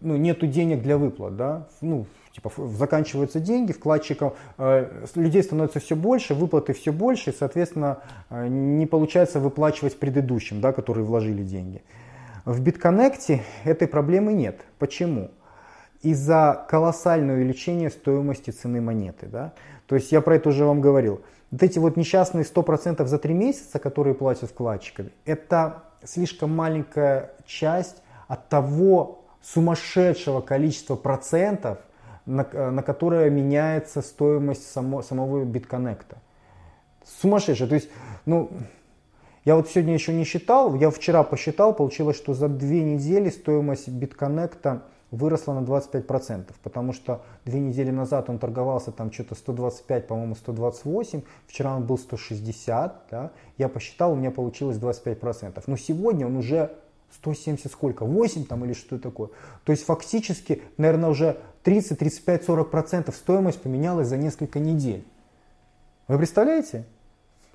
ну, 0.00 0.16
нету 0.16 0.46
денег 0.46 0.82
для 0.82 0.96
выплат, 0.96 1.36
да, 1.36 1.66
ну, 1.80 2.06
типа 2.32 2.50
заканчиваются 2.68 3.40
деньги, 3.40 3.72
вкладчиков, 3.72 4.36
э, 4.58 5.06
людей 5.14 5.42
становится 5.42 5.80
все 5.80 5.96
больше, 5.96 6.34
выплаты 6.34 6.72
все 6.72 6.92
больше, 6.92 7.30
и, 7.30 7.34
соответственно, 7.34 7.98
э, 8.30 8.46
не 8.46 8.86
получается 8.86 9.40
выплачивать 9.40 9.98
предыдущим, 9.98 10.60
да, 10.60 10.72
которые 10.72 11.04
вложили 11.04 11.42
деньги. 11.42 11.82
В 12.44 12.62
BitConnect 12.62 13.40
этой 13.64 13.88
проблемы 13.88 14.32
нет. 14.32 14.60
Почему? 14.78 15.30
Из-за 16.02 16.64
колоссального 16.68 17.36
увеличения 17.36 17.90
стоимости 17.90 18.50
цены 18.50 18.80
монеты. 18.80 19.26
Да? 19.26 19.52
То 19.86 19.96
есть 19.96 20.12
я 20.12 20.20
про 20.20 20.36
это 20.36 20.50
уже 20.50 20.64
вам 20.64 20.80
говорил. 20.80 21.20
Вот 21.50 21.62
эти 21.62 21.78
вот 21.78 21.96
несчастные 21.96 22.44
100% 22.44 23.04
за 23.06 23.18
3 23.18 23.34
месяца, 23.34 23.78
которые 23.78 24.14
платят 24.14 24.50
вкладчиками, 24.50 25.10
это 25.24 25.84
слишком 26.04 26.54
маленькая 26.54 27.32
часть 27.46 28.02
от 28.26 28.48
того 28.48 29.24
сумасшедшего 29.42 30.40
количества 30.40 30.96
процентов, 30.96 31.78
на, 32.26 32.46
на 32.70 32.82
которое 32.82 33.30
меняется 33.30 34.02
стоимость 34.02 34.70
само, 34.70 35.02
самого 35.02 35.44
битконнекта. 35.44 36.18
Сумасшедшая. 37.20 37.68
То 37.68 37.74
есть, 37.74 37.88
ну, 38.26 38.50
я 39.46 39.56
вот 39.56 39.70
сегодня 39.70 39.94
еще 39.94 40.12
не 40.12 40.24
считал, 40.24 40.74
я 40.74 40.90
вчера 40.90 41.22
посчитал, 41.22 41.72
получилось, 41.72 42.18
что 42.18 42.34
за 42.34 42.48
две 42.48 42.82
недели 42.82 43.30
стоимость 43.30 43.88
битконнекта 43.88 44.82
выросла 45.10 45.54
на 45.54 45.64
25%, 45.64 46.52
потому 46.62 46.92
что 46.92 47.22
две 47.44 47.60
недели 47.60 47.90
назад 47.90 48.28
он 48.28 48.38
торговался 48.38 48.92
там 48.92 49.10
что-то 49.10 49.34
125, 49.34 50.06
по-моему, 50.06 50.34
128, 50.34 51.22
вчера 51.46 51.76
он 51.76 51.86
был 51.86 51.98
160, 51.98 53.06
да, 53.10 53.30
я 53.56 53.68
посчитал, 53.68 54.12
у 54.12 54.16
меня 54.16 54.30
получилось 54.30 54.76
25%, 54.76 55.62
но 55.66 55.76
сегодня 55.76 56.26
он 56.26 56.36
уже 56.36 56.72
170 57.14 57.72
сколько, 57.72 58.04
8 58.04 58.44
там 58.44 58.64
или 58.64 58.74
что 58.74 58.98
такое. 58.98 59.30
То 59.64 59.72
есть 59.72 59.84
фактически, 59.84 60.62
наверное, 60.76 61.08
уже 61.08 61.38
30, 61.62 61.98
35, 61.98 62.44
40% 62.44 63.14
стоимость 63.14 63.62
поменялась 63.62 64.08
за 64.08 64.16
несколько 64.16 64.58
недель. 64.58 65.04
Вы 66.06 66.18
представляете? 66.18 66.84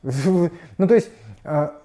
Ну 0.04 0.88
то 0.88 0.96
есть 0.96 1.10
а, 1.46 1.80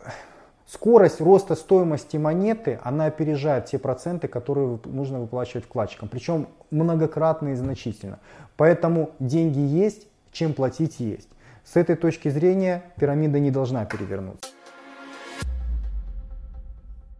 скорость 0.70 1.20
роста 1.20 1.54
стоимости 1.54 2.16
монеты, 2.16 2.78
она 2.84 3.06
опережает 3.06 3.66
те 3.66 3.78
проценты, 3.78 4.28
которые 4.28 4.78
нужно 4.84 5.20
выплачивать 5.20 5.64
вкладчикам. 5.64 6.08
Причем 6.08 6.48
многократно 6.70 7.48
и 7.48 7.54
значительно. 7.54 8.18
Поэтому 8.56 9.10
деньги 9.18 9.60
есть, 9.60 10.06
чем 10.30 10.52
платить 10.52 11.00
есть. 11.00 11.28
С 11.64 11.76
этой 11.76 11.96
точки 11.96 12.28
зрения 12.28 12.82
пирамида 12.98 13.40
не 13.40 13.50
должна 13.50 13.84
перевернуться. 13.84 14.50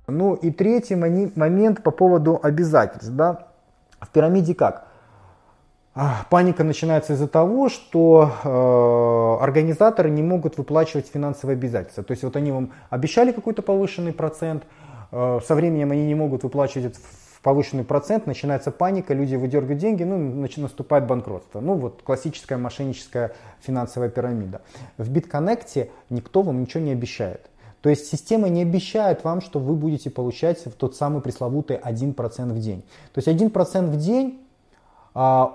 Ну 0.07 0.34
и 0.34 0.51
третий 0.51 0.94
момент 0.94 1.82
по 1.82 1.90
поводу 1.90 2.40
обязательств. 2.42 3.11
Да? 3.11 3.49
В 4.01 4.09
пирамиде 4.09 4.55
как? 4.55 4.88
Паника 6.30 6.62
начинается 6.62 7.14
из-за 7.14 7.26
того, 7.26 7.68
что 7.68 8.30
э, 8.44 9.42
организаторы 9.42 10.11
не 10.11 10.22
могут 10.22 10.57
выплачивать 10.57 11.09
финансовые 11.09 11.57
обязательства. 11.57 12.05
То 12.05 12.12
есть 12.12 12.22
вот 12.22 12.36
они 12.36 12.53
вам 12.53 12.70
обещали 12.88 13.32
какой-то 13.32 13.62
повышенный 13.62 14.12
процент, 14.12 14.62
э, 15.11 15.40
со 15.44 15.55
временем 15.57 15.90
они 15.90 16.07
не 16.07 16.14
могут 16.14 16.44
выплачивать 16.44 16.96
повышенный 17.42 17.82
процент, 17.82 18.26
начинается 18.26 18.70
паника, 18.70 19.12
люди 19.12 19.34
выдергивают 19.34 19.80
деньги, 19.80 20.05
ну, 20.05 20.46
наступает 20.57 21.07
банкротство. 21.07 21.61
Ну, 21.61 21.74
вот 21.74 22.03
классическая 22.05 22.59
мошенническая 22.59 23.32
финансовая 23.61 24.09
пирамида. 24.09 24.61
В 24.99 25.11
BitConnect 25.11 25.90
никто 26.11 26.42
вам 26.42 26.61
ничего 26.61 26.82
не 26.82 26.92
обещает. 26.92 27.51
То 27.80 27.90
есть 27.90 28.07
система 28.07 28.49
не 28.49 28.62
обещает 28.62 29.24
вам, 29.24 29.40
что 29.40 29.59
вы 29.59 29.74
будете 29.74 30.11
получать 30.11 30.62
тот 30.76 30.94
самый 30.94 31.22
пресловутый 31.22 31.76
1% 31.76 32.53
в 32.53 32.61
день. 32.61 32.82
То 33.14 33.20
есть 33.20 33.28
1% 33.28 33.86
в 33.86 33.96
день 33.96 34.40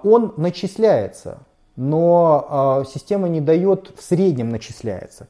он 0.04 0.34
начисляется, 0.38 1.40
но 1.76 2.48
а, 2.50 2.84
система 2.86 3.30
не 3.30 3.40
дает, 3.40 3.94
в 3.98 4.02
среднем 4.04 4.50
начисляется. 4.50 5.28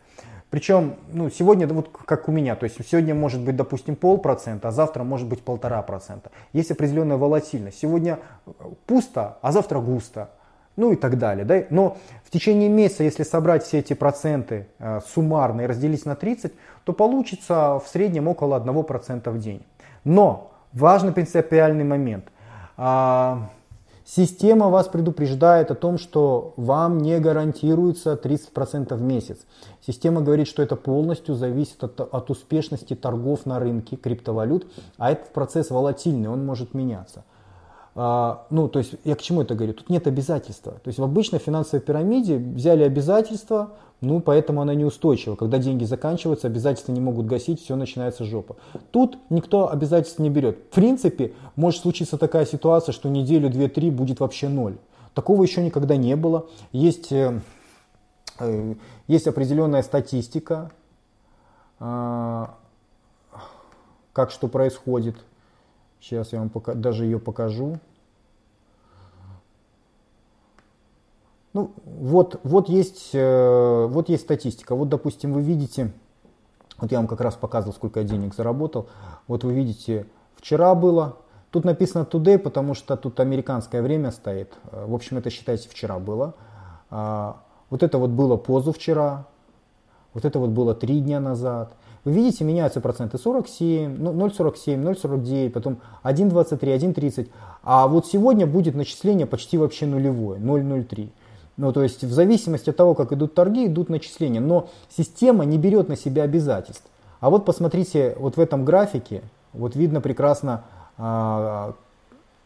Причем 0.49 0.95
ну, 1.11 1.29
сегодня, 1.29 1.67
вот 1.67 1.89
как 2.05 2.29
у 2.29 2.31
меня, 2.31 2.55
то 2.55 2.65
есть 2.65 2.77
сегодня 2.87 3.15
может 3.15 3.41
быть, 3.41 3.55
допустим, 3.55 3.95
полпроцента, 3.95 4.67
а 4.67 4.71
завтра 4.71 5.03
может 5.03 5.27
быть 5.27 5.41
полтора 5.41 5.81
процента. 5.81 6.29
Есть 6.51 6.69
определенная 6.71 7.17
волатильность. 7.17 7.79
Сегодня 7.79 8.19
пусто, 8.85 9.37
а 9.41 9.51
завтра 9.51 9.79
густо. 9.79 10.29
Ну 10.75 10.91
и 10.91 10.95
так 10.95 11.17
далее. 11.17 11.45
Да? 11.45 11.63
Но 11.69 11.97
в 12.23 12.31
течение 12.31 12.69
месяца, 12.69 13.03
если 13.03 13.23
собрать 13.23 13.63
все 13.63 13.79
эти 13.79 13.93
проценты 13.93 14.67
э, 14.79 15.01
суммарно 15.07 15.61
и 15.61 15.65
разделить 15.65 16.05
на 16.05 16.15
30, 16.15 16.53
то 16.83 16.93
получится 16.93 17.79
в 17.83 17.87
среднем 17.87 18.27
около 18.27 18.59
1% 18.59 19.29
в 19.29 19.39
день. 19.39 19.63
Но 20.03 20.51
важный 20.71 21.13
принципиальный 21.13 21.83
момент. 21.83 22.25
А, 22.77 23.49
Система 24.05 24.69
вас 24.69 24.89
предупреждает 24.89 25.71
о 25.71 25.75
том, 25.75 25.97
что 25.97 26.53
вам 26.57 26.97
не 26.97 27.19
гарантируется 27.19 28.19
30% 28.21 28.93
в 28.95 29.01
месяц. 29.01 29.39
Система 29.85 30.21
говорит, 30.21 30.47
что 30.47 30.61
это 30.61 30.75
полностью 30.75 31.35
зависит 31.35 31.81
от, 31.83 32.01
от 32.01 32.29
успешности 32.29 32.95
торгов 32.95 33.45
на 33.45 33.59
рынке 33.59 33.95
криптовалют, 33.95 34.67
а 34.97 35.11
этот 35.11 35.31
процесс 35.31 35.69
волатильный, 35.69 36.29
он 36.29 36.45
может 36.45 36.73
меняться. 36.73 37.23
А, 37.95 38.47
ну, 38.49 38.67
то 38.67 38.79
есть 38.79 38.95
я 39.03 39.15
к 39.15 39.21
чему 39.21 39.43
это 39.43 39.53
говорю? 39.53 39.73
Тут 39.73 39.89
нет 39.89 40.07
обязательства. 40.07 40.73
То 40.73 40.87
есть 40.87 40.97
в 40.97 41.03
обычной 41.03 41.39
финансовой 41.39 41.81
пирамиде 41.81 42.37
взяли 42.37 42.83
обязательства, 42.83 43.73
ну, 44.01 44.19
поэтому 44.19 44.61
она 44.61 44.73
неустойчива. 44.73 45.35
Когда 45.35 45.59
деньги 45.59 45.83
заканчиваются, 45.85 46.47
обязательства 46.47 46.91
не 46.91 46.99
могут 46.99 47.27
гасить, 47.27 47.61
все 47.61 47.75
начинается 47.75 48.25
жопа. 48.25 48.55
Тут 48.91 49.17
никто 49.29 49.71
обязательств 49.71 50.19
не 50.19 50.29
берет. 50.29 50.57
В 50.57 50.75
принципе, 50.75 51.33
может 51.55 51.81
случиться 51.81 52.17
такая 52.17 52.45
ситуация, 52.45 52.93
что 52.93 53.09
неделю, 53.09 53.49
две, 53.49 53.67
три 53.67 53.91
будет 53.91 54.19
вообще 54.19 54.49
ноль. 54.49 54.77
Такого 55.13 55.43
еще 55.43 55.63
никогда 55.63 55.95
не 55.95 56.15
было. 56.15 56.47
Есть, 56.71 57.11
э, 57.11 57.39
э 58.39 58.75
есть 59.07 59.27
определенная 59.27 59.83
статистика, 59.83 60.71
э, 61.79 62.45
как 64.13 64.31
что 64.31 64.47
происходит. 64.47 65.15
Сейчас 66.03 66.33
я 66.33 66.39
вам 66.39 66.49
пока, 66.49 66.73
даже 66.73 67.05
ее 67.05 67.17
покажу. 67.17 67.79
Ну, 71.53 71.71
вот, 71.85 72.41
вот, 72.43 72.67
есть, 72.67 73.11
э, 73.13 73.85
вот 73.89 74.09
есть 74.09 74.23
статистика. 74.23 74.75
Вот, 74.75 74.89
допустим, 74.89 75.31
вы 75.31 75.41
видите, 75.41 75.93
вот 76.77 76.91
я 76.91 76.97
вам 76.97 77.07
как 77.07 77.21
раз 77.21 77.35
показывал, 77.35 77.73
сколько 77.73 78.01
я 78.01 78.05
денег 78.05 78.35
заработал. 78.35 78.89
Вот 79.29 79.45
вы 79.45 79.53
видите, 79.53 80.05
вчера 80.35 80.75
было, 80.75 81.19
тут 81.51 81.63
написано 81.63 82.03
today, 82.03 82.37
потому 82.37 82.73
что 82.73 82.97
тут 82.97 83.21
американское 83.21 83.81
время 83.81 84.11
стоит. 84.11 84.51
Э, 84.73 84.85
в 84.85 84.93
общем, 84.93 85.19
это 85.19 85.29
считайте 85.29 85.69
вчера 85.69 85.99
было. 85.99 86.33
А, 86.89 87.37
вот 87.69 87.81
это 87.81 87.97
вот 87.97 88.09
было 88.09 88.35
позавчера, 88.35 89.25
вот 90.13 90.25
это 90.25 90.37
вот 90.37 90.49
было 90.49 90.75
три 90.75 90.99
дня 90.99 91.21
назад. 91.21 91.71
Вы 92.05 92.11
видите, 92.11 92.43
меняются 92.43 92.81
проценты 92.81 93.17
47, 93.17 93.95
0,47, 93.97 94.83
0,49, 94.83 95.49
потом 95.51 95.77
1,23, 96.03 96.59
1,30. 96.59 97.29
А 97.63 97.87
вот 97.87 98.07
сегодня 98.07 98.45
будет 98.45 98.75
начисление 98.75 99.25
почти 99.25 99.57
вообще 99.57 99.85
нулевое, 99.85 100.39
0,03. 100.39 101.09
Ну, 101.55 101.71
то 101.71 101.83
есть 101.83 102.03
в 102.03 102.11
зависимости 102.11 102.71
от 102.71 102.75
того, 102.77 102.93
как 102.95 103.13
идут 103.13 103.35
торги, 103.35 103.67
идут 103.67 103.89
начисления. 103.89 104.41
Но 104.41 104.69
система 104.89 105.45
не 105.45 105.57
берет 105.57 105.87
на 105.87 105.95
себя 105.95 106.23
обязательств. 106.23 106.85
А 107.19 107.29
вот 107.29 107.45
посмотрите, 107.45 108.15
вот 108.19 108.35
в 108.35 108.39
этом 108.39 108.65
графике, 108.65 109.21
вот 109.53 109.75
видно 109.75 110.01
прекрасно 110.01 110.63
а, 110.97 111.73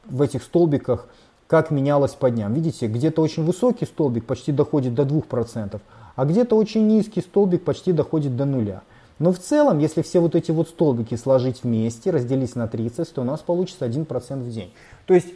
в 0.06 0.22
этих 0.22 0.44
столбиках, 0.44 1.08
как 1.48 1.72
менялось 1.72 2.14
по 2.14 2.30
дням. 2.30 2.54
Видите, 2.54 2.88
где-то 2.88 3.22
очень 3.22 3.44
высокий 3.44 3.86
столбик 3.86 4.26
почти 4.26 4.52
доходит 4.52 4.94
до 4.94 5.04
2%, 5.04 5.80
а 6.16 6.26
где-то 6.26 6.56
очень 6.56 6.86
низкий 6.86 7.22
столбик 7.22 7.64
почти 7.64 7.94
доходит 7.94 8.36
до 8.36 8.46
нуля. 8.46 8.84
Но 9.20 9.32
в 9.32 9.40
целом, 9.40 9.80
если 9.80 10.02
все 10.02 10.20
вот 10.20 10.36
эти 10.36 10.52
вот 10.52 10.70
столбики 10.70 11.16
сложить 11.16 11.64
вместе, 11.64 12.12
разделить 12.12 12.56
на 12.56 12.68
30, 12.68 13.14
то 13.14 13.22
у 13.22 13.26
нас 13.26 13.42
получится 13.42 13.88
1% 13.88 14.36
в 14.38 14.50
день. 14.52 14.72
То 15.06 15.14
есть 15.14 15.28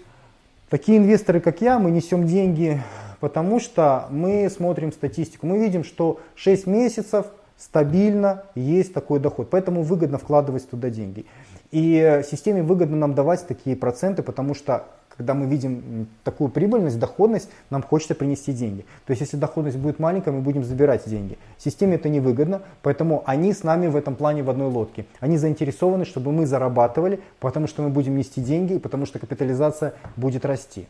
такие 0.70 1.00
инвесторы, 1.00 1.40
как 1.40 1.62
я, 1.62 1.80
мы 1.80 1.90
несем 1.90 2.28
деньги, 2.28 2.82
потому 3.20 3.60
что 3.60 4.08
мы 4.12 4.50
смотрим 4.50 4.92
статистику. 4.92 5.48
Мы 5.48 5.60
видим, 5.60 5.84
что 5.84 6.20
6 6.36 6.68
месяцев 6.68 7.26
стабильно 7.58 8.44
есть 8.56 8.94
такой 8.94 9.20
доход. 9.20 9.50
Поэтому 9.50 9.84
выгодно 9.84 10.18
вкладывать 10.18 10.70
туда 10.70 10.90
деньги. 10.90 11.26
И 11.72 12.22
системе 12.30 12.64
выгодно 12.64 12.98
нам 12.98 13.14
давать 13.14 13.48
такие 13.48 13.76
проценты, 13.76 14.24
потому 14.24 14.54
что 14.54 14.86
когда 15.18 15.34
мы 15.34 15.46
видим 15.46 16.08
такую 16.24 16.50
прибыльность, 16.50 16.98
доходность, 16.98 17.50
нам 17.70 17.84
хочется 17.84 18.16
принести 18.16 18.54
деньги. 18.54 18.86
То 19.06 19.12
есть, 19.12 19.22
если 19.22 19.38
доходность 19.38 19.78
будет 19.78 20.00
маленькая, 20.00 20.32
мы 20.32 20.42
будем 20.42 20.64
забирать 20.64 21.08
деньги. 21.08 21.38
Системе 21.58 21.96
это 21.96 22.10
невыгодно, 22.10 22.62
поэтому 22.82 23.22
они 23.26 23.54
с 23.54 23.64
нами 23.64 23.88
в 23.88 23.96
этом 23.96 24.16
плане 24.16 24.42
в 24.42 24.50
одной 24.50 24.70
лодке. 24.70 25.06
Они 25.20 25.38
заинтересованы, 25.38 26.06
чтобы 26.06 26.32
мы 26.32 26.46
зарабатывали, 26.46 27.20
потому 27.40 27.68
что 27.68 27.84
мы 27.84 27.90
будем 27.90 28.18
нести 28.18 28.42
деньги, 28.42 28.78
потому 28.78 29.06
что 29.06 29.20
капитализация 29.20 29.94
будет 30.16 30.46
расти. 30.46 30.88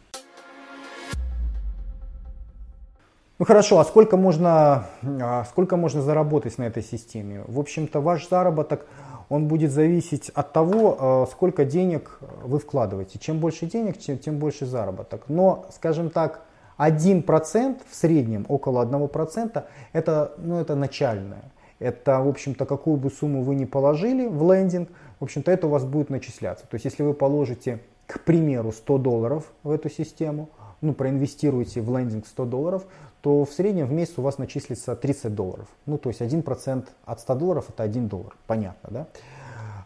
Ну 3.39 3.45
хорошо, 3.45 3.79
а 3.79 3.85
сколько 3.85 4.17
можно, 4.17 4.85
а 5.03 5.45
сколько 5.49 5.75
можно 5.75 6.03
заработать 6.03 6.59
на 6.59 6.63
этой 6.63 6.83
системе? 6.83 7.43
В 7.47 7.59
общем-то, 7.59 7.99
ваш 7.99 8.29
заработок 8.29 8.85
он 9.31 9.47
будет 9.47 9.71
зависеть 9.71 10.29
от 10.33 10.51
того, 10.51 10.97
э, 10.99 11.31
сколько 11.31 11.63
денег 11.63 12.19
вы 12.43 12.59
вкладываете. 12.59 13.17
Чем 13.17 13.39
больше 13.39 13.65
денег, 13.65 13.97
тем, 13.97 14.17
тем 14.17 14.39
больше 14.39 14.65
заработок. 14.65 15.23
Но, 15.29 15.67
скажем 15.71 16.09
так, 16.09 16.41
1% 16.77 17.79
в 17.89 17.95
среднем, 17.95 18.45
около 18.49 18.81
1%, 18.81 19.63
это, 19.93 20.33
ну, 20.37 20.59
это 20.59 20.75
начальное. 20.75 21.43
Это, 21.79 22.19
в 22.19 22.27
общем-то, 22.27 22.65
какую 22.65 22.97
бы 22.97 23.09
сумму 23.09 23.41
вы 23.41 23.55
ни 23.55 23.63
положили 23.63 24.27
в 24.27 24.51
лендинг, 24.51 24.89
в 25.21 25.23
общем-то, 25.23 25.49
это 25.49 25.67
у 25.67 25.69
вас 25.69 25.85
будет 25.85 26.09
начисляться. 26.09 26.65
То 26.67 26.75
есть, 26.75 26.83
если 26.83 27.03
вы 27.03 27.13
положите, 27.13 27.79
к 28.07 28.19
примеру, 28.25 28.73
100 28.73 28.97
долларов 28.97 29.45
в 29.63 29.71
эту 29.71 29.89
систему, 29.89 30.49
ну, 30.81 30.93
проинвестируете 30.93 31.79
в 31.79 31.97
лендинг 31.97 32.27
100 32.27 32.45
долларов, 32.45 32.83
то 33.21 33.45
в 33.45 33.51
среднем 33.51 33.87
в 33.87 33.91
месяц 33.91 34.13
у 34.17 34.21
вас 34.21 34.37
начислится 34.37 34.95
30 34.95 35.33
долларов. 35.33 35.67
Ну, 35.85 35.97
то 35.97 36.09
есть 36.09 36.21
1% 36.21 36.87
от 37.05 37.19
100 37.19 37.35
долларов 37.35 37.65
это 37.69 37.83
1 37.83 38.07
доллар. 38.07 38.35
Понятно, 38.47 38.89
да? 38.91 39.07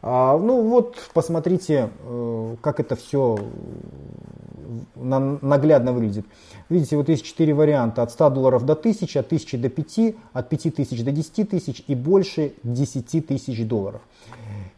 А, 0.02 0.38
ну 0.38 0.62
вот, 0.62 0.98
посмотрите, 1.14 1.90
э, 2.04 2.56
как 2.62 2.80
это 2.80 2.96
все 2.96 3.38
наглядно 4.96 5.94
выглядит. 5.94 6.26
Видите, 6.70 6.96
вот 6.96 7.10
есть 7.10 7.24
четыре 7.26 7.54
варианта. 7.54 8.02
От 8.02 8.12
100 8.12 8.30
долларов 8.30 8.66
до 8.66 8.74
1000, 8.74 9.20
от 9.20 9.28
1000 9.28 9.58
до 9.58 9.70
5, 9.70 10.16
от 10.34 10.50
5000 10.50 11.04
до 11.04 11.12
10 11.12 11.50
тысяч 11.50 11.84
и 11.88 11.96
больше 11.96 12.54
10 12.64 13.28
тысяч 13.28 13.66
долларов. 13.66 14.02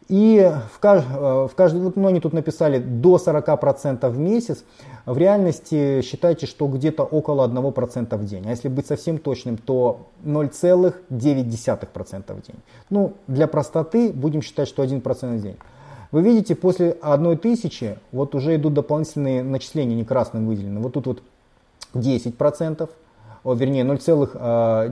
И 0.08 0.52
в, 0.72 0.78
кажд, 0.78 1.04
э, 1.10 1.48
в 1.50 1.54
каждый, 1.54 1.82
вот, 1.82 1.96
ну, 1.96 2.08
они 2.08 2.20
тут 2.20 2.32
написали 2.32 2.78
до 2.78 3.18
40% 3.18 4.08
в 4.08 4.18
месяц. 4.18 4.64
В 5.04 5.18
реальности 5.18 6.00
считайте, 6.02 6.46
что 6.46 6.66
где-то 6.66 7.04
около 7.04 7.46
1% 7.46 8.16
в 8.16 8.24
день. 8.24 8.46
А 8.46 8.50
если 8.50 8.68
быть 8.68 8.86
совсем 8.86 9.18
точным, 9.18 9.58
то 9.58 10.06
0,9% 10.24 12.34
в 12.34 12.42
день. 12.46 12.56
Ну, 12.88 13.12
для 13.26 13.46
простоты 13.46 14.10
будем 14.10 14.40
считать, 14.40 14.68
что 14.68 14.82
1% 14.82 15.36
в 15.36 15.42
день. 15.42 15.58
Вы 16.10 16.22
видите, 16.22 16.54
после 16.54 16.96
одной 17.02 17.36
тысячи 17.36 17.98
вот 18.12 18.34
уже 18.34 18.56
идут 18.56 18.72
дополнительные 18.72 19.42
начисления, 19.42 19.94
не 19.94 20.06
красным 20.06 20.46
выделены. 20.46 20.80
Вот 20.80 20.94
тут 20.94 21.06
вот 21.06 21.22
10%, 21.92 22.88
о, 23.48 23.54
вернее 23.54 23.82
0,1, 23.84 24.90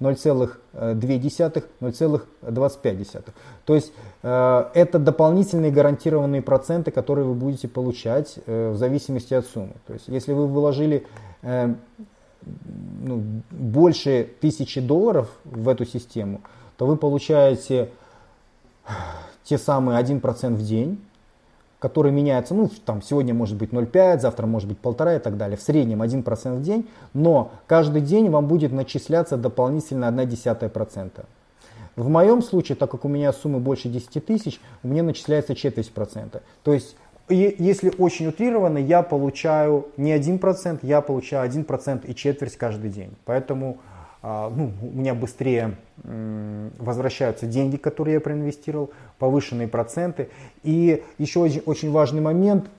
0,2, 0.00 1.64
0,25. 1.80 3.24
То 3.64 3.74
есть 3.74 3.92
э, 4.22 4.64
это 4.74 4.98
дополнительные 5.00 5.72
гарантированные 5.72 6.40
проценты, 6.40 6.92
которые 6.92 7.24
вы 7.26 7.34
будете 7.34 7.66
получать 7.66 8.38
э, 8.46 8.70
в 8.70 8.76
зависимости 8.76 9.34
от 9.34 9.44
суммы. 9.46 9.74
То 9.88 9.94
есть 9.94 10.06
если 10.06 10.32
вы 10.32 10.46
вложили 10.46 11.04
э, 11.42 11.74
ну, 13.02 13.24
больше 13.50 14.30
тысячи 14.40 14.80
долларов 14.80 15.28
в 15.44 15.68
эту 15.68 15.84
систему, 15.84 16.42
то 16.76 16.86
вы 16.86 16.96
получаете 16.96 17.90
те 19.42 19.58
самые 19.58 20.00
1% 20.00 20.54
в 20.54 20.62
день, 20.64 21.00
который 21.84 22.12
меняется, 22.12 22.54
ну, 22.54 22.70
там, 22.86 23.02
сегодня 23.02 23.34
может 23.34 23.58
быть 23.58 23.68
0,5, 23.68 24.18
завтра 24.18 24.46
может 24.46 24.66
быть 24.66 24.78
1,5 24.82 25.16
и 25.16 25.18
так 25.18 25.36
далее, 25.36 25.58
в 25.58 25.60
среднем 25.60 26.00
1% 26.00 26.54
в 26.54 26.62
день, 26.62 26.88
но 27.12 27.50
каждый 27.66 28.00
день 28.00 28.30
вам 28.30 28.46
будет 28.46 28.72
начисляться 28.72 29.36
дополнительно 29.36 30.06
0,1%. 30.06 31.26
В 31.96 32.08
моем 32.08 32.40
случае, 32.40 32.76
так 32.76 32.90
как 32.90 33.04
у 33.04 33.08
меня 33.08 33.30
суммы 33.34 33.58
больше 33.58 33.90
10 33.90 34.24
тысяч, 34.24 34.62
у 34.82 34.88
меня 34.88 35.02
начисляется 35.02 35.54
четверть 35.54 35.92
процента. 35.92 36.40
То 36.62 36.72
есть, 36.72 36.96
если 37.28 37.92
очень 37.98 38.28
утрированно, 38.28 38.78
я 38.78 39.02
получаю 39.02 39.88
не 39.98 40.16
1%, 40.16 40.78
я 40.80 41.02
получаю 41.02 41.46
1% 41.50 42.06
и 42.06 42.14
четверть 42.14 42.56
каждый 42.56 42.88
день. 42.88 43.10
Поэтому 43.26 43.76
ну, 44.24 44.72
у 44.80 44.86
меня 44.86 45.14
быстрее 45.14 45.76
возвращаются 46.02 47.46
деньги, 47.46 47.76
которые 47.76 48.14
я 48.14 48.20
проинвестировал, 48.20 48.90
повышенные 49.18 49.68
проценты. 49.68 50.30
И 50.62 51.02
еще 51.18 51.40
очень, 51.40 51.62
очень 51.66 51.90
важный 51.90 52.22
момент, 52.22 52.70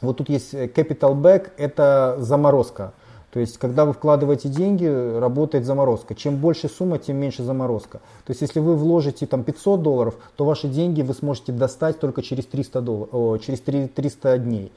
вот 0.00 0.16
тут 0.16 0.28
есть 0.28 0.54
capital 0.54 1.14
back, 1.14 1.50
это 1.56 2.16
заморозка. 2.18 2.92
То 3.32 3.40
есть, 3.40 3.56
когда 3.56 3.86
вы 3.86 3.94
вкладываете 3.94 4.50
деньги, 4.50 4.84
работает 4.84 5.64
заморозка. 5.64 6.14
Чем 6.14 6.36
больше 6.36 6.68
сумма, 6.68 6.98
тем 6.98 7.16
меньше 7.16 7.42
заморозка. 7.42 7.98
То 8.26 8.30
есть, 8.32 8.42
если 8.42 8.60
вы 8.60 8.76
вложите 8.76 9.26
там 9.26 9.42
500 9.42 9.82
долларов, 9.82 10.16
то 10.36 10.44
ваши 10.44 10.68
деньги 10.68 11.00
вы 11.00 11.14
сможете 11.14 11.52
достать 11.52 11.98
только 11.98 12.22
через 12.22 12.44
300, 12.44 12.80
долларов, 12.82 13.08
о, 13.12 13.38
через 13.38 13.60
300 13.60 14.38
дней. 14.38 14.70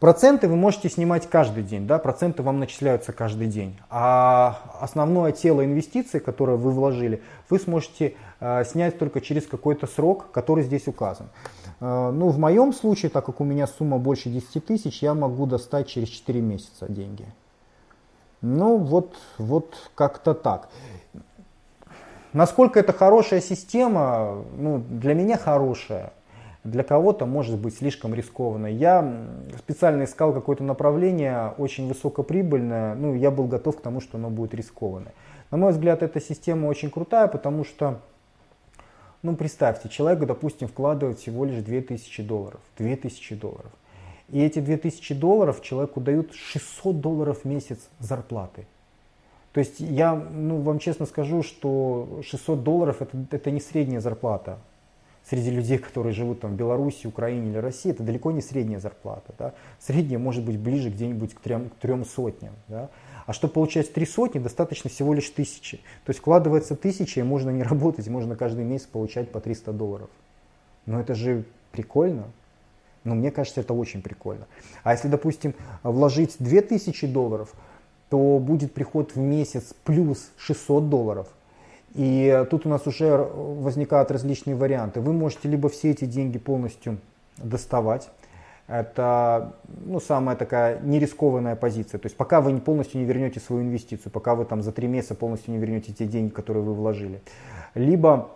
Проценты 0.00 0.48
вы 0.48 0.56
можете 0.56 0.88
снимать 0.88 1.28
каждый 1.28 1.62
день, 1.62 1.86
да, 1.86 1.98
проценты 1.98 2.42
вам 2.42 2.58
начисляются 2.58 3.12
каждый 3.12 3.48
день. 3.48 3.78
А 3.90 4.58
основное 4.80 5.30
тело 5.30 5.62
инвестиций, 5.62 6.20
которое 6.20 6.56
вы 6.56 6.70
вложили, 6.70 7.22
вы 7.50 7.58
сможете 7.58 8.14
э, 8.40 8.64
снять 8.64 8.98
только 8.98 9.20
через 9.20 9.46
какой-то 9.46 9.86
срок, 9.86 10.30
который 10.32 10.64
здесь 10.64 10.88
указан. 10.88 11.28
Э, 11.80 12.10
ну, 12.14 12.30
в 12.30 12.38
моем 12.38 12.72
случае, 12.72 13.10
так 13.10 13.26
как 13.26 13.42
у 13.42 13.44
меня 13.44 13.66
сумма 13.66 13.98
больше 13.98 14.30
10 14.30 14.64
тысяч, 14.64 15.02
я 15.02 15.12
могу 15.12 15.44
достать 15.44 15.88
через 15.88 16.08
4 16.08 16.40
месяца 16.40 16.90
деньги. 16.90 17.26
Ну, 18.40 18.78
вот, 18.78 19.14
вот 19.36 19.74
как-то 19.94 20.32
так. 20.32 20.70
Насколько 22.32 22.80
это 22.80 22.94
хорошая 22.94 23.42
система, 23.42 24.44
ну, 24.56 24.78
для 24.78 25.12
меня 25.12 25.36
хорошая 25.36 26.14
для 26.64 26.82
кого-то 26.82 27.26
может 27.26 27.58
быть 27.58 27.76
слишком 27.76 28.14
рискованно. 28.14 28.66
Я 28.66 29.26
специально 29.58 30.04
искал 30.04 30.32
какое-то 30.32 30.62
направление 30.62 31.54
очень 31.56 31.88
высокоприбыльное, 31.88 32.94
ну 32.94 33.14
я 33.14 33.30
был 33.30 33.46
готов 33.46 33.78
к 33.78 33.80
тому, 33.80 34.00
что 34.00 34.18
оно 34.18 34.28
будет 34.28 34.54
рискованное. 34.54 35.14
На 35.50 35.56
мой 35.56 35.72
взгляд, 35.72 36.02
эта 36.02 36.20
система 36.20 36.66
очень 36.66 36.90
крутая, 36.90 37.26
потому 37.28 37.64
что, 37.64 38.00
ну 39.22 39.34
представьте, 39.36 39.88
человек, 39.88 40.24
допустим, 40.26 40.68
вкладывает 40.68 41.18
всего 41.18 41.44
лишь 41.44 41.62
2000 41.62 42.22
долларов, 42.22 42.60
2000 42.78 43.34
долларов. 43.36 43.72
И 44.28 44.40
эти 44.40 44.60
2000 44.60 45.14
долларов 45.14 45.60
человеку 45.62 46.00
дают 46.00 46.34
600 46.34 47.00
долларов 47.00 47.40
в 47.42 47.44
месяц 47.46 47.78
зарплаты. 47.98 48.66
То 49.52 49.58
есть 49.58 49.80
я 49.80 50.14
ну, 50.14 50.60
вам 50.60 50.78
честно 50.78 51.06
скажу, 51.06 51.42
что 51.42 52.20
600 52.22 52.62
долларов 52.62 53.02
это, 53.02 53.16
это 53.32 53.50
не 53.50 53.60
средняя 53.60 54.00
зарплата 54.00 54.58
среди 55.30 55.50
людей, 55.50 55.78
которые 55.78 56.12
живут 56.12 56.40
там, 56.40 56.54
в 56.54 56.56
Беларуси, 56.56 57.06
Украине 57.06 57.50
или 57.50 57.58
России, 57.58 57.92
это 57.92 58.02
далеко 58.02 58.32
не 58.32 58.42
средняя 58.42 58.80
зарплата. 58.80 59.32
Да? 59.38 59.54
Средняя 59.78 60.18
может 60.18 60.44
быть 60.44 60.58
ближе 60.58 60.90
где-нибудь 60.90 61.34
к 61.34 61.40
трем, 61.40 61.70
к 61.70 61.74
трем 61.76 62.04
сотням. 62.04 62.52
Да? 62.66 62.90
А 63.26 63.32
чтобы 63.32 63.54
получать 63.54 63.92
три 63.92 64.06
сотни, 64.06 64.40
достаточно 64.40 64.90
всего 64.90 65.14
лишь 65.14 65.30
тысячи. 65.30 65.76
То 66.04 66.10
есть 66.10 66.18
вкладывается 66.18 66.74
тысяча, 66.74 67.20
и 67.20 67.22
можно 67.22 67.50
не 67.50 67.62
работать, 67.62 68.08
можно 68.08 68.34
каждый 68.34 68.64
месяц 68.64 68.86
получать 68.86 69.30
по 69.30 69.40
300 69.40 69.72
долларов. 69.72 70.10
Но 70.84 71.00
это 71.00 71.14
же 71.14 71.44
прикольно. 71.70 72.24
Но 73.04 73.14
мне 73.14 73.30
кажется, 73.30 73.60
это 73.60 73.72
очень 73.72 74.02
прикольно. 74.02 74.48
А 74.82 74.92
если, 74.92 75.06
допустим, 75.06 75.54
вложить 75.84 76.36
2000 76.40 77.06
долларов, 77.06 77.54
то 78.08 78.40
будет 78.40 78.74
приход 78.74 79.14
в 79.14 79.18
месяц 79.18 79.74
плюс 79.84 80.32
600 80.38 80.90
долларов– 80.90 81.28
и 81.94 82.46
тут 82.50 82.66
у 82.66 82.68
нас 82.68 82.86
уже 82.86 83.16
возникают 83.16 84.10
различные 84.10 84.56
варианты. 84.56 85.00
Вы 85.00 85.12
можете 85.12 85.48
либо 85.48 85.68
все 85.68 85.90
эти 85.90 86.04
деньги 86.04 86.38
полностью 86.38 86.98
доставать, 87.36 88.10
это 88.70 89.54
ну, 89.84 89.98
самая 89.98 90.36
такая 90.36 90.78
нерискованная 90.80 91.56
позиция. 91.56 91.98
То 91.98 92.06
есть 92.06 92.16
пока 92.16 92.40
вы 92.40 92.56
полностью 92.60 93.00
не 93.00 93.04
вернете 93.04 93.40
свою 93.40 93.62
инвестицию, 93.62 94.12
пока 94.12 94.36
вы 94.36 94.44
там 94.44 94.62
за 94.62 94.70
три 94.70 94.86
месяца 94.86 95.16
полностью 95.16 95.52
не 95.52 95.58
вернете 95.58 95.92
те 95.92 96.06
деньги, 96.06 96.30
которые 96.30 96.62
вы 96.62 96.74
вложили. 96.74 97.20
Либо 97.74 98.30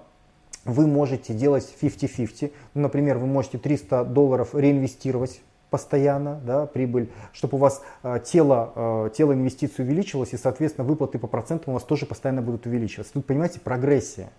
вы 0.65 0.89
можете 0.89 1.35
делать 1.35 1.73
50-50. 1.81 2.53
Ну, 2.75 2.81
например, 2.81 3.19
вы 3.19 3.27
можете 3.27 3.59
300 3.59 4.05
долларов 4.07 4.57
реинвестировать 4.57 5.41
постоянно, 5.75 6.41
да, 6.47 6.67
прибыль, 6.67 7.11
чтобы 7.33 7.57
у 7.57 7.59
вас 7.59 7.83
э, 8.05 8.21
тело, 8.25 8.73
э, 8.77 9.11
тело 9.13 9.33
инвестиций 9.33 9.85
увеличилось, 9.85 10.33
и, 10.33 10.37
соответственно, 10.37 10.87
выплаты 10.87 11.19
по 11.19 11.27
процентам 11.27 11.71
у 11.71 11.75
вас 11.75 11.83
тоже 11.83 12.07
постоянно 12.07 12.43
будут 12.43 12.65
увеличиваться. 12.67 13.13
Тут, 13.15 13.27
понимаете, 13.27 13.59
прогрессия. 13.59 14.31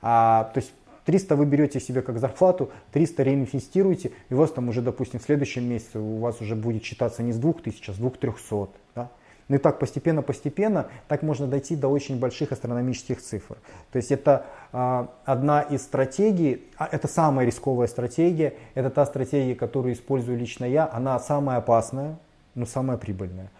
А, 0.00 0.44
то 0.54 0.60
есть 0.60 0.72
300 1.04 1.36
вы 1.36 1.44
берете 1.44 1.78
себе 1.78 2.00
как 2.00 2.18
зарплату, 2.18 2.70
300 2.92 3.22
реинвестируете, 3.22 4.12
и 4.30 4.34
у 4.34 4.38
вас 4.38 4.50
там 4.50 4.70
уже, 4.70 4.80
допустим, 4.80 5.20
в 5.20 5.24
следующем 5.24 5.68
месяце 5.68 5.98
у 5.98 6.20
вас 6.20 6.40
уже 6.40 6.56
будет 6.56 6.82
считаться 6.84 7.22
не 7.22 7.34
с 7.34 7.36
2000, 7.36 7.90
а 7.90 7.92
с 7.92 7.98
2300. 7.98 8.68
Да? 8.94 9.10
Ну 9.48 9.56
и 9.56 9.58
так 9.58 9.78
постепенно-постепенно, 9.78 10.88
так 11.06 11.22
можно 11.22 11.46
дойти 11.46 11.76
до 11.76 11.88
очень 11.88 12.18
больших 12.18 12.50
астрономических 12.50 13.22
цифр. 13.22 13.56
То 13.92 13.96
есть 13.96 14.10
это 14.10 14.46
э, 14.72 15.06
одна 15.24 15.60
из 15.62 15.82
стратегий, 15.82 16.64
а 16.76 16.88
это 16.90 17.06
самая 17.06 17.46
рисковая 17.46 17.86
стратегия, 17.86 18.54
это 18.74 18.90
та 18.90 19.06
стратегия, 19.06 19.54
которую 19.54 19.94
использую 19.94 20.36
лично 20.36 20.64
я, 20.64 20.90
она 20.92 21.18
самая 21.20 21.58
опасная, 21.58 22.16
но 22.56 22.66
самая 22.66 22.96
прибыльная. 22.96 23.50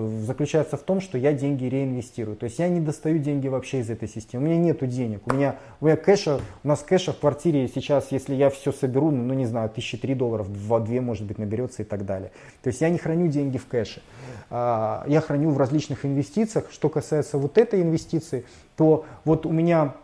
Заключается 0.00 0.76
в 0.76 0.82
том, 0.82 1.00
что 1.00 1.18
я 1.18 1.32
деньги 1.32 1.66
реинвестирую. 1.66 2.36
То 2.36 2.44
есть 2.44 2.58
я 2.58 2.68
не 2.68 2.80
достаю 2.80 3.18
деньги 3.18 3.48
вообще 3.48 3.80
из 3.80 3.90
этой 3.90 4.08
системы. 4.08 4.44
У 4.44 4.46
меня 4.48 4.58
нету 4.58 4.86
денег. 4.86 5.22
У 5.26 5.34
меня, 5.34 5.56
у 5.80 5.86
меня 5.86 5.96
кэша, 5.96 6.40
у 6.62 6.68
нас 6.68 6.82
кэша 6.82 7.12
в 7.12 7.18
квартире 7.18 7.68
сейчас, 7.68 8.10
если 8.10 8.34
я 8.34 8.50
все 8.50 8.72
соберу, 8.72 9.10
ну, 9.10 9.22
ну 9.22 9.34
не 9.34 9.46
знаю, 9.46 9.70
тысячи 9.70 9.96
три 9.96 10.14
долларов, 10.14 10.52
два-две 10.52 11.00
может 11.00 11.26
быть 11.26 11.38
наберется 11.38 11.82
и 11.82 11.84
так 11.84 12.04
далее. 12.04 12.32
То 12.62 12.68
есть 12.68 12.80
я 12.80 12.88
не 12.88 12.98
храню 12.98 13.28
деньги 13.28 13.58
в 13.58 13.66
кэше. 13.66 14.02
А, 14.50 15.04
я 15.06 15.20
храню 15.20 15.50
в 15.50 15.58
различных 15.58 16.04
инвестициях. 16.04 16.66
Что 16.70 16.88
касается 16.88 17.38
вот 17.38 17.58
этой 17.58 17.82
инвестиции, 17.82 18.44
то 18.76 19.04
вот 19.24 19.46
у 19.46 19.50
меня 19.50 19.94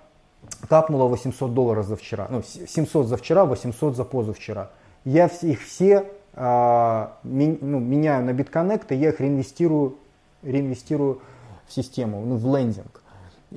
капнуло 0.69 1.09
800 1.09 1.55
долларов 1.55 1.87
за 1.87 1.97
вчера. 1.97 2.27
Ну, 2.31 2.43
700 2.43 3.07
за 3.07 3.17
вчера, 3.17 3.45
800 3.45 3.97
за 3.97 4.05
позавчера. 4.05 4.71
Я 5.05 5.27
их 5.43 5.63
все 5.63 6.07
ну, 6.41 7.79
меняю 7.81 8.25
на 8.25 8.31
BitConnect, 8.31 8.87
и 8.91 8.95
я 8.95 9.11
их 9.11 9.21
реинвестирую, 9.21 9.97
реинвестирую 10.43 11.21
в 11.67 11.73
систему, 11.73 12.25
ну, 12.25 12.37
в 12.37 12.57
лендинг. 12.57 13.03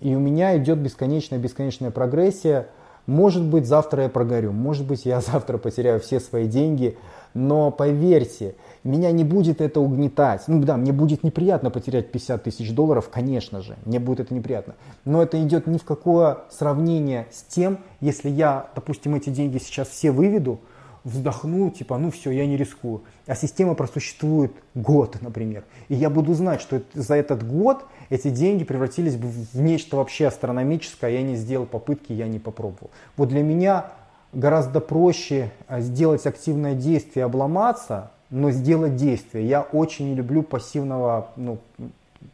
И 0.02 0.14
у 0.16 0.20
меня 0.20 0.58
идет 0.58 0.80
бесконечная-бесконечная 0.80 1.92
прогрессия. 1.92 2.68
Может 3.06 3.44
быть, 3.44 3.68
завтра 3.68 4.04
я 4.04 4.10
прогорю, 4.10 4.52
может 4.52 4.86
быть, 4.86 5.06
я 5.06 5.22
завтра 5.22 5.58
потеряю 5.58 6.02
все 6.02 6.20
свои 6.20 6.48
деньги, 6.48 6.98
но 7.34 7.72
поверьте, 7.72 8.56
меня 8.84 9.12
не 9.12 9.24
будет 9.24 9.62
это 9.62 9.80
угнетать. 9.80 10.44
Ну 10.48 10.62
да, 10.62 10.76
мне 10.76 10.92
будет 10.92 11.24
неприятно 11.24 11.70
потерять 11.70 12.12
50 12.12 12.44
тысяч 12.44 12.74
долларов, 12.74 13.10
конечно 13.10 13.62
же, 13.62 13.78
мне 13.86 14.00
будет 14.00 14.20
это 14.20 14.34
неприятно. 14.34 14.76
Но 15.06 15.22
это 15.24 15.42
идет 15.42 15.68
ни 15.68 15.78
в 15.78 15.86
какое 15.86 16.40
сравнение 16.50 17.28
с 17.32 17.44
тем, 17.44 17.80
если 18.02 18.30
я, 18.30 18.68
допустим, 18.76 19.16
эти 19.16 19.30
деньги 19.30 19.58
сейчас 19.58 19.88
все 19.88 20.12
выведу, 20.12 20.60
вздохну, 21.04 21.70
типа, 21.70 21.98
ну 21.98 22.12
все, 22.12 22.32
я 22.32 22.46
не 22.46 22.58
рискую. 22.58 23.02
А 23.28 23.36
система 23.36 23.76
просуществует 23.76 24.52
год, 24.74 25.18
например. 25.22 25.64
И 25.90 25.96
я 25.96 26.10
буду 26.10 26.34
знать, 26.34 26.62
что 26.62 26.82
за 26.94 27.16
этот 27.16 27.46
год 27.46 27.86
эти 28.10 28.30
деньги 28.30 28.64
превратились 28.64 29.16
бы 29.16 29.28
в 29.28 29.62
нечто 29.62 29.98
вообще 29.98 30.28
астрономическое, 30.28 31.10
а 31.10 31.14
я 31.14 31.22
не 31.22 31.36
сделал 31.36 31.66
попытки, 31.66 32.14
я 32.14 32.28
не 32.28 32.40
попробовал. 32.40 32.90
Вот 33.18 33.30
для 33.30 33.44
меня 33.44 33.88
гораздо 34.32 34.80
проще 34.80 35.52
а, 35.68 35.82
сделать 35.82 36.26
активное 36.26 36.74
действие, 36.74 37.26
обломаться, 37.26 38.12
но 38.30 38.52
сделать 38.52 38.96
действие. 38.96 39.48
Я 39.48 39.62
очень 39.62 40.10
не 40.10 40.16
люблю 40.16 40.42
пассивного, 40.42 41.30
ну, 41.36 41.60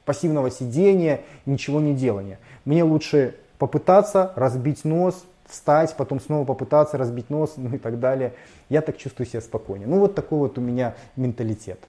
пассивного 0.05 0.49
сидения, 0.51 1.21
ничего 1.45 1.81
не 1.81 1.93
делания. 1.93 2.39
Мне 2.65 2.83
лучше 2.83 3.35
попытаться 3.57 4.31
разбить 4.35 4.85
нос, 4.85 5.25
встать, 5.49 5.95
потом 5.97 6.19
снова 6.19 6.45
попытаться 6.45 6.97
разбить 6.97 7.29
нос, 7.29 7.53
ну 7.57 7.75
и 7.75 7.77
так 7.77 7.99
далее. 7.99 8.33
Я 8.69 8.81
так 8.81 8.97
чувствую 8.97 9.27
себя 9.27 9.41
спокойнее. 9.41 9.87
Ну 9.87 9.99
вот 9.99 10.15
такой 10.15 10.39
вот 10.39 10.57
у 10.57 10.61
меня 10.61 10.95
менталитет. 11.15 11.79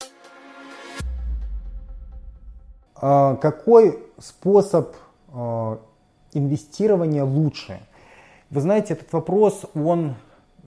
А, 2.97 3.37
какой 3.37 3.99
способ 4.19 4.95
а, 5.33 5.81
инвестирования 6.33 7.25
лучше? 7.25 7.81
Вы 8.51 8.61
знаете, 8.61 8.95
этот 8.95 9.13
вопрос, 9.13 9.65
он, 9.75 10.17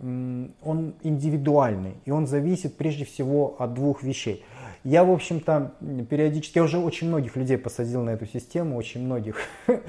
он 0.02 0.94
индивидуальный, 1.04 1.98
и 2.06 2.12
он 2.12 2.28
зависит 2.28 2.78
прежде 2.78 3.04
всего 3.04 3.56
от 3.60 3.74
двух 3.74 4.04
вещей. 4.04 4.46
Я, 4.84 5.06
в 5.06 5.12
общем-то, 5.12 5.72
периодически, 6.10 6.58
я 6.58 6.64
уже 6.66 6.78
очень 6.78 7.08
многих 7.08 7.38
людей 7.38 7.58
посадил 7.58 8.02
на 8.02 8.12
эту 8.12 8.26
систему, 8.26 8.78
очень 8.78 9.04
многих. 9.06 9.38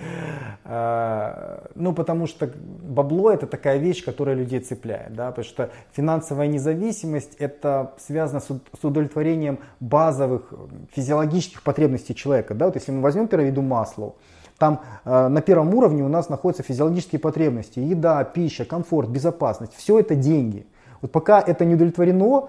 А, 0.67 1.69
ну, 1.75 1.93
потому 1.93 2.27
что 2.27 2.51
бабло 2.57 3.31
это 3.31 3.47
такая 3.47 3.77
вещь, 3.77 4.03
которая 4.03 4.35
людей 4.35 4.61
цепляет, 4.61 5.13
да, 5.13 5.29
потому 5.29 5.45
что 5.45 5.71
финансовая 5.93 6.47
независимость 6.47 7.35
это 7.39 7.93
связано 7.99 8.41
с 8.41 8.83
удовлетворением 8.83 9.59
базовых 9.81 10.55
физиологических 10.93 11.63
потребностей 11.63 12.15
человека, 12.15 12.55
да, 12.55 12.67
вот 12.67 12.77
если 12.77 12.93
мы 12.93 13.03
возьмем 13.03 13.29
пирамиду 13.29 13.61
Маслоу, 13.61 14.17
там 14.59 14.81
э, 15.05 15.29
на 15.29 15.43
первом 15.43 15.75
уровне 15.75 16.03
у 16.03 16.09
нас 16.09 16.31
находятся 16.31 16.63
физиологические 16.63 17.19
потребности, 17.19 17.81
еда, 17.81 18.25
пища, 18.25 18.65
комфорт, 18.65 19.11
безопасность, 19.11 19.75
все 19.77 19.99
это 19.99 20.15
деньги. 20.15 20.67
Вот 21.05 21.13
пока 21.13 21.39
это 21.39 21.67
не 21.67 21.75
удовлетворено, 21.75 22.49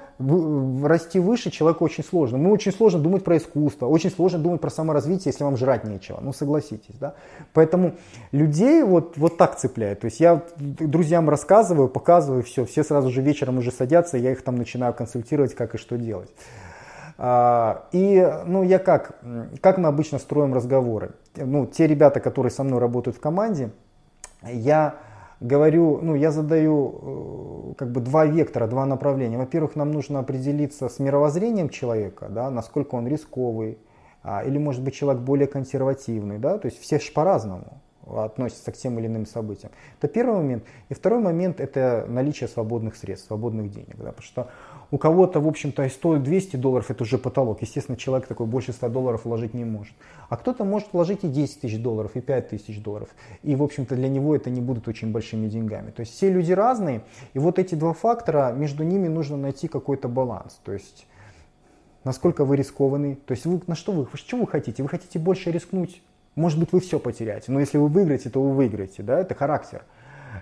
расти 0.87 1.19
выше 1.19 1.51
человеку 1.51 1.83
очень 1.83 2.05
сложно. 2.05 2.37
Мы 2.37 2.53
очень 2.53 2.71
сложно 2.71 3.01
думать 3.01 3.21
про 3.21 3.35
искусство, 3.35 3.87
очень 3.87 4.09
сложно 4.09 4.39
думать 4.39 4.61
про 4.61 4.69
саморазвитие, 4.69 5.33
если 5.33 5.43
вам 5.43 5.57
жрать 5.57 5.83
нечего. 5.83 6.19
Ну 6.21 6.31
согласитесь, 6.31 6.95
да? 6.97 7.15
Поэтому 7.51 7.95
людей 8.31 8.81
вот, 8.83 9.17
вот 9.17 9.35
так 9.35 9.57
цепляет. 9.57 9.99
То 9.99 10.05
есть 10.05 10.21
я 10.21 10.41
друзьям 10.57 11.29
рассказываю, 11.29 11.89
показываю 11.89 12.43
все, 12.43 12.63
все 12.63 12.85
сразу 12.85 13.09
же 13.09 13.21
вечером 13.21 13.57
уже 13.57 13.73
садятся, 13.73 14.15
я 14.17 14.31
их 14.31 14.41
там 14.41 14.55
начинаю 14.55 14.93
консультировать, 14.93 15.53
как 15.53 15.75
и 15.75 15.77
что 15.77 15.97
делать. 15.97 16.29
А, 17.17 17.89
и, 17.91 18.25
ну, 18.45 18.63
я 18.63 18.79
как, 18.79 19.19
как 19.59 19.77
мы 19.77 19.89
обычно 19.89 20.17
строим 20.17 20.53
разговоры? 20.53 21.11
Ну, 21.35 21.65
те 21.65 21.87
ребята, 21.87 22.21
которые 22.21 22.53
со 22.53 22.63
мной 22.63 22.79
работают 22.79 23.17
в 23.17 23.19
команде, 23.19 23.71
я 24.43 24.95
говорю, 25.39 25.99
ну, 26.01 26.15
я 26.15 26.31
задаю 26.31 27.71
э, 27.71 27.73
как 27.77 27.91
бы 27.91 28.01
два 28.01 28.25
вектора, 28.25 28.67
два 28.67 28.85
направления. 28.85 29.37
Во-первых, 29.37 29.75
нам 29.75 29.91
нужно 29.91 30.19
определиться 30.19 30.89
с 30.89 30.99
мировоззрением 30.99 31.69
человека, 31.69 32.27
да, 32.29 32.49
насколько 32.49 32.95
он 32.95 33.07
рисковый, 33.07 33.77
а, 34.23 34.43
или 34.43 34.57
может 34.57 34.83
быть 34.83 34.95
человек 34.95 35.21
более 35.21 35.47
консервативный, 35.47 36.39
да, 36.39 36.57
то 36.57 36.67
есть 36.67 36.79
все 36.81 36.99
же 36.99 37.11
по-разному 37.11 37.81
относятся 38.07 38.71
к 38.71 38.77
тем 38.77 38.99
или 38.99 39.07
иным 39.07 39.25
событиям. 39.25 39.71
Это 39.99 40.07
первый 40.07 40.35
момент. 40.35 40.63
И 40.89 40.93
второй 40.93 41.19
момент 41.19 41.59
это 41.59 42.05
наличие 42.07 42.47
свободных 42.47 42.95
средств, 42.95 43.27
свободных 43.27 43.71
денег. 43.71 43.95
Да, 43.97 44.11
потому 44.11 44.21
что 44.21 44.49
у 44.91 44.97
кого-то, 44.97 45.39
в 45.39 45.47
общем-то, 45.47 45.83
и 45.83 45.89
стоит 45.89 46.23
200 46.23 46.57
долларов, 46.57 46.91
это 46.91 47.03
уже 47.03 47.17
потолок. 47.17 47.61
Естественно, 47.61 47.97
человек 47.97 48.27
такой 48.27 48.45
больше 48.45 48.73
100 48.73 48.89
долларов 48.89 49.25
вложить 49.25 49.53
не 49.53 49.65
может. 49.65 49.93
А 50.29 50.37
кто-то 50.37 50.63
может 50.63 50.93
вложить 50.93 51.23
и 51.23 51.27
10 51.27 51.61
тысяч 51.61 51.81
долларов, 51.81 52.11
и 52.15 52.21
5 52.21 52.49
тысяч 52.49 52.81
долларов. 52.81 53.09
И, 53.43 53.55
в 53.55 53.63
общем-то, 53.63 53.95
для 53.95 54.09
него 54.09 54.35
это 54.35 54.49
не 54.49 54.61
будут 54.61 54.87
очень 54.87 55.11
большими 55.11 55.47
деньгами. 55.47 55.91
То 55.91 56.01
есть 56.01 56.13
все 56.13 56.31
люди 56.31 56.51
разные, 56.51 57.01
и 57.33 57.39
вот 57.39 57.59
эти 57.59 57.75
два 57.75 57.93
фактора, 57.93 58.53
между 58.55 58.83
ними 58.83 59.07
нужно 59.07 59.37
найти 59.37 59.67
какой-то 59.67 60.07
баланс. 60.07 60.59
То 60.63 60.73
есть 60.73 61.07
насколько 62.03 62.45
вы 62.45 62.55
рискованный, 62.55 63.15
то 63.15 63.33
есть 63.33 63.45
вы, 63.45 63.59
на 63.67 63.75
что 63.75 63.91
вы, 63.91 64.07
что 64.13 64.37
вы 64.37 64.47
хотите? 64.47 64.81
Вы 64.83 64.89
хотите 64.89 65.19
больше 65.19 65.51
рискнуть? 65.51 66.01
Может 66.35 66.59
быть, 66.59 66.73
вы 66.73 66.81
все 66.81 66.99
потеряете, 66.99 67.51
но 67.51 67.59
если 67.59 67.77
вы 67.77 67.87
выиграете, 67.87 68.29
то 68.29 68.41
вы 68.41 68.53
выиграете, 68.53 69.03
да, 69.03 69.19
это 69.19 69.35
характер 69.35 69.83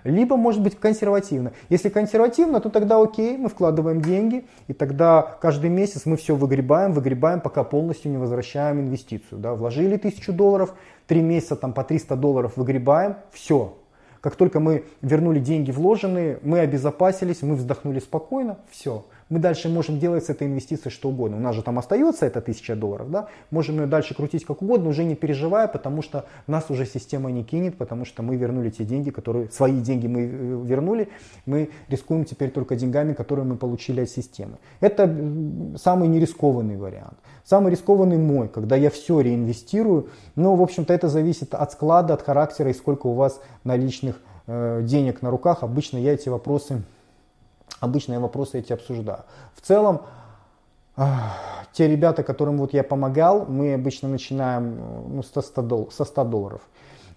либо 0.02 0.36
может 0.36 0.62
быть 0.62 0.78
консервативно. 0.78 1.52
Если 1.68 1.88
консервативно, 1.88 2.60
то 2.60 2.70
тогда 2.70 3.00
окей, 3.00 3.36
мы 3.36 3.48
вкладываем 3.48 4.00
деньги, 4.00 4.44
и 4.66 4.72
тогда 4.72 5.22
каждый 5.40 5.70
месяц 5.70 6.06
мы 6.06 6.16
все 6.16 6.34
выгребаем, 6.34 6.92
выгребаем, 6.92 7.40
пока 7.40 7.62
полностью 7.62 8.10
не 8.10 8.18
возвращаем 8.18 8.80
инвестицию. 8.80 9.38
Да? 9.38 9.54
Вложили 9.54 9.96
тысячу 9.96 10.32
долларов, 10.32 10.74
три 11.06 11.20
месяца 11.20 11.56
там 11.56 11.72
по 11.72 11.84
300 11.84 12.16
долларов 12.16 12.56
выгребаем, 12.56 13.16
все. 13.32 13.76
Как 14.20 14.36
только 14.36 14.58
мы 14.58 14.84
вернули 15.02 15.38
деньги 15.38 15.70
вложенные, 15.70 16.38
мы 16.42 16.60
обезопасились, 16.60 17.42
мы 17.42 17.56
вздохнули 17.56 17.98
спокойно, 17.98 18.58
все 18.70 19.04
мы 19.28 19.38
дальше 19.38 19.68
можем 19.68 19.98
делать 19.98 20.24
с 20.24 20.30
этой 20.30 20.46
инвестицией 20.46 20.92
что 20.92 21.08
угодно. 21.08 21.36
У 21.36 21.40
нас 21.40 21.54
же 21.54 21.62
там 21.62 21.78
остается 21.78 22.26
эта 22.26 22.40
тысяча 22.40 22.76
долларов, 22.76 23.10
да? 23.10 23.28
можем 23.50 23.80
ее 23.80 23.86
дальше 23.86 24.14
крутить 24.14 24.44
как 24.44 24.62
угодно, 24.62 24.90
уже 24.90 25.04
не 25.04 25.14
переживая, 25.14 25.66
потому 25.66 26.02
что 26.02 26.26
нас 26.46 26.70
уже 26.70 26.86
система 26.86 27.30
не 27.30 27.44
кинет, 27.44 27.76
потому 27.76 28.04
что 28.04 28.22
мы 28.22 28.36
вернули 28.36 28.70
те 28.70 28.84
деньги, 28.84 29.10
которые, 29.10 29.50
свои 29.50 29.80
деньги 29.80 30.06
мы 30.06 30.20
э, 30.20 30.62
вернули, 30.64 31.08
мы 31.46 31.70
рискуем 31.88 32.24
теперь 32.24 32.50
только 32.50 32.76
деньгами, 32.76 33.14
которые 33.14 33.44
мы 33.44 33.56
получили 33.56 34.02
от 34.02 34.10
системы. 34.10 34.58
Это 34.80 35.04
самый 35.76 36.08
нерискованный 36.08 36.76
вариант. 36.76 37.18
Самый 37.44 37.70
рискованный 37.70 38.18
мой, 38.18 38.48
когда 38.48 38.76
я 38.76 38.90
все 38.90 39.20
реинвестирую, 39.20 40.08
но, 40.34 40.54
в 40.56 40.62
общем-то, 40.62 40.92
это 40.92 41.08
зависит 41.08 41.54
от 41.54 41.72
склада, 41.72 42.14
от 42.14 42.22
характера 42.22 42.70
и 42.70 42.74
сколько 42.74 43.06
у 43.06 43.14
вас 43.14 43.40
наличных 43.64 44.20
э, 44.46 44.80
денег 44.82 45.22
на 45.22 45.30
руках. 45.30 45.62
Обычно 45.62 45.98
я 45.98 46.14
эти 46.14 46.28
вопросы 46.28 46.82
Обычно 47.80 48.14
я 48.14 48.20
вопросы 48.20 48.58
эти 48.58 48.72
обсуждаю. 48.72 49.20
В 49.54 49.60
целом, 49.60 50.02
те 51.72 51.88
ребята, 51.88 52.22
которым 52.22 52.58
вот 52.58 52.72
я 52.72 52.84
помогал, 52.84 53.46
мы 53.46 53.74
обычно 53.74 54.08
начинаем 54.08 54.78
ну, 55.08 55.22
со, 55.22 55.40
100 55.40 55.90
со 55.90 56.04
100 56.04 56.24
долларов. 56.24 56.60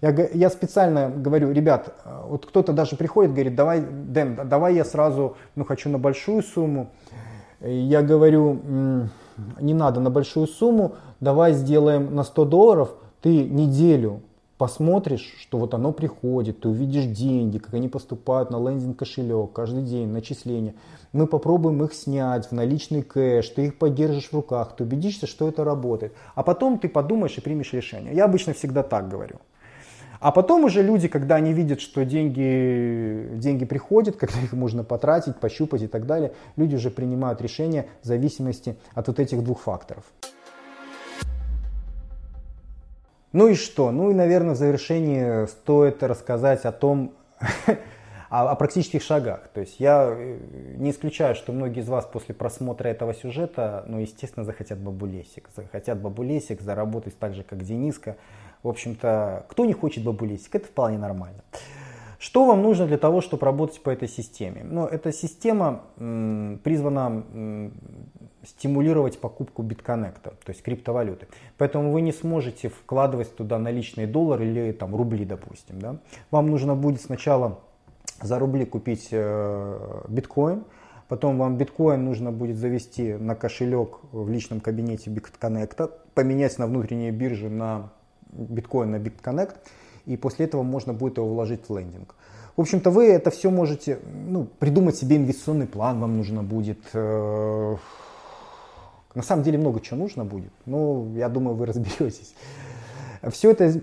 Я, 0.00 0.10
я 0.32 0.50
специально 0.50 1.08
говорю, 1.08 1.50
ребят, 1.52 1.94
вот 2.24 2.46
кто-то 2.46 2.72
даже 2.72 2.96
приходит, 2.96 3.32
говорит, 3.32 3.56
давай, 3.56 3.80
Дэн, 3.80 4.48
давай 4.48 4.74
я 4.74 4.84
сразу, 4.84 5.36
ну, 5.56 5.64
хочу 5.64 5.88
на 5.90 5.98
большую 5.98 6.42
сумму. 6.42 6.90
Я 7.60 8.02
говорю, 8.02 8.60
не 9.60 9.74
надо 9.74 10.00
на 10.00 10.10
большую 10.10 10.46
сумму, 10.46 10.94
давай 11.20 11.52
сделаем 11.52 12.14
на 12.14 12.22
100 12.22 12.44
долларов, 12.44 12.94
ты 13.20 13.44
неделю 13.44 14.22
посмотришь, 14.58 15.34
что 15.40 15.58
вот 15.58 15.72
оно 15.72 15.92
приходит, 15.92 16.60
ты 16.60 16.68
увидишь 16.68 17.06
деньги, 17.06 17.58
как 17.58 17.74
они 17.74 17.88
поступают 17.88 18.50
на 18.50 18.56
лендинг 18.56 18.98
кошелек 18.98 19.52
каждый 19.52 19.84
день, 19.84 20.08
начисления. 20.08 20.74
Мы 21.12 21.26
попробуем 21.26 21.82
их 21.84 21.94
снять 21.94 22.46
в 22.46 22.52
наличный 22.52 23.02
кэш, 23.02 23.48
ты 23.50 23.66
их 23.66 23.78
поддержишь 23.78 24.28
в 24.28 24.34
руках, 24.34 24.74
ты 24.76 24.84
убедишься, 24.84 25.26
что 25.26 25.48
это 25.48 25.64
работает. 25.64 26.12
А 26.34 26.42
потом 26.42 26.78
ты 26.78 26.88
подумаешь 26.88 27.38
и 27.38 27.40
примешь 27.40 27.72
решение. 27.72 28.14
Я 28.14 28.24
обычно 28.24 28.52
всегда 28.52 28.82
так 28.82 29.08
говорю. 29.08 29.36
А 30.20 30.32
потом 30.32 30.64
уже 30.64 30.82
люди, 30.82 31.06
когда 31.06 31.36
они 31.36 31.52
видят, 31.52 31.80
что 31.80 32.04
деньги, 32.04 33.28
деньги 33.34 33.64
приходят, 33.64 34.16
когда 34.16 34.40
их 34.40 34.52
можно 34.52 34.82
потратить, 34.82 35.36
пощупать 35.36 35.82
и 35.82 35.86
так 35.86 36.06
далее, 36.06 36.32
люди 36.56 36.74
уже 36.74 36.90
принимают 36.90 37.40
решение 37.40 37.86
в 38.02 38.06
зависимости 38.06 38.76
от 38.94 39.06
вот 39.06 39.20
этих 39.20 39.44
двух 39.44 39.60
факторов. 39.60 40.04
Ну 43.32 43.48
и 43.48 43.54
что? 43.54 43.90
Ну 43.90 44.10
и, 44.10 44.14
наверное, 44.14 44.54
в 44.54 44.58
завершении 44.58 45.46
стоит 45.46 46.02
рассказать 46.02 46.64
о 46.64 46.72
том, 46.72 47.12
о, 48.30 48.50
о 48.50 48.54
практических 48.54 49.02
шагах. 49.02 49.48
То 49.52 49.60
есть 49.60 49.80
я 49.80 50.08
э, 50.10 50.38
не 50.76 50.90
исключаю, 50.90 51.34
что 51.34 51.52
многие 51.52 51.80
из 51.80 51.88
вас 51.88 52.06
после 52.06 52.34
просмотра 52.34 52.88
этого 52.88 53.12
сюжета, 53.12 53.84
ну, 53.86 53.98
естественно, 53.98 54.44
захотят 54.44 54.78
бабулесик. 54.78 55.50
Захотят 55.54 56.00
бабулесик, 56.00 56.62
заработать 56.62 57.18
так 57.18 57.34
же, 57.34 57.42
как 57.42 57.62
Дениска. 57.62 58.16
В 58.62 58.68
общем-то, 58.68 59.44
кто 59.48 59.66
не 59.66 59.74
хочет 59.74 60.04
бабулесик, 60.04 60.54
это 60.54 60.66
вполне 60.66 60.98
нормально. 60.98 61.42
Что 62.18 62.46
вам 62.46 62.62
нужно 62.62 62.86
для 62.86 62.98
того, 62.98 63.20
чтобы 63.20 63.46
работать 63.46 63.80
по 63.80 63.90
этой 63.90 64.08
системе? 64.08 64.62
Ну, 64.64 64.86
эта 64.86 65.12
система 65.12 65.82
призвана 65.96 67.70
стимулировать 68.44 69.20
покупку 69.20 69.62
битконнекта, 69.62 70.30
то 70.30 70.50
есть 70.50 70.62
криптовалюты. 70.62 71.28
Поэтому 71.58 71.92
вы 71.92 72.00
не 72.00 72.12
сможете 72.12 72.68
вкладывать 72.68 73.34
туда 73.36 73.58
наличные 73.58 74.06
доллары 74.06 74.46
или 74.46 74.72
там, 74.72 74.96
рубли, 74.96 75.24
допустим. 75.24 75.78
Да? 75.78 75.96
Вам 76.30 76.50
нужно 76.50 76.74
будет 76.74 77.00
сначала 77.00 77.60
за 78.20 78.38
рубли 78.38 78.64
купить 78.64 79.08
э, 79.12 80.02
биткоин, 80.08 80.64
потом 81.06 81.38
вам 81.38 81.56
биткоин 81.56 82.04
нужно 82.04 82.32
будет 82.32 82.56
завести 82.56 83.14
на 83.14 83.36
кошелек 83.36 84.00
в 84.10 84.28
личном 84.28 84.60
кабинете 84.60 85.10
BitConnect, 85.10 85.90
поменять 86.14 86.58
на 86.58 86.66
внутренней 86.66 87.12
бирже 87.12 87.48
на 87.48 87.90
биткоин 88.32 88.90
на 88.90 88.96
BitConnect, 88.96 89.56
и 90.08 90.16
после 90.16 90.46
этого 90.46 90.62
можно 90.62 90.92
будет 90.92 91.18
его 91.18 91.28
вложить 91.28 91.68
в 91.68 91.78
лендинг. 91.78 92.14
В 92.56 92.60
общем-то, 92.62 92.90
вы 92.90 93.06
это 93.06 93.30
все 93.30 93.50
можете 93.50 93.98
ну, 94.26 94.48
придумать 94.58 94.96
себе 94.96 95.16
инвестиционный 95.16 95.66
план, 95.66 96.00
вам 96.00 96.16
нужно 96.16 96.42
будет. 96.42 96.80
Э, 96.92 97.76
на 99.14 99.22
самом 99.22 99.42
деле 99.44 99.58
много 99.58 99.80
чего 99.80 99.98
нужно 99.98 100.24
будет, 100.24 100.52
но 100.66 101.06
я 101.14 101.28
думаю, 101.28 101.56
вы 101.56 101.66
разберетесь. 101.70 102.34
Все 103.30 103.50
это 103.50 103.80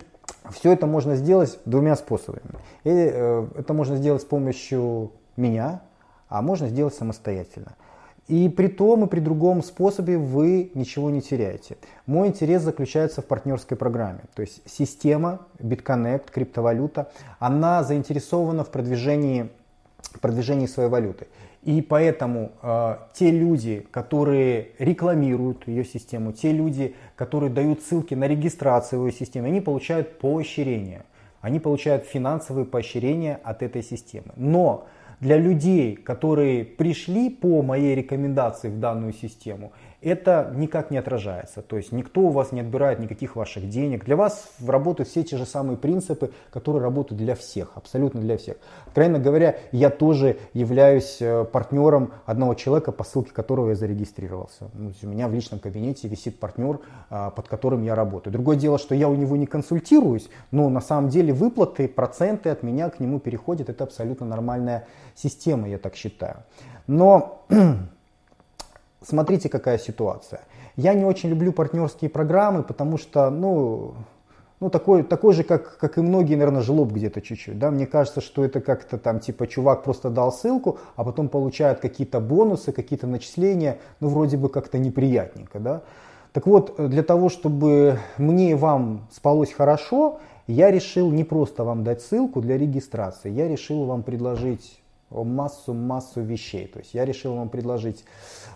все 0.51 0.71
это 0.71 0.88
можно 0.88 1.15
сделать 1.15 1.59
двумя 1.65 1.95
способами. 1.95 2.55
И, 2.84 2.89
э, 2.89 3.47
это 3.55 3.73
можно 3.73 3.97
сделать 3.97 4.23
с 4.23 4.26
помощью 4.26 5.11
меня, 5.38 5.82
а 6.28 6.41
можно 6.41 6.67
сделать 6.67 6.95
самостоятельно. 6.95 7.76
И 8.28 8.49
при 8.49 8.67
том 8.67 9.05
и 9.05 9.07
при 9.07 9.19
другом 9.19 9.61
способе 9.61 10.17
вы 10.17 10.71
ничего 10.73 11.11
не 11.11 11.21
теряете. 11.21 11.78
Мой 12.07 12.30
интерес 12.30 12.63
заключается 12.63 13.21
в 13.21 13.26
партнерской 13.26 13.78
программе. 13.78 14.21
То 14.34 14.41
есть 14.41 14.61
система 14.65 15.41
BitConnect, 15.59 16.32
криптовалюта, 16.32 17.11
она 17.38 17.84
заинтересована 17.84 18.63
в 18.63 18.71
продвижении, 18.71 19.49
продвижении 20.21 20.65
своей 20.65 20.89
валюты. 20.89 21.28
И 21.61 21.82
поэтому 21.82 22.51
э, 22.61 22.97
те 23.13 23.32
люди, 23.32 23.88
которые 23.91 24.69
рекламируют 24.80 25.67
ее 25.67 25.84
систему, 25.84 26.32
те 26.32 26.51
люди, 26.51 26.95
которые 27.15 27.51
дают 27.51 27.82
ссылки 27.82 28.13
на 28.13 28.28
регистрацию 28.28 29.05
ее 29.05 29.11
системы, 29.11 29.47
они 29.47 29.61
получают 29.61 30.19
поощрение. 30.19 31.03
Они 31.41 31.59
получают 31.59 32.05
финансовые 32.05 32.65
поощрения 32.65 33.39
от 33.43 33.61
этой 33.61 33.84
системы. 33.84 34.32
Но 34.36 34.88
для 35.20 35.38
людей, 35.38 35.95
которые 35.95 36.66
пришли 36.66 37.30
по 37.30 37.61
моей 37.61 37.95
рекомендации 37.95 38.70
в 38.70 38.80
данную 38.80 39.13
систему, 39.13 39.72
это 40.10 40.51
никак 40.56 40.91
не 40.91 40.97
отражается. 40.97 41.62
То 41.62 41.78
есть 41.78 41.91
никто 41.91 42.22
у 42.22 42.30
вас 42.30 42.51
не 42.51 42.62
отбирает 42.62 42.99
никаких 42.99 43.36
ваших 43.36 43.68
денег. 43.68 44.06
Для 44.06 44.16
вас 44.16 44.49
работают 44.66 45.10
все 45.10 45.24
те 45.24 45.36
же 45.36 45.45
самые 45.45 45.78
принципы, 45.78 46.32
которые 46.51 46.84
работают 46.84 47.20
для 47.20 47.36
всех, 47.36 47.72
абсолютно 47.76 48.22
для 48.22 48.38
всех. 48.38 48.58
Откровенно 48.86 49.20
говоря, 49.20 49.58
я 49.72 49.89
тоже 49.89 50.38
являюсь 50.53 51.18
э, 51.22 51.43
партнером 51.45 52.14
одного 52.26 52.53
человека, 52.53 52.91
по 52.91 53.03
ссылке 53.03 53.32
которого 53.32 53.70
я 53.70 53.76
зарегистрировался. 53.76 54.70
Ну, 54.74 54.91
у 55.01 55.08
меня 55.08 55.28
в 55.28 55.34
личном 55.34 55.60
кабинете 55.60 56.08
висит 56.08 56.39
партнер, 56.39 56.80
а, 57.10 57.32
под 57.32 57.47
которым 57.47 57.82
я 57.84 57.95
работаю. 57.95 58.32
Другое 58.32 58.58
дело, 58.58 58.78
что 58.78 58.93
я 58.93 59.10
у 59.10 59.16
него 59.16 59.36
не 59.36 59.47
консультируюсь, 59.47 60.30
но 60.51 60.70
на 60.70 60.82
самом 60.82 61.10
деле 61.10 61.34
выплаты, 61.34 61.88
проценты 61.88 62.49
от 62.49 62.64
меня 62.64 62.89
к 62.89 62.99
нему 62.99 63.20
переходят. 63.20 63.70
Это 63.70 63.84
абсолютно 63.84 64.26
нормальная 64.26 64.88
система, 65.16 65.68
я 65.68 65.80
так 65.80 65.95
считаю. 65.95 66.43
Но 66.88 67.45
смотрите, 69.06 69.49
какая 69.49 69.78
ситуация. 69.78 70.41
Я 70.76 70.93
не 70.93 71.06
очень 71.06 71.30
люблю 71.30 71.53
партнерские 71.53 72.10
программы, 72.10 72.64
потому 72.64 72.97
что, 72.97 73.30
ну, 73.30 73.93
ну 74.60 74.70
такой, 74.70 75.03
такой 75.03 75.34
же, 75.34 75.43
как, 75.43 75.78
как 75.78 75.97
и 75.97 76.01
многие, 76.01 76.36
наверное, 76.36 76.62
жлоб 76.62 76.91
где-то 76.91 77.22
чуть-чуть. 77.22 77.58
Да? 77.60 77.72
Мне 77.72 77.86
кажется, 77.86 78.22
что 78.22 78.43
это 78.43 78.62
как-то 78.62 78.97
там, 78.97 79.20
типа, 79.20 79.47
чувак 79.47 79.84
просто 79.84 80.10
дал 80.10 80.32
ссылку, 80.32 80.80
а 80.95 81.03
потом 81.03 81.30
получает 81.30 81.80
какие-то 81.80 82.20
бонусы, 82.20 82.72
какие-то 82.72 83.08
начисления, 83.08 83.78
ну, 83.99 84.10
вроде 84.10 84.38
бы 84.38 84.49
как-то 84.49 84.78
неприятненько, 84.78 85.60
да. 85.60 85.82
Так 86.34 86.47
вот, 86.47 86.76
для 86.78 87.03
того, 87.03 87.30
чтобы 87.30 87.99
мне 88.18 88.51
и 88.51 88.56
вам 88.56 89.08
спалось 89.12 89.53
хорошо, 89.53 90.20
я 90.47 90.70
решил 90.70 91.10
не 91.12 91.24
просто 91.24 91.64
вам 91.64 91.84
дать 91.84 92.01
ссылку 92.01 92.41
для 92.41 92.58
регистрации, 92.58 93.32
я 93.32 93.47
решил 93.47 93.86
вам 93.86 94.03
предложить 94.03 94.82
массу-массу 95.10 96.22
вещей. 96.22 96.68
То 96.68 96.80
есть 96.80 96.93
я 96.93 97.06
решил 97.06 97.36
вам 97.36 97.49
предложить, 97.49 98.03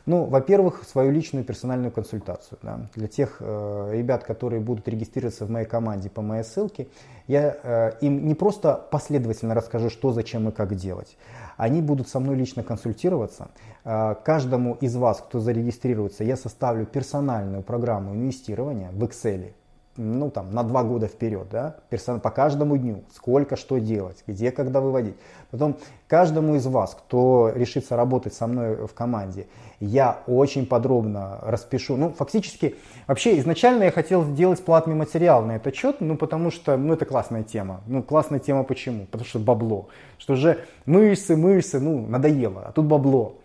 ну, 0.06 0.26
во-первых, 0.26 0.84
свою 0.84 1.12
личную 1.12 1.46
персональную 1.46 1.92
консультацию. 1.92 2.58
Да, 2.62 2.82
для 2.96 3.08
тех 3.08 3.38
э, 3.40 3.92
ребят, 3.94 4.24
которые 4.24 4.60
будут 4.60 4.88
регистрироваться 4.88 5.46
в 5.46 5.50
моей 5.50 5.66
команде 5.66 6.10
по 6.10 6.22
моей 6.22 6.44
ссылке, 6.44 6.88
я 7.28 7.58
э, 7.62 7.92
им 8.02 8.26
не 8.26 8.36
просто 8.36 8.74
последовательно 8.92 9.54
расскажу, 9.54 9.90
что, 9.90 10.12
зачем 10.12 10.50
и 10.50 10.52
как 10.52 10.76
делать. 10.76 11.18
Они 11.58 11.82
будут 11.82 12.10
со 12.10 12.20
мной 12.20 12.36
лично 12.36 12.64
консультироваться. 12.64 13.50
Э, 13.84 14.16
каждому 14.24 14.76
из 14.76 14.96
вас, 14.96 15.20
кто 15.22 15.40
зарегистрируется, 15.40 16.24
я 16.24 16.36
составлю 16.36 16.86
персональную 16.86 17.64
программу 17.64 18.14
инвестирования 18.16 18.92
в 18.92 19.04
Excel 19.04 19.54
ну, 20.00 20.32
там, 20.32 20.54
на 20.54 20.64
два 20.64 20.84
года 20.84 21.08
вперед, 21.08 21.48
да, 21.52 21.76
персон, 21.90 22.22
по 22.22 22.32
каждому 22.32 22.78
дню, 22.78 23.04
сколько 23.14 23.58
что 23.58 23.78
делать, 23.80 24.24
где, 24.26 24.52
когда 24.52 24.80
выводить. 24.80 25.16
Потом 25.52 25.78
каждому 26.08 26.56
из 26.56 26.66
вас, 26.66 26.96
кто 26.96 27.52
решится 27.54 27.98
работать 27.98 28.34
со 28.34 28.48
мной 28.48 28.88
в 28.88 28.94
команде, 28.94 29.48
я 29.82 30.20
очень 30.26 30.66
подробно 30.66 31.40
распишу. 31.42 31.98
Ну, 31.98 32.12
фактически, 32.12 32.76
вообще 33.08 33.38
изначально 33.40 33.84
я 33.84 33.92
хотел 33.92 34.24
сделать 34.24 34.64
платный 34.64 34.96
материал 34.96 35.44
на 35.44 35.58
этот 35.58 35.76
счет, 35.76 35.98
ну, 36.00 36.16
потому 36.16 36.50
что, 36.50 36.78
ну, 36.78 36.94
это 36.94 37.06
классная 37.06 37.44
тема. 37.44 37.82
Ну, 37.86 38.02
классная 38.02 38.40
тема 38.40 38.64
почему? 38.64 39.06
Потому 39.06 39.26
что 39.26 39.40
бабло. 39.40 39.90
Что 40.18 40.34
уже 40.34 40.60
мышцы, 40.86 41.36
мышцы, 41.36 41.80
ну, 41.80 42.08
надоело, 42.08 42.64
а 42.68 42.72
тут 42.72 42.86
бабло. 42.86 43.39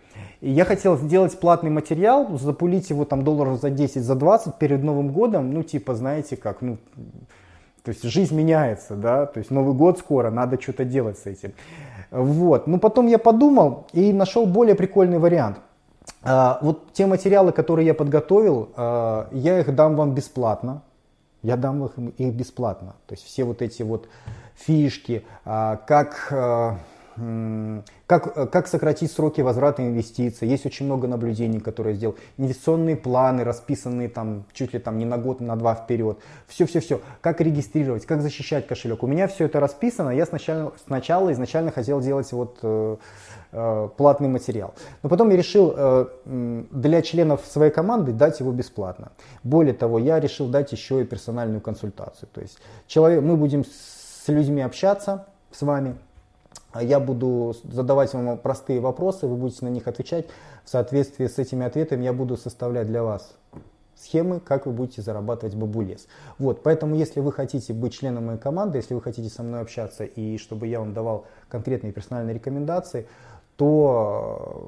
И 0.45 0.51
я 0.51 0.63
хотел 0.63 0.95
сделать 0.95 1.39
платный 1.39 1.71
материал, 1.71 2.37
запулить 2.37 2.91
его 2.91 3.03
там 3.03 3.23
долларов 3.23 3.59
за 3.59 3.71
10, 3.71 4.03
за 4.03 4.13
20 4.13 4.53
перед 4.59 4.83
Новым 4.83 5.11
годом, 5.11 5.51
ну 5.51 5.63
типа, 5.63 5.95
знаете 5.95 6.37
как, 6.37 6.61
ну, 6.61 6.77
то 7.81 7.89
есть 7.89 8.03
жизнь 8.03 8.35
меняется, 8.35 8.95
да, 8.95 9.25
то 9.25 9.39
есть 9.39 9.49
Новый 9.49 9.73
год 9.73 9.97
скоро, 9.97 10.29
надо 10.29 10.61
что-то 10.61 10.85
делать 10.85 11.17
с 11.17 11.25
этим. 11.25 11.53
Вот, 12.11 12.67
ну 12.67 12.77
потом 12.77 13.07
я 13.07 13.17
подумал 13.17 13.87
и 13.91 14.13
нашел 14.13 14.45
более 14.45 14.75
прикольный 14.75 15.17
вариант. 15.17 15.57
А, 16.21 16.59
вот 16.61 16.93
те 16.93 17.07
материалы, 17.07 17.51
которые 17.51 17.87
я 17.87 17.95
подготовил, 17.95 18.69
а, 18.75 19.27
я 19.31 19.59
их 19.59 19.73
дам 19.73 19.95
вам 19.95 20.13
бесплатно. 20.13 20.83
Я 21.41 21.57
дам 21.57 21.83
их, 21.85 21.97
их 22.19 22.35
бесплатно. 22.35 22.93
То 23.07 23.15
есть 23.15 23.25
все 23.25 23.45
вот 23.45 23.63
эти 23.63 23.81
вот 23.81 24.07
фишки, 24.53 25.25
а, 25.43 25.77
как 25.77 26.31
как, 28.07 28.51
как 28.51 28.67
сократить 28.67 29.11
сроки 29.11 29.41
возврата 29.41 29.81
инвестиций. 29.81 30.47
Есть 30.47 30.65
очень 30.65 30.85
много 30.85 31.07
наблюдений, 31.07 31.59
которые 31.59 31.93
я 31.93 31.97
сделал. 31.97 32.15
Инвестиционные 32.37 32.95
планы, 32.95 33.43
расписанные 33.43 34.09
там 34.09 34.45
чуть 34.53 34.73
ли 34.73 34.79
там 34.79 34.97
не 34.97 35.05
на 35.05 35.17
год, 35.17 35.41
на 35.41 35.55
два 35.55 35.73
вперед. 35.73 36.19
Все-все-все. 36.47 37.01
Как 37.21 37.41
регистрировать, 37.41 38.05
как 38.05 38.21
защищать 38.21 38.67
кошелек. 38.67 39.01
У 39.03 39.07
меня 39.07 39.27
все 39.27 39.45
это 39.45 39.59
расписано. 39.59 40.11
Я 40.11 40.25
сначала, 40.25 40.73
сначала 40.85 41.31
изначально 41.33 41.71
хотел 41.71 41.99
делать 41.99 42.31
вот 42.31 42.59
э, 42.61 42.97
э, 43.51 43.89
платный 43.97 44.29
материал. 44.29 44.75
Но 45.01 45.09
потом 45.09 45.31
я 45.31 45.37
решил 45.37 45.73
э, 45.75 46.05
для 46.25 47.01
членов 47.01 47.41
своей 47.45 47.71
команды 47.71 48.11
дать 48.11 48.39
его 48.39 48.51
бесплатно. 48.51 49.13
Более 49.43 49.73
того, 49.73 49.97
я 49.97 50.19
решил 50.19 50.47
дать 50.47 50.71
еще 50.71 51.01
и 51.01 51.05
персональную 51.05 51.61
консультацию. 51.61 52.29
То 52.31 52.41
есть 52.41 52.59
человек, 52.85 53.23
мы 53.23 53.35
будем 53.35 53.65
с 53.65 54.27
людьми 54.27 54.61
общаться 54.61 55.25
с 55.51 55.61
вами, 55.63 55.95
я 56.81 56.99
буду 56.99 57.55
задавать 57.63 58.13
вам 58.13 58.37
простые 58.37 58.79
вопросы, 58.79 59.27
вы 59.27 59.35
будете 59.35 59.65
на 59.65 59.69
них 59.69 59.87
отвечать. 59.87 60.27
В 60.63 60.69
соответствии 60.69 61.27
с 61.27 61.37
этими 61.37 61.65
ответами 61.65 62.03
я 62.03 62.13
буду 62.13 62.37
составлять 62.37 62.87
для 62.87 63.03
вас 63.03 63.35
схемы, 63.95 64.39
как 64.39 64.65
вы 64.65 64.73
будете 64.73 65.01
зарабатывать 65.01 65.55
бабулес. 65.55 66.07
Вот, 66.37 66.63
поэтому 66.63 66.95
если 66.95 67.21
вы 67.21 67.31
хотите 67.31 67.73
быть 67.73 67.93
членом 67.93 68.27
моей 68.27 68.39
команды, 68.39 68.77
если 68.77 68.93
вы 68.93 69.01
хотите 69.01 69.29
со 69.29 69.41
мной 69.43 69.61
общаться 69.61 70.03
и 70.03 70.37
чтобы 70.37 70.67
я 70.67 70.79
вам 70.79 70.93
давал 70.93 71.25
конкретные 71.49 71.93
персональные 71.93 72.35
рекомендации, 72.35 73.07
то 73.55 74.67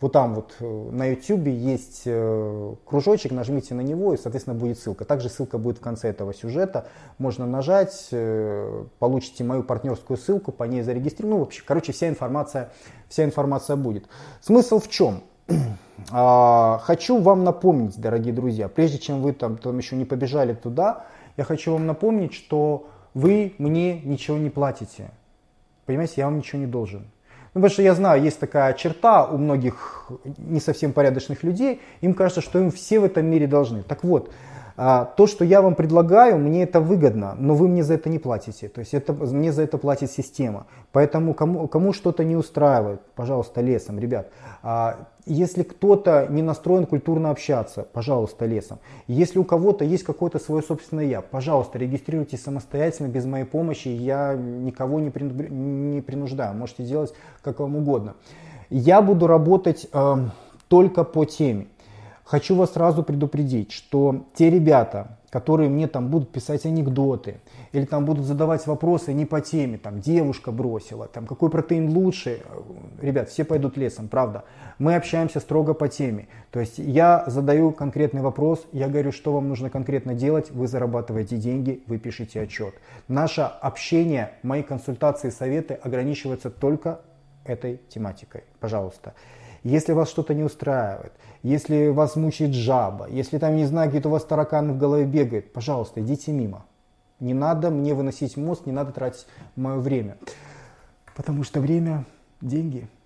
вот 0.00 0.12
там 0.12 0.34
вот 0.34 0.54
э, 0.60 0.90
на 0.92 1.06
YouTube 1.06 1.48
есть 1.48 2.02
э, 2.04 2.74
кружочек, 2.84 3.32
нажмите 3.32 3.74
на 3.74 3.80
него 3.80 4.14
и, 4.14 4.16
соответственно, 4.16 4.56
будет 4.56 4.78
ссылка. 4.78 5.04
Также 5.04 5.28
ссылка 5.28 5.58
будет 5.58 5.78
в 5.78 5.80
конце 5.80 6.08
этого 6.08 6.32
сюжета. 6.32 6.86
Можно 7.18 7.46
нажать, 7.46 8.08
э, 8.12 8.84
получите 9.00 9.42
мою 9.42 9.64
партнерскую 9.64 10.16
ссылку, 10.16 10.52
по 10.52 10.64
ней 10.64 10.82
зарегистрировать. 10.82 11.36
Ну, 11.36 11.40
вообще, 11.40 11.62
короче, 11.66 11.92
вся 11.92 12.08
информация, 12.08 12.70
вся 13.08 13.24
информация 13.24 13.74
будет. 13.74 14.06
Смысл 14.40 14.78
в 14.78 14.88
чем? 14.88 15.22
А, 16.12 16.78
хочу 16.84 17.20
вам 17.20 17.42
напомнить, 17.42 18.00
дорогие 18.00 18.32
друзья, 18.32 18.68
прежде 18.68 18.98
чем 18.98 19.20
вы 19.20 19.32
там, 19.32 19.58
там 19.58 19.76
еще 19.76 19.96
не 19.96 20.04
побежали 20.04 20.54
туда, 20.54 21.06
я 21.36 21.42
хочу 21.42 21.72
вам 21.72 21.86
напомнить, 21.86 22.32
что 22.32 22.86
вы 23.14 23.52
мне 23.58 24.00
ничего 24.00 24.38
не 24.38 24.48
платите. 24.48 25.10
Понимаете, 25.86 26.14
я 26.18 26.26
вам 26.26 26.38
ничего 26.38 26.60
не 26.60 26.68
должен. 26.68 27.10
Ну, 27.54 27.60
потому 27.60 27.70
что 27.70 27.82
я 27.82 27.94
знаю, 27.94 28.22
есть 28.22 28.38
такая 28.38 28.72
черта 28.74 29.24
у 29.24 29.38
многих 29.38 30.10
не 30.36 30.60
совсем 30.60 30.92
порядочных 30.92 31.42
людей, 31.42 31.80
им 32.00 32.14
кажется, 32.14 32.40
что 32.40 32.58
им 32.58 32.70
все 32.70 33.00
в 33.00 33.04
этом 33.04 33.26
мире 33.26 33.46
должны. 33.46 33.82
Так 33.82 34.04
вот, 34.04 34.30
то, 34.78 35.26
что 35.26 35.44
я 35.44 35.60
вам 35.60 35.74
предлагаю, 35.74 36.38
мне 36.38 36.62
это 36.62 36.80
выгодно, 36.80 37.34
но 37.36 37.56
вы 37.56 37.66
мне 37.66 37.82
за 37.82 37.94
это 37.94 38.08
не 38.08 38.20
платите. 38.20 38.68
То 38.68 38.78
есть 38.78 38.94
это, 38.94 39.12
мне 39.12 39.52
за 39.52 39.62
это 39.62 39.76
платит 39.76 40.12
система. 40.12 40.68
Поэтому 40.92 41.34
кому, 41.34 41.66
кому 41.66 41.92
что-то 41.92 42.22
не 42.22 42.36
устраивает, 42.36 43.00
пожалуйста, 43.16 43.60
лесом, 43.60 43.98
ребят. 43.98 44.30
А, 44.62 45.08
если 45.26 45.64
кто-то 45.64 46.28
не 46.30 46.42
настроен 46.42 46.86
культурно 46.86 47.30
общаться, 47.30 47.88
пожалуйста, 47.92 48.46
лесом. 48.46 48.78
Если 49.08 49.40
у 49.40 49.44
кого-то 49.44 49.84
есть 49.84 50.04
какое-то 50.04 50.38
свое 50.38 50.62
собственное 50.62 51.06
я, 51.06 51.22
пожалуйста, 51.22 51.76
регистрируйтесь 51.78 52.44
самостоятельно, 52.44 53.08
без 53.08 53.24
моей 53.24 53.46
помощи. 53.46 53.88
Я 53.88 54.34
никого 54.34 55.00
не, 55.00 55.10
не 55.50 56.00
принуждаю. 56.02 56.54
Можете 56.54 56.84
делать 56.84 57.12
как 57.42 57.58
вам 57.58 57.74
угодно. 57.74 58.14
Я 58.70 59.02
буду 59.02 59.26
работать 59.26 59.88
э, 59.92 60.14
только 60.68 61.02
по 61.02 61.24
теме. 61.24 61.66
Хочу 62.28 62.56
вас 62.56 62.74
сразу 62.74 63.02
предупредить, 63.02 63.72
что 63.72 64.26
те 64.34 64.50
ребята, 64.50 65.16
которые 65.30 65.70
мне 65.70 65.88
там 65.88 66.08
будут 66.08 66.30
писать 66.30 66.66
анекдоты, 66.66 67.40
или 67.72 67.86
там 67.86 68.04
будут 68.04 68.26
задавать 68.26 68.66
вопросы 68.66 69.14
не 69.14 69.24
по 69.24 69.40
теме, 69.40 69.78
там 69.78 70.00
девушка 70.00 70.52
бросила, 70.52 71.06
там 71.06 71.26
какой 71.26 71.48
протеин 71.48 71.88
лучше, 71.88 72.42
ребят, 73.00 73.30
все 73.30 73.44
пойдут 73.44 73.78
лесом, 73.78 74.08
правда. 74.08 74.44
Мы 74.78 74.94
общаемся 74.94 75.40
строго 75.40 75.72
по 75.72 75.88
теме. 75.88 76.28
То 76.50 76.60
есть 76.60 76.76
я 76.76 77.24
задаю 77.28 77.72
конкретный 77.72 78.20
вопрос, 78.20 78.66
я 78.72 78.88
говорю, 78.88 79.10
что 79.10 79.32
вам 79.32 79.48
нужно 79.48 79.70
конкретно 79.70 80.12
делать, 80.12 80.50
вы 80.50 80.68
зарабатываете 80.68 81.38
деньги, 81.38 81.82
вы 81.86 81.96
пишете 81.96 82.42
отчет. 82.42 82.74
Наше 83.08 83.40
общение, 83.40 84.32
мои 84.42 84.62
консультации, 84.62 85.30
советы 85.30 85.78
ограничиваются 85.82 86.50
только 86.50 87.00
этой 87.46 87.80
тематикой. 87.88 88.44
Пожалуйста. 88.60 89.14
Если 89.68 89.92
вас 89.92 90.08
что-то 90.08 90.32
не 90.32 90.44
устраивает, 90.44 91.12
если 91.42 91.88
вас 91.88 92.16
мучает 92.16 92.54
жаба, 92.54 93.06
если 93.10 93.36
там, 93.36 93.54
не 93.54 93.66
знаю, 93.66 93.90
какие-то 93.90 94.08
у 94.08 94.12
вас 94.12 94.24
тараканы 94.24 94.72
в 94.72 94.78
голове 94.78 95.04
бегают, 95.04 95.52
пожалуйста, 95.52 96.00
идите 96.00 96.32
мимо. 96.32 96.64
Не 97.20 97.34
надо 97.34 97.68
мне 97.68 97.92
выносить 97.92 98.38
мозг, 98.38 98.64
не 98.64 98.72
надо 98.72 98.92
тратить 98.92 99.26
мое 99.56 99.76
время. 99.76 100.16
Потому 101.14 101.44
что 101.44 101.60
время– 101.60 102.06
деньги– 102.40 102.88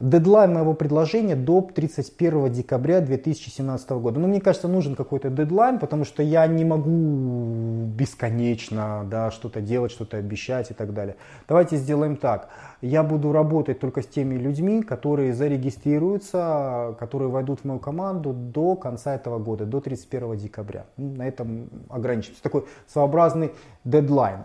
Дедлайн 0.00 0.54
моего 0.54 0.72
предложения 0.72 1.36
до 1.36 1.60
31 1.60 2.50
декабря 2.50 3.02
2017 3.02 3.90
года. 3.90 4.18
Ну, 4.18 4.28
мне 4.28 4.40
кажется, 4.40 4.66
нужен 4.66 4.96
какой-то 4.96 5.28
дедлайн, 5.28 5.78
потому 5.78 6.06
что 6.06 6.22
я 6.22 6.46
не 6.46 6.64
могу 6.64 7.84
бесконечно 7.84 9.06
да, 9.10 9.30
что-то 9.30 9.60
делать, 9.60 9.92
что-то 9.92 10.16
обещать 10.16 10.70
и 10.70 10.74
так 10.74 10.94
далее. 10.94 11.16
Давайте 11.46 11.76
сделаем 11.76 12.16
так. 12.16 12.48
Я 12.80 13.02
буду 13.02 13.30
работать 13.30 13.78
только 13.78 14.00
с 14.00 14.06
теми 14.06 14.36
людьми, 14.36 14.82
которые 14.82 15.34
зарегистрируются, 15.34 16.96
которые 16.98 17.28
войдут 17.28 17.60
в 17.60 17.64
мою 17.66 17.78
команду 17.78 18.32
до 18.32 18.76
конца 18.76 19.14
этого 19.14 19.38
года, 19.38 19.66
до 19.66 19.82
31 19.82 20.38
декабря. 20.38 20.86
На 20.96 21.28
этом 21.28 21.68
ограничимся. 21.90 22.42
Такой 22.42 22.64
своеобразный 22.86 23.52
дедлайн. 23.84 24.44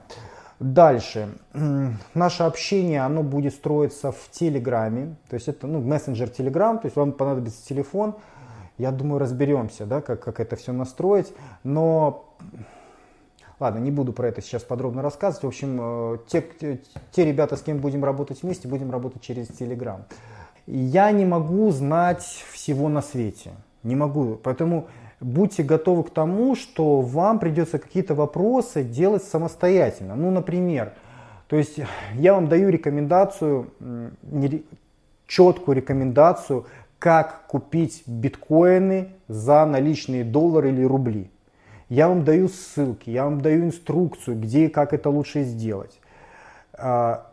Дальше. 0.59 1.29
Наше 2.13 2.43
общение, 2.43 3.01
оно 3.01 3.23
будет 3.23 3.53
строиться 3.53 4.11
в 4.11 4.29
Телеграме. 4.31 5.15
То 5.29 5.35
есть 5.35 5.47
это 5.47 5.67
ну, 5.67 5.81
мессенджер 5.81 6.29
Телеграм, 6.29 6.79
то 6.79 6.85
есть 6.85 6.95
вам 6.95 7.11
понадобится 7.11 7.65
телефон. 7.67 8.15
Я 8.77 8.91
думаю, 8.91 9.19
разберемся, 9.19 9.85
да, 9.85 10.01
как, 10.01 10.21
как 10.21 10.39
это 10.39 10.55
все 10.55 10.71
настроить. 10.73 11.33
Но 11.63 12.25
Ладно, 13.59 13.79
не 13.79 13.91
буду 13.91 14.11
про 14.11 14.27
это 14.27 14.41
сейчас 14.41 14.63
подробно 14.63 15.01
рассказывать. 15.01 15.43
В 15.43 15.47
общем, 15.47 15.79
э, 15.81 16.17
те, 16.27 16.41
те, 16.41 16.81
те 17.11 17.25
ребята, 17.25 17.55
с 17.55 17.61
кем 17.61 17.77
будем 17.77 18.03
работать 18.03 18.43
вместе, 18.43 18.67
будем 18.67 18.91
работать 18.91 19.21
через 19.21 19.47
Телеграм. 19.47 20.03
Я 20.67 21.11
не 21.11 21.25
могу 21.25 21.71
знать 21.71 22.23
всего 22.51 22.89
на 22.89 23.01
свете. 23.01 23.51
Не 23.83 23.95
могу. 23.95 24.35
Поэтому 24.43 24.87
будьте 25.19 25.63
готовы 25.63 26.03
к 26.03 26.09
тому, 26.09 26.55
что 26.55 27.01
вам 27.01 27.39
придется 27.39 27.79
какие-то 27.79 28.15
вопросы 28.15 28.83
делать 28.83 29.23
самостоятельно. 29.23 30.15
Ну, 30.15 30.31
например, 30.31 30.93
то 31.47 31.55
есть 31.55 31.79
я 32.13 32.33
вам 32.33 32.47
даю 32.47 32.69
рекомендацию, 32.69 33.71
четкую 35.27 35.77
рекомендацию, 35.77 36.65
как 36.99 37.45
купить 37.47 38.03
биткоины 38.07 39.09
за 39.27 39.65
наличные 39.65 40.23
доллары 40.23 40.69
или 40.69 40.83
рубли. 40.83 41.29
Я 41.87 42.07
вам 42.07 42.23
даю 42.23 42.47
ссылки, 42.47 43.09
я 43.11 43.25
вам 43.25 43.41
даю 43.41 43.65
инструкцию, 43.65 44.39
где 44.39 44.65
и 44.65 44.69
как 44.69 44.91
это 44.91 45.09
лучше 45.09 45.43
сделать. 45.43 45.99
А, 46.73 47.31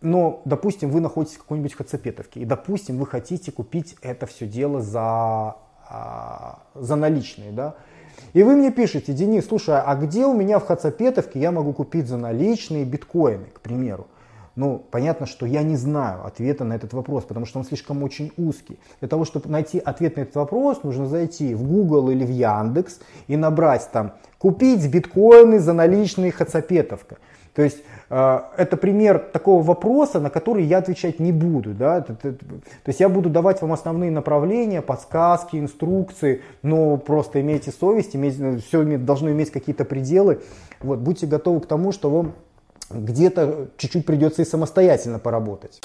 но, 0.00 0.42
допустим, 0.44 0.90
вы 0.90 1.00
находитесь 1.00 1.36
в 1.36 1.42
какой-нибудь 1.42 1.74
Хацапетовке, 1.74 2.40
и, 2.40 2.44
допустим, 2.44 2.98
вы 2.98 3.06
хотите 3.06 3.52
купить 3.52 3.96
это 4.02 4.26
все 4.26 4.46
дело 4.46 4.80
за 4.80 5.56
а, 5.88 6.58
за 6.74 6.96
наличные, 6.96 7.52
да. 7.52 7.74
И 8.32 8.42
вы 8.42 8.56
мне 8.56 8.70
пишете, 8.70 9.12
Денис, 9.12 9.46
слушай, 9.46 9.80
а 9.80 9.94
где 9.94 10.26
у 10.26 10.34
меня 10.34 10.58
в 10.58 10.66
Хацапетовке 10.66 11.40
я 11.40 11.50
могу 11.50 11.72
купить 11.72 12.08
за 12.08 12.16
наличные 12.16 12.84
биткоины, 12.84 13.46
к 13.52 13.60
примеру? 13.60 14.06
Ну, 14.54 14.82
понятно, 14.90 15.24
что 15.26 15.46
я 15.46 15.62
не 15.62 15.76
знаю 15.76 16.26
ответа 16.26 16.64
на 16.64 16.72
этот 16.72 16.92
вопрос, 16.92 17.24
потому 17.24 17.46
что 17.46 17.60
он 17.60 17.64
слишком 17.64 18.02
очень 18.02 18.32
узкий. 18.36 18.78
Для 18.98 19.08
того, 19.08 19.24
чтобы 19.24 19.48
найти 19.48 19.78
ответ 19.78 20.16
на 20.16 20.22
этот 20.22 20.34
вопрос, 20.34 20.82
нужно 20.82 21.06
зайти 21.06 21.54
в 21.54 21.62
Google 21.62 22.10
или 22.10 22.24
в 22.24 22.30
Яндекс 22.30 22.98
и 23.28 23.36
набрать 23.36 23.88
там 23.92 24.14
«Купить 24.38 24.84
биткоины 24.90 25.60
за 25.60 25.74
наличные 25.74 26.32
Хацапетовка». 26.32 27.18
То 27.54 27.62
есть 27.62 27.78
это 28.08 28.78
пример 28.78 29.18
такого 29.18 29.62
вопроса, 29.62 30.18
на 30.18 30.30
который 30.30 30.64
я 30.64 30.78
отвечать 30.78 31.20
не 31.20 31.30
буду. 31.30 31.74
Да? 31.74 32.00
То 32.00 32.16
есть 32.86 33.00
я 33.00 33.08
буду 33.08 33.28
давать 33.28 33.60
вам 33.60 33.72
основные 33.72 34.10
направления, 34.10 34.80
подсказки, 34.80 35.56
инструкции, 35.56 36.42
но 36.62 36.96
просто 36.96 37.40
имейте 37.40 37.70
совесть, 37.70 38.16
имейте, 38.16 38.58
все 38.58 38.96
должно 38.96 39.30
иметь 39.30 39.50
какие-то 39.50 39.84
пределы. 39.84 40.40
Вот, 40.80 41.00
будьте 41.00 41.26
готовы 41.26 41.60
к 41.60 41.66
тому, 41.66 41.92
что 41.92 42.10
вам 42.10 42.32
где-то 42.90 43.68
чуть-чуть 43.76 44.06
придется 44.06 44.40
и 44.42 44.46
самостоятельно 44.46 45.18
поработать. 45.18 45.82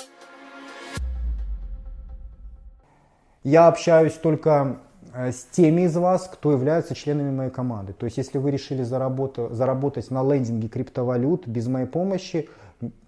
Я 3.44 3.68
общаюсь 3.68 4.14
только 4.14 4.78
Э, 4.78 4.93
с 5.14 5.46
теми 5.52 5.84
из 5.84 5.96
вас, 5.96 6.30
кто 6.32 6.52
являются 6.52 6.96
членами 6.96 7.32
моей 7.32 7.52
команды. 7.52 7.94
То 7.94 8.06
есть, 8.06 8.18
если 8.18 8.40
вы 8.40 8.52
решили 8.52 8.84
заработать, 8.84 9.52
заработать 9.52 10.10
на 10.12 10.24
лендинге 10.24 10.68
криптовалют 10.68 11.48
без 11.48 11.68
моей 11.68 11.86
помощи, 11.86 12.50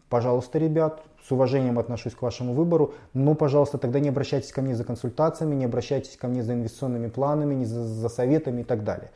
пожалуйста, 0.10 0.60
ребят, 0.60 1.01
с 1.28 1.32
уважением 1.32 1.80
отношусь 1.80 2.14
к 2.14 2.22
вашему 2.22 2.53
выбору, 2.53 2.93
но, 3.14 3.34
пожалуйста, 3.34 3.80
тогда 3.80 3.99
не 3.99 4.10
обращайтесь 4.10 4.51
ко 4.51 4.62
мне 4.62 4.76
за 4.76 4.84
консультациями, 4.84 5.56
не 5.56 5.66
обращайтесь 5.66 6.16
ко 6.16 6.28
мне 6.28 6.43
за 6.43 6.53
инвестиционными 6.53 7.08
планами, 7.08 7.56
не 7.56 7.66
за, 7.66 7.84
за 7.84 8.10
советами 8.10 8.62
и 8.62 8.64
так 8.64 8.84
далее. 8.84 9.10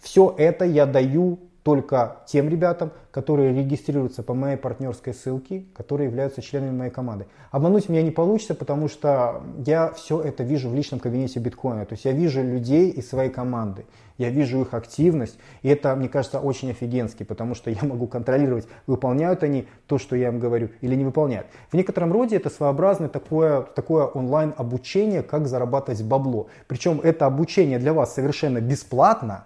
Все 0.00 0.34
это 0.38 0.64
я 0.64 0.86
даю 0.86 1.38
только 1.70 2.16
тем 2.26 2.48
ребятам, 2.48 2.90
которые 3.12 3.54
регистрируются 3.54 4.24
по 4.24 4.34
моей 4.34 4.56
партнерской 4.56 5.14
ссылке, 5.14 5.66
которые 5.72 6.08
являются 6.08 6.42
членами 6.42 6.76
моей 6.76 6.90
команды. 6.90 7.26
Обмануть 7.52 7.88
меня 7.88 8.02
не 8.02 8.10
получится, 8.10 8.56
потому 8.56 8.88
что 8.88 9.44
я 9.64 9.92
все 9.92 10.20
это 10.20 10.42
вижу 10.42 10.68
в 10.68 10.74
личном 10.74 10.98
кабинете 10.98 11.38
биткоина. 11.38 11.86
То 11.86 11.92
есть 11.92 12.04
я 12.06 12.10
вижу 12.10 12.42
людей 12.42 12.90
из 12.90 13.08
своей 13.08 13.30
команды, 13.30 13.86
я 14.18 14.30
вижу 14.30 14.60
их 14.60 14.74
активность, 14.74 15.38
и 15.62 15.68
это, 15.68 15.94
мне 15.94 16.08
кажется, 16.08 16.40
очень 16.40 16.72
офигенски, 16.72 17.22
потому 17.22 17.54
что 17.54 17.70
я 17.70 17.78
могу 17.82 18.08
контролировать, 18.08 18.66
выполняют 18.88 19.44
они 19.44 19.68
то, 19.86 19.98
что 19.98 20.16
я 20.16 20.26
им 20.26 20.40
говорю, 20.40 20.70
или 20.80 20.96
не 20.96 21.04
выполняют. 21.04 21.46
В 21.70 21.74
некотором 21.74 22.12
роде 22.12 22.34
это 22.34 22.50
своеобразное 22.50 23.08
такое, 23.08 23.60
такое 23.60 24.06
онлайн 24.06 24.54
обучение, 24.56 25.22
как 25.22 25.46
зарабатывать 25.46 26.02
бабло. 26.02 26.48
Причем 26.66 27.00
это 27.00 27.26
обучение 27.26 27.78
для 27.78 27.92
вас 27.92 28.12
совершенно 28.12 28.60
бесплатно, 28.60 29.44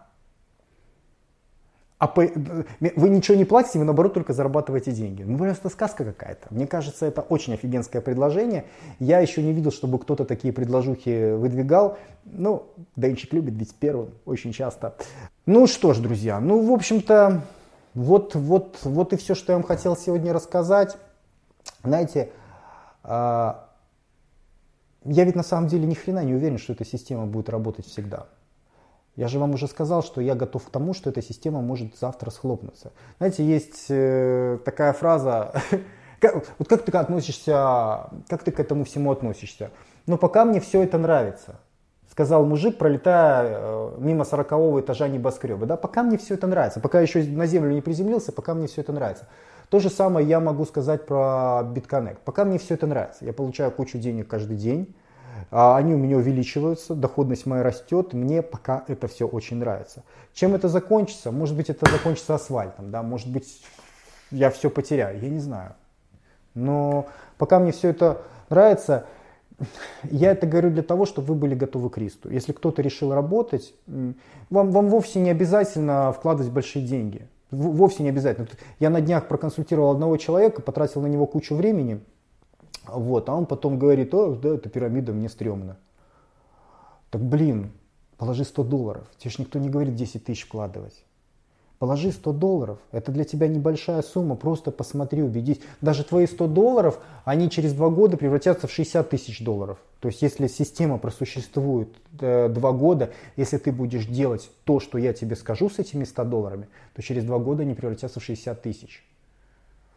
а 1.99 2.09
по, 2.09 2.23
вы 2.23 3.09
ничего 3.09 3.37
не 3.37 3.45
платите, 3.45 3.79
вы 3.79 3.85
наоборот 3.85 4.15
только 4.15 4.33
зарабатываете 4.33 4.91
деньги. 4.91 5.23
Ну, 5.23 5.39
просто 5.39 5.69
сказка 5.69 6.05
какая-то. 6.05 6.49
Мне 6.51 6.67
кажется, 6.67 7.07
это 7.07 7.21
очень 7.21 7.55
офигенское 7.55 8.03
предложение. 8.03 8.65
Я 8.99 9.21
еще 9.21 9.43
не 9.43 9.53
видел, 9.53 9.71
чтобы 9.71 9.99
кто-то 9.99 10.25
такие 10.25 10.53
предложухи 10.53 11.35
выдвигал. 11.35 11.97
Ну, 12.25 12.67
Денчик 12.97 13.33
любит 13.33 13.55
быть 13.55 13.75
первым 13.75 14.11
очень 14.27 14.53
часто. 14.53 14.97
Ну 15.47 15.67
что 15.67 15.95
ж, 15.95 15.99
друзья, 15.99 16.41
ну, 16.41 16.67
в 16.67 16.73
общем-то, 16.73 17.43
вот, 17.95 18.35
вот, 18.35 18.79
вот 18.83 19.13
и 19.13 19.17
все, 19.17 19.35
что 19.35 19.53
я 19.53 19.59
вам 19.59 19.67
хотел 19.67 19.97
сегодня 19.97 20.33
рассказать. 20.33 20.97
Знаете, 21.85 22.31
а, 23.05 23.69
я 25.05 25.25
ведь 25.25 25.37
на 25.37 25.43
самом 25.43 25.69
деле 25.69 25.87
ни 25.87 25.95
хрена 25.95 26.25
не 26.25 26.35
уверен, 26.35 26.59
что 26.59 26.73
эта 26.73 26.85
система 26.85 27.27
будет 27.27 27.49
работать 27.49 27.87
всегда. 27.87 28.27
Я 29.17 29.29
же 29.29 29.39
вам 29.39 29.55
уже 29.55 29.69
сказал, 29.69 30.03
что 30.03 30.21
я 30.21 30.35
готов 30.35 30.67
к 30.67 30.71
тому, 30.71 30.93
что 30.93 31.11
эта 31.11 31.23
система 31.23 31.61
может 31.61 31.97
завтра 31.97 32.31
схлопнуться. 32.31 32.93
Знаете, 33.19 33.45
есть 33.45 33.87
э, 33.89 34.59
такая 34.65 34.93
фраза, 34.93 35.55
вот 36.59 36.69
как 36.69 36.83
ты 36.83 36.97
относишься, 36.97 38.09
как 38.29 38.43
ты 38.43 38.51
к 38.51 38.59
этому 38.59 38.85
всему 38.85 39.13
относишься? 39.13 39.71
Ну, 40.07 40.19
пока 40.19 40.45
мне 40.45 40.61
все 40.61 40.83
это 40.83 40.99
нравится, 40.99 41.61
сказал 42.11 42.45
мужик, 42.45 42.77
пролетая 42.77 43.47
э, 43.51 43.95
мимо 43.99 44.25
сорокового 44.25 44.81
этажа 44.81 45.07
небоскреба. 45.07 45.67
Да, 45.67 45.77
пока 45.77 46.03
мне 46.03 46.19
все 46.19 46.35
это 46.35 46.49
нравится, 46.49 46.81
пока 46.81 47.01
еще 47.01 47.23
на 47.23 47.47
землю 47.47 47.73
не 47.73 47.83
приземлился, 47.83 48.33
пока 48.33 48.55
мне 48.55 48.67
все 48.67 48.81
это 48.81 48.93
нравится. 48.93 49.29
То 49.71 49.79
же 49.79 49.91
самое 49.91 50.27
я 50.27 50.41
могу 50.41 50.65
сказать 50.65 51.07
про 51.07 51.63
BitConnect. 51.65 52.19
Пока 52.25 52.45
мне 52.45 52.59
все 52.59 52.75
это 52.75 52.87
нравится. 52.87 53.25
Я 53.25 53.33
получаю 53.33 53.71
кучу 53.71 53.99
денег 53.99 54.29
каждый 54.29 54.57
день. 54.57 54.95
А, 55.51 55.77
они 55.77 55.95
у 55.95 55.99
меня 55.99 56.17
увеличиваются, 56.17 56.95
доходность 56.95 57.47
моя 57.47 57.63
растет, 57.63 58.13
мне 58.13 58.43
пока 58.43 58.85
это 58.89 59.09
все 59.09 59.27
очень 59.27 59.59
нравится. 59.59 60.03
Чем 60.33 60.55
это 60.55 60.69
закончится? 60.69 61.31
Может 61.31 61.57
быть, 61.57 61.71
это 61.71 61.91
закончится 61.91 62.35
асфальтом, 62.35 62.91
да, 62.91 63.03
может 63.03 63.31
быть, 63.31 63.63
я 64.31 64.51
все 64.51 64.71
потеряю, 64.71 65.21
я 65.21 65.29
не 65.29 65.41
знаю. 65.41 65.75
Но 66.55 67.07
пока 67.39 67.59
мне 67.59 67.73
все 67.73 67.89
это 67.89 68.23
нравится, 68.49 69.07
я 70.03 70.33
это 70.33 70.47
говорю 70.47 70.71
для 70.71 70.83
того, 70.83 71.07
чтобы 71.07 71.29
вы 71.29 71.35
были 71.35 71.55
готовы 71.55 71.91
к 71.91 71.99
риску. 71.99 72.29
Если 72.29 72.53
кто-то 72.53 72.83
решил 72.83 73.13
работать, 73.15 73.75
вам, 73.87 74.71
вам 74.71 74.89
вовсе 74.89 75.21
не 75.21 75.31
обязательно 75.31 76.13
вкладывать 76.13 76.53
большие 76.53 76.85
деньги. 76.85 77.29
Вовсе 77.51 78.03
не 78.03 78.09
обязательно. 78.09 78.49
Я 78.81 78.91
на 78.91 79.01
днях 79.01 79.29
проконсультировал 79.29 79.93
одного 79.93 80.17
человека, 80.17 80.61
потратил 80.61 81.03
на 81.03 81.07
него 81.07 81.27
кучу 81.27 81.55
времени, 81.55 82.01
вот, 82.87 83.29
а 83.29 83.35
он 83.35 83.47
потом 83.47 83.79
говорит, 83.79 84.15
о, 84.15 84.35
да, 84.35 84.55
эта 84.55 84.69
пирамида 84.69 85.13
мне 85.13 85.29
стрёмно. 85.29 85.77
Так 87.11 87.23
блин, 87.23 87.73
положи 88.17 88.45
100 88.45 88.65
долларов. 88.65 89.07
Тебе 89.19 89.31
же 89.31 89.37
никто 89.41 89.59
не 89.59 89.69
говорит 89.69 89.95
10 89.95 90.25
тысяч 90.25 90.45
вкладывать. 90.45 91.05
Положи 91.79 92.13
100 92.13 92.33
долларов. 92.33 92.79
Это 92.93 93.13
для 93.13 93.25
тебя 93.25 93.47
небольшая 93.47 94.03
сумма. 94.03 94.37
Просто 94.37 94.71
посмотри, 94.71 95.23
убедись. 95.23 95.61
Даже 95.81 96.05
твои 96.05 96.27
100 96.27 96.47
долларов, 96.47 96.99
они 97.25 97.51
через 97.51 97.73
два 97.73 97.91
года 97.91 98.17
превратятся 98.17 98.67
в 98.67 98.73
60 98.73 99.11
тысяч 99.11 99.45
долларов. 99.45 99.79
То 100.01 100.09
есть, 100.09 100.23
если 100.23 100.47
система 100.47 100.99
просуществует 100.99 101.89
э, 102.21 102.49
два 102.49 102.73
года, 102.73 103.13
если 103.37 103.59
ты 103.59 103.73
будешь 103.73 104.07
делать 104.07 104.51
то, 104.65 104.81
что 104.81 104.99
я 104.99 105.13
тебе 105.13 105.37
скажу 105.37 105.69
с 105.69 105.79
этими 105.79 106.05
100 106.05 106.25
долларами, 106.25 106.69
то 106.95 107.03
через 107.03 107.25
два 107.25 107.39
года 107.39 107.63
они 107.63 107.75
превратятся 107.75 108.21
в 108.21 108.25
60 108.25 108.63
тысяч. 108.63 109.05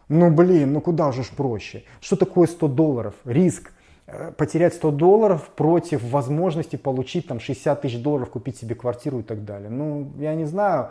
Ну 0.09 0.31
блин, 0.31 0.73
ну 0.73 0.81
куда 0.81 1.11
же 1.11 1.23
ж 1.23 1.27
проще? 1.35 1.83
Что 1.99 2.15
такое 2.15 2.47
100 2.47 2.67
долларов? 2.69 3.13
Риск 3.25 3.71
э, 4.05 4.31
потерять 4.31 4.73
100 4.73 4.91
долларов 4.91 5.49
против 5.55 6.03
возможности 6.03 6.77
получить 6.77 7.27
там 7.27 7.39
60 7.39 7.81
тысяч 7.81 8.01
долларов, 8.01 8.29
купить 8.29 8.57
себе 8.57 8.75
квартиру 8.75 9.19
и 9.19 9.23
так 9.23 9.43
далее. 9.43 9.69
Ну, 9.69 10.11
я 10.17 10.35
не 10.35 10.45
знаю. 10.45 10.89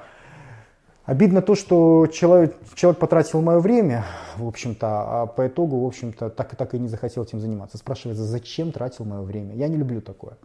Обидно 1.07 1.41
то, 1.41 1.55
что 1.55 2.09
человек, 2.09 2.57
человек 2.75 2.99
потратил 2.99 3.41
мое 3.41 3.61
время, 3.61 4.05
в 4.37 4.47
общем-то, 4.47 4.87
а 4.89 5.27
по 5.27 5.47
итогу, 5.47 5.79
в 5.79 5.87
общем-то, 5.87 6.31
так 6.31 6.53
и 6.53 6.57
так 6.57 6.75
и 6.75 6.81
не 6.81 6.89
захотел 6.89 7.23
этим 7.23 7.41
заниматься. 7.41 7.79
Спрашивается, 7.79 8.25
зачем 8.25 8.73
тратил 8.73 9.05
мое 9.05 9.23
время? 9.23 9.55
Я 9.55 9.69
не 9.69 9.77
люблю 9.77 10.01
такое. 10.01 10.37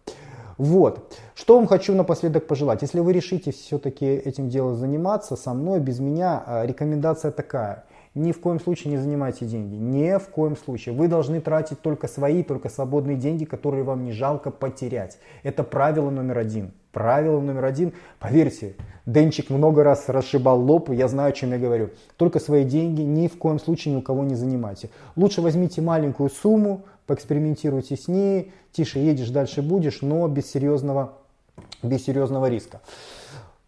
Вот. 0.60 1.18
Что 1.34 1.56
вам 1.56 1.65
хочу 1.65 1.95
напоследок 1.95 2.45
пожелать. 2.45 2.84
Если 2.84 2.99
вы 2.99 3.11
решите 3.11 3.52
все-таки 3.52 4.06
этим 4.06 4.49
делом 4.49 4.76
заниматься 4.76 5.35
со 5.35 5.56
мной, 5.56 5.80
без 5.80 5.99
меня, 5.99 6.43
а, 6.45 6.64
рекомендация 6.64 7.31
такая. 7.31 7.85
Ни 8.14 8.32
в 8.34 8.42
коем 8.42 8.60
случае 8.60 8.92
не 8.92 8.98
занимайте 8.98 9.46
деньги. 9.46 9.76
Ни 9.76 10.18
в 10.18 10.28
коем 10.30 10.58
случае. 10.58 10.94
Вы 10.94 11.08
должны 11.08 11.40
тратить 11.40 11.82
только 11.82 12.08
свои, 12.08 12.44
только 12.44 12.70
свободные 12.70 13.16
деньги, 13.16 13.46
которые 13.46 13.84
вам 13.84 14.04
не 14.04 14.12
жалко 14.12 14.52
потерять. 14.52 15.18
Это 15.44 15.64
правило 15.64 16.10
номер 16.10 16.40
один. 16.40 16.72
Правило 16.92 17.40
номер 17.40 17.64
один, 17.64 17.94
поверьте, 18.20 18.76
Денчик 19.06 19.50
много 19.50 19.84
раз 19.84 20.10
расшибал 20.10 20.62
лоб, 20.62 20.92
я 20.92 21.08
знаю, 21.08 21.30
о 21.30 21.32
чем 21.32 21.52
я 21.52 21.58
говорю. 21.58 21.90
Только 22.18 22.40
свои 22.40 22.64
деньги 22.64 23.02
ни 23.02 23.28
в 23.28 23.38
коем 23.38 23.60
случае 23.60 23.96
ни 23.96 23.98
у 23.98 24.02
кого 24.02 24.24
не 24.24 24.36
занимайте. 24.36 24.90
Лучше 25.16 25.42
возьмите 25.42 25.82
маленькую 25.82 26.30
сумму, 26.30 26.84
поэкспериментируйте 27.08 27.98
с 27.98 28.08
ней, 28.08 28.54
тише 28.72 29.00
едешь, 29.00 29.30
дальше 29.30 29.64
будешь, 29.64 30.02
но 30.02 30.28
без 30.28 30.52
серьезного, 30.52 31.14
без 31.82 32.06
серьезного 32.06 32.48
риска. 32.48 32.82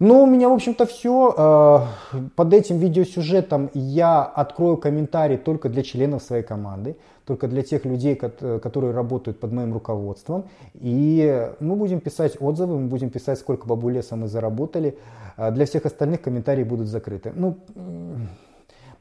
Ну, 0.05 0.23
у 0.23 0.25
меня, 0.25 0.49
в 0.49 0.51
общем-то, 0.51 0.85
все. 0.85 1.33
Э, 1.37 2.17
под 2.35 2.53
этим 2.53 2.77
видеосюжетом 2.77 3.69
я 3.73 4.21
открою 4.23 4.75
комментарий 4.75 5.37
только 5.37 5.69
для 5.69 5.81
членов 5.81 6.21
своей 6.23 6.43
команды, 6.43 6.97
только 7.25 7.47
для 7.47 7.61
тех 7.61 7.85
людей, 7.85 8.15
которые 8.15 8.91
работают 8.91 9.39
под 9.39 9.53
моим 9.53 9.71
руководством. 9.71 10.43
И 10.73 11.49
мы 11.61 11.77
будем 11.77 12.01
писать 12.01 12.35
отзывы, 12.41 12.79
мы 12.79 12.87
будем 12.89 13.11
писать, 13.11 13.39
сколько 13.39 13.65
бабулеса 13.65 14.17
мы 14.17 14.27
заработали. 14.27 14.97
Э, 15.37 15.51
для 15.51 15.65
всех 15.65 15.85
остальных 15.85 16.21
комментарии 16.21 16.65
будут 16.65 16.87
закрыты. 16.87 17.31
Ну, 17.33 17.55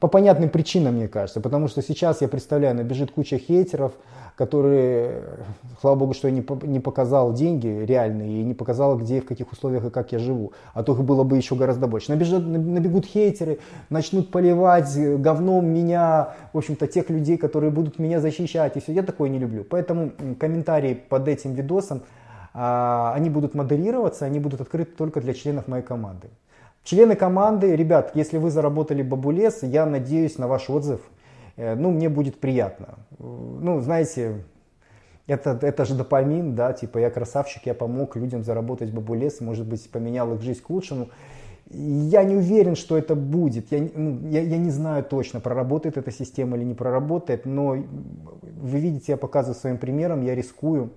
по 0.03 0.09
понятным 0.09 0.49
причинам, 0.49 0.95
мне 0.95 1.07
кажется, 1.07 1.39
потому 1.39 1.69
что 1.69 1.81
сейчас 1.81 2.21
я 2.21 2.27
представляю, 2.27 2.75
набежит 2.75 3.11
куча 3.11 3.37
хейтеров, 3.37 3.93
которые, 4.35 5.23
слава 5.79 5.95
богу, 5.95 6.13
что 6.13 6.27
я 6.27 6.33
не, 6.33 6.45
не 6.67 6.81
показал 6.81 7.31
деньги 7.31 7.67
реальные 7.67 8.41
и 8.41 8.43
не 8.43 8.53
показал, 8.53 8.97
где, 8.97 9.21
в 9.21 9.25
каких 9.25 9.53
условиях 9.53 9.85
и 9.85 9.89
как 9.89 10.11
я 10.11 10.19
живу. 10.19 10.51
А 10.73 10.83
то 10.83 10.91
их 10.91 11.01
было 11.05 11.23
бы 11.23 11.37
еще 11.37 11.55
гораздо 11.55 11.87
больше. 11.87 12.11
Набежат, 12.11 12.45
набегут 12.45 13.05
хейтеры, 13.05 13.59
начнут 13.89 14.29
поливать 14.29 14.93
говном 15.21 15.67
меня, 15.67 16.33
в 16.51 16.57
общем-то, 16.57 16.85
тех 16.87 17.09
людей, 17.09 17.37
которые 17.37 17.71
будут 17.71 17.97
меня 17.97 18.19
защищать. 18.19 18.75
И 18.75 18.81
все. 18.81 18.91
Я 18.91 19.03
такое 19.03 19.29
не 19.29 19.39
люблю. 19.39 19.63
Поэтому 19.63 20.11
комментарии 20.37 20.95
под 20.95 21.29
этим 21.29 21.53
видосом, 21.53 22.01
а, 22.53 23.13
они 23.15 23.29
будут 23.29 23.55
модерироваться, 23.55 24.25
они 24.25 24.39
будут 24.39 24.59
открыты 24.59 24.91
только 24.97 25.21
для 25.21 25.33
членов 25.33 25.69
моей 25.69 25.81
команды. 25.81 26.27
Члены 26.83 27.15
команды, 27.15 27.75
ребят, 27.75 28.11
если 28.13 28.37
вы 28.37 28.51
заработали 28.51 29.01
бабулес, 29.01 29.63
я 29.63 29.85
надеюсь 29.85 30.37
на 30.37 30.47
ваш 30.47 30.69
отзыв. 30.69 30.99
Э, 31.55 31.75
ну, 31.75 31.91
мне 31.91 32.09
будет 32.09 32.39
приятно. 32.39 32.95
Ну, 33.19 33.79
знаете, 33.79 34.43
это, 35.25 35.57
это 35.61 35.85
же 35.85 35.95
допамин, 35.95 36.55
да, 36.55 36.73
типа 36.73 36.97
я 36.97 37.09
красавчик, 37.09 37.65
я 37.65 37.73
помог 37.73 38.17
людям 38.17 38.43
заработать 38.43 38.91
бабулес, 38.91 39.39
может 39.39 39.65
быть, 39.65 39.89
поменял 39.89 40.33
их 40.33 40.41
жизнь 40.41 40.61
к 40.61 40.69
лучшему. 40.69 41.09
Я 41.69 42.25
не 42.25 42.35
уверен, 42.35 42.75
что 42.75 42.97
это 42.97 43.15
будет. 43.15 43.71
Я, 43.71 43.87
ну, 43.95 44.27
я, 44.29 44.41
я 44.41 44.57
не 44.57 44.69
знаю 44.69 45.05
точно, 45.05 45.39
проработает 45.39 45.97
эта 45.97 46.11
система 46.11 46.57
или 46.57 46.65
не 46.65 46.73
проработает, 46.73 47.45
но 47.45 47.77
вы 47.77 48.79
видите, 48.79 49.13
я 49.13 49.17
показываю 49.17 49.55
своим 49.55 49.77
примером, 49.77 50.21
я 50.21 50.35
рискую, 50.35 50.91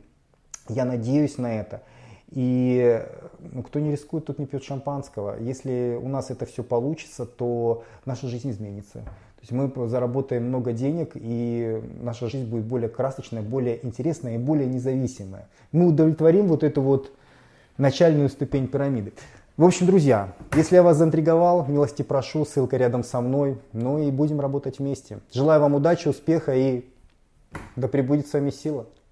я 0.68 0.84
надеюсь 0.84 1.38
на 1.38 1.54
это. 1.54 1.82
И 2.30 3.04
ну, 3.38 3.62
кто 3.62 3.78
не 3.78 3.92
рискует, 3.92 4.26
тот 4.26 4.38
не 4.38 4.46
пьет 4.46 4.64
шампанского. 4.64 5.38
Если 5.40 5.98
у 6.00 6.08
нас 6.08 6.30
это 6.30 6.44
все 6.46 6.62
получится, 6.64 7.24
то 7.24 7.84
наша 8.04 8.26
жизнь 8.26 8.50
изменится. 8.50 9.00
То 9.00 9.42
есть 9.42 9.52
мы 9.52 9.88
заработаем 9.88 10.48
много 10.48 10.72
денег, 10.72 11.12
и 11.14 11.80
наша 12.00 12.28
жизнь 12.28 12.46
будет 12.46 12.64
более 12.64 12.88
красочная, 12.88 13.42
более 13.42 13.84
интересная 13.86 14.34
и 14.34 14.38
более 14.38 14.66
независимая. 14.66 15.48
Мы 15.72 15.86
удовлетворим 15.86 16.48
вот 16.48 16.64
эту 16.64 16.82
вот 16.82 17.12
начальную 17.78 18.28
ступень 18.28 18.66
пирамиды. 18.66 19.12
В 19.56 19.64
общем, 19.64 19.86
друзья, 19.86 20.34
если 20.54 20.74
я 20.74 20.82
вас 20.82 20.98
заинтриговал, 20.98 21.64
милости 21.66 22.02
прошу, 22.02 22.44
ссылка 22.44 22.76
рядом 22.76 23.04
со 23.04 23.20
мной. 23.20 23.58
Ну 23.72 23.98
и 23.98 24.10
будем 24.10 24.40
работать 24.40 24.80
вместе. 24.80 25.20
Желаю 25.32 25.60
вам 25.60 25.74
удачи, 25.74 26.08
успеха 26.08 26.54
и 26.54 26.84
да 27.76 27.88
пребудет 27.88 28.26
с 28.26 28.32
вами 28.32 28.50
сила. 28.50 28.86